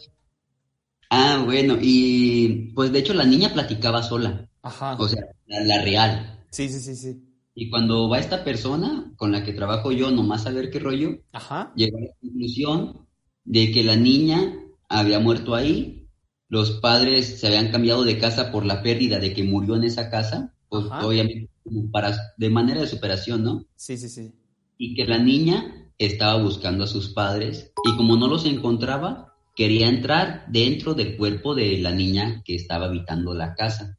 [1.09, 4.95] Ah, bueno, y pues de hecho la niña platicaba sola, ajá.
[4.99, 6.43] o sea, la, la real.
[6.51, 7.24] Sí, sí, sí, sí.
[7.55, 11.19] Y cuando va esta persona con la que trabajo yo, nomás a ver qué rollo,
[11.31, 11.71] Ajá.
[11.75, 13.07] llegó a la conclusión
[13.45, 14.53] de que la niña
[14.89, 16.07] había muerto ahí,
[16.49, 20.09] los padres se habían cambiado de casa por la pérdida de que murió en esa
[20.09, 21.07] casa, pues Ajá.
[21.07, 23.65] obviamente como para, de manera de superación, ¿no?
[23.75, 24.33] Sí, sí, sí.
[24.77, 29.87] y que la niña estaba buscando a sus padres y como no los encontraba, quería
[29.87, 33.97] entrar dentro del cuerpo de la niña que estaba habitando la casa.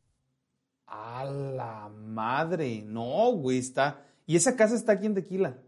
[0.86, 1.85] ¡A la
[2.16, 2.82] madre!
[2.86, 4.02] No, güey, está.
[4.26, 5.58] Y esa casa está aquí en Tequila.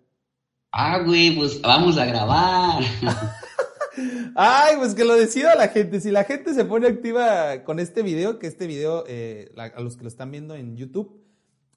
[0.73, 2.83] Ah, güey, pues vamos a grabar.
[4.35, 6.01] Ay, pues que lo decida la gente.
[6.01, 9.81] Si la gente se pone activa con este video, que este video, eh, la- a
[9.81, 11.21] los que lo están viendo en YouTube,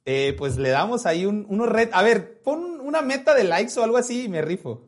[0.06, 1.90] eh, pues le damos ahí un, unos red.
[1.94, 4.88] A ver, pon una meta de likes o algo así y me rifo.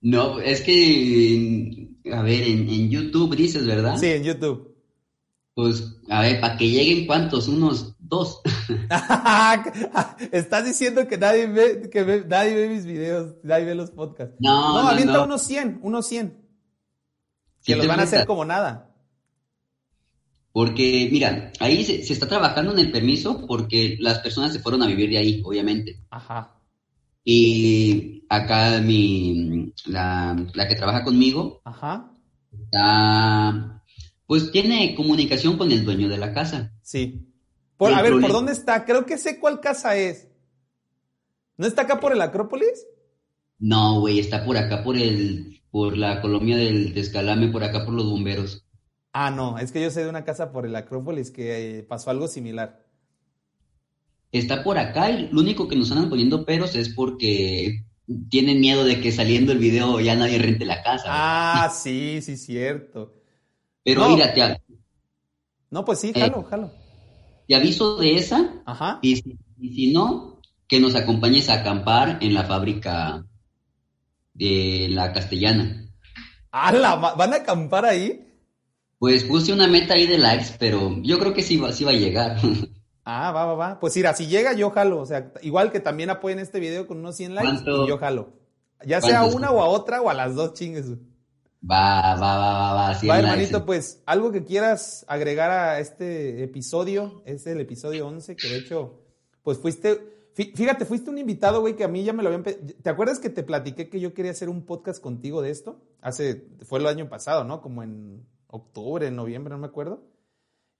[0.00, 3.96] No, es que, a ver, en, en YouTube dices, ¿verdad?
[3.98, 4.76] Sí, en YouTube.
[5.54, 8.40] Pues, a ver, para que lleguen cuántos, unos dos.
[10.32, 14.36] Estás diciendo que nadie ve, que ve- nadie ve mis videos, nadie ve los podcasts.
[14.40, 15.24] No, No, no, avienta no.
[15.24, 16.36] unos 100, unos 100.
[17.60, 18.84] Sí Que los van a hacer como nada.
[20.52, 24.82] Porque, mira, ahí se, se está trabajando en el permiso porque las personas se fueron
[24.82, 26.00] a vivir de ahí, obviamente.
[26.10, 26.54] Ajá.
[27.24, 32.10] Y acá mi, la, la que trabaja conmigo, Ajá.
[32.64, 33.82] está,
[34.26, 36.72] pues tiene comunicación con el dueño de la casa.
[36.82, 37.27] Sí.
[37.78, 38.84] Por, a ver, ¿por dónde está?
[38.84, 40.28] Creo que sé cuál casa es.
[41.56, 42.86] ¿No está acá por el Acrópolis?
[43.58, 47.94] No, güey, está por acá, por el, por la colonia del Descalame, por acá por
[47.94, 48.64] los bomberos.
[49.12, 52.10] Ah, no, es que yo sé de una casa por el Acrópolis que eh, pasó
[52.10, 52.84] algo similar.
[54.30, 57.84] Está por acá y lo único que nos andan poniendo peros es porque
[58.28, 61.04] tienen miedo de que saliendo el video ya nadie rente la casa.
[61.06, 63.14] Ah, sí, sí, cierto.
[63.82, 64.10] Pero no.
[64.10, 64.62] mira, te,
[65.70, 66.20] No, pues sí, Eh.
[66.20, 66.70] jalo, jalo.
[67.48, 68.98] Te aviso de esa Ajá.
[69.02, 73.24] y si, y si no, que nos acompañes a acampar en la fábrica
[74.34, 75.90] de la Castellana.
[76.52, 78.24] Ah, la ma- ¿Van a acampar ahí?
[78.98, 81.90] Pues puse una meta ahí de likes, pero yo creo que sí va, sí va
[81.90, 82.36] a llegar.
[83.10, 83.80] Ah, va, va, va.
[83.80, 85.00] Pues mira, si llega, yo jalo.
[85.00, 88.34] O sea, igual que también apoyen este video con unos 100 likes y yo jalo.
[88.84, 90.84] Ya sea una o a otra o a las dos chingues.
[91.60, 92.94] Va, va, va, va, va.
[92.94, 98.36] 100 Va, hermanito, pues, algo que quieras agregar a este episodio, es el episodio 11,
[98.36, 99.00] que de hecho,
[99.42, 99.98] pues fuiste,
[100.36, 103.18] fí- fíjate, fuiste un invitado, güey, que a mí ya me lo habían, ¿te acuerdas
[103.18, 105.80] que te platiqué que yo quería hacer un podcast contigo de esto?
[106.00, 107.60] Hace, fue el año pasado, ¿no?
[107.60, 110.04] Como en octubre, en noviembre, no me acuerdo.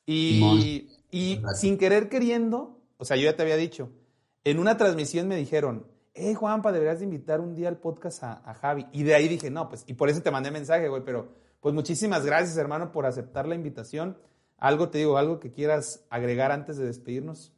[0.07, 3.91] Y, y sin querer queriendo, o sea, yo ya te había dicho,
[4.45, 5.87] en una transmisión me dijeron,
[6.19, 8.87] hey Juanpa, deberías de invitar un día al podcast a, a Javi.
[8.93, 11.29] Y de ahí dije, no, pues, y por eso te mandé mensaje, güey, pero
[11.61, 14.17] pues muchísimas gracias, hermano, por aceptar la invitación.
[14.59, 17.53] Algo te digo, algo que quieras agregar antes de despedirnos.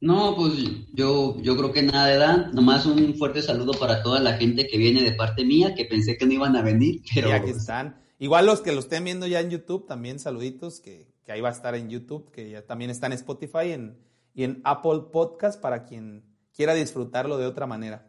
[0.00, 0.52] No, pues
[0.92, 2.52] yo, yo creo que nada de edad.
[2.52, 6.16] Nomás un fuerte saludo para toda la gente que viene de parte mía, que pensé
[6.18, 7.30] que no iban a venir, pero...
[7.30, 8.00] Y aquí están.
[8.18, 11.48] Igual los que lo estén viendo ya en YouTube, también saluditos, que, que ahí va
[11.48, 13.98] a estar en YouTube, que ya también está en Spotify en,
[14.34, 16.24] y en Apple Podcast para quien
[16.56, 18.08] quiera disfrutarlo de otra manera.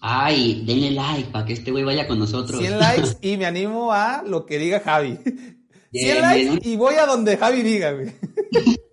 [0.00, 2.60] Ay, denle like para que este güey vaya con nosotros.
[2.60, 5.18] 100 likes y me animo a lo que diga Javi.
[5.92, 8.12] 100 likes y voy a donde Javi diga, güey.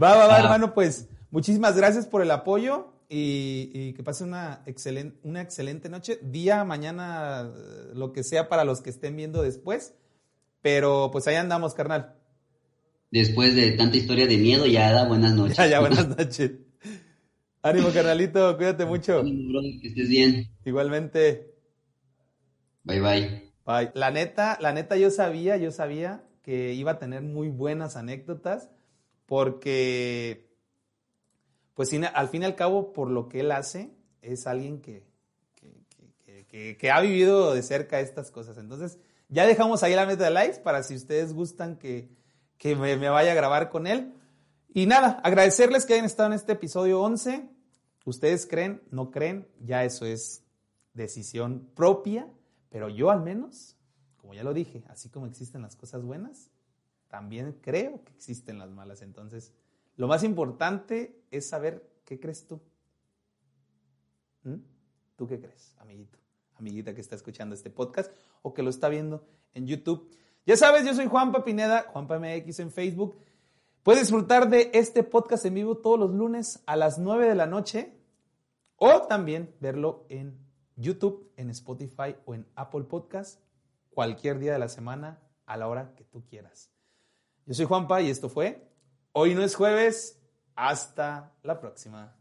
[0.00, 0.40] Va, va, va, ah.
[0.40, 6.18] hermano, pues muchísimas gracias por el apoyo y, que pase una excelente, una excelente noche,
[6.22, 7.50] día, mañana,
[7.92, 9.94] lo que sea para los que estén viendo después.
[10.62, 12.14] Pero pues ahí andamos, carnal.
[13.10, 15.56] Después de tanta historia de miedo, ya da buenas noches.
[15.58, 16.52] Ya, ya, buenas noches.
[17.62, 19.22] Ánimo, carnalito, cuídate mucho.
[19.22, 20.48] que estés bien.
[20.64, 21.54] Igualmente.
[22.84, 23.52] Bye, bye.
[23.66, 23.90] Bye.
[23.94, 28.70] La neta, la neta, yo sabía, yo sabía que iba a tener muy buenas anécdotas
[29.26, 30.48] porque,
[31.74, 33.90] pues al fin y al cabo, por lo que él hace,
[34.22, 35.04] es alguien que,
[36.48, 38.58] que, ha vivido de cerca estas cosas.
[38.58, 42.08] Entonces, ya dejamos ahí la meta de likes para si ustedes gustan que,
[42.64, 44.14] me, me, vaya a grabar con él.
[44.72, 47.48] Y nada, agradecerles que hayan estado en este episodio 11.
[48.04, 50.44] Ustedes creen, no creen, ya eso es
[50.94, 52.28] decisión propia,
[52.68, 53.76] pero yo al menos,
[54.16, 56.50] como ya lo dije, así como existen las cosas buenas,
[57.08, 59.02] también creo que existen las malas.
[59.02, 59.52] Entonces,
[59.96, 62.60] lo más importante es saber qué crees tú.
[64.44, 64.54] ¿Mm?
[65.16, 66.16] ¿Tú qué crees, amiguito?
[66.54, 70.08] Amiguita que está escuchando este podcast o que lo está viendo en YouTube.
[70.46, 73.16] Ya sabes, yo soy Juanpa Pineda, Juanpa MX en Facebook.
[73.90, 77.46] Puedes disfrutar de este podcast en vivo todos los lunes a las 9 de la
[77.46, 77.92] noche
[78.76, 80.38] o también verlo en
[80.76, 83.40] YouTube, en Spotify o en Apple Podcast
[83.92, 86.70] cualquier día de la semana a la hora que tú quieras.
[87.46, 88.70] Yo soy Juanpa y esto fue
[89.10, 90.22] Hoy no es jueves.
[90.54, 92.14] Hasta la próxima.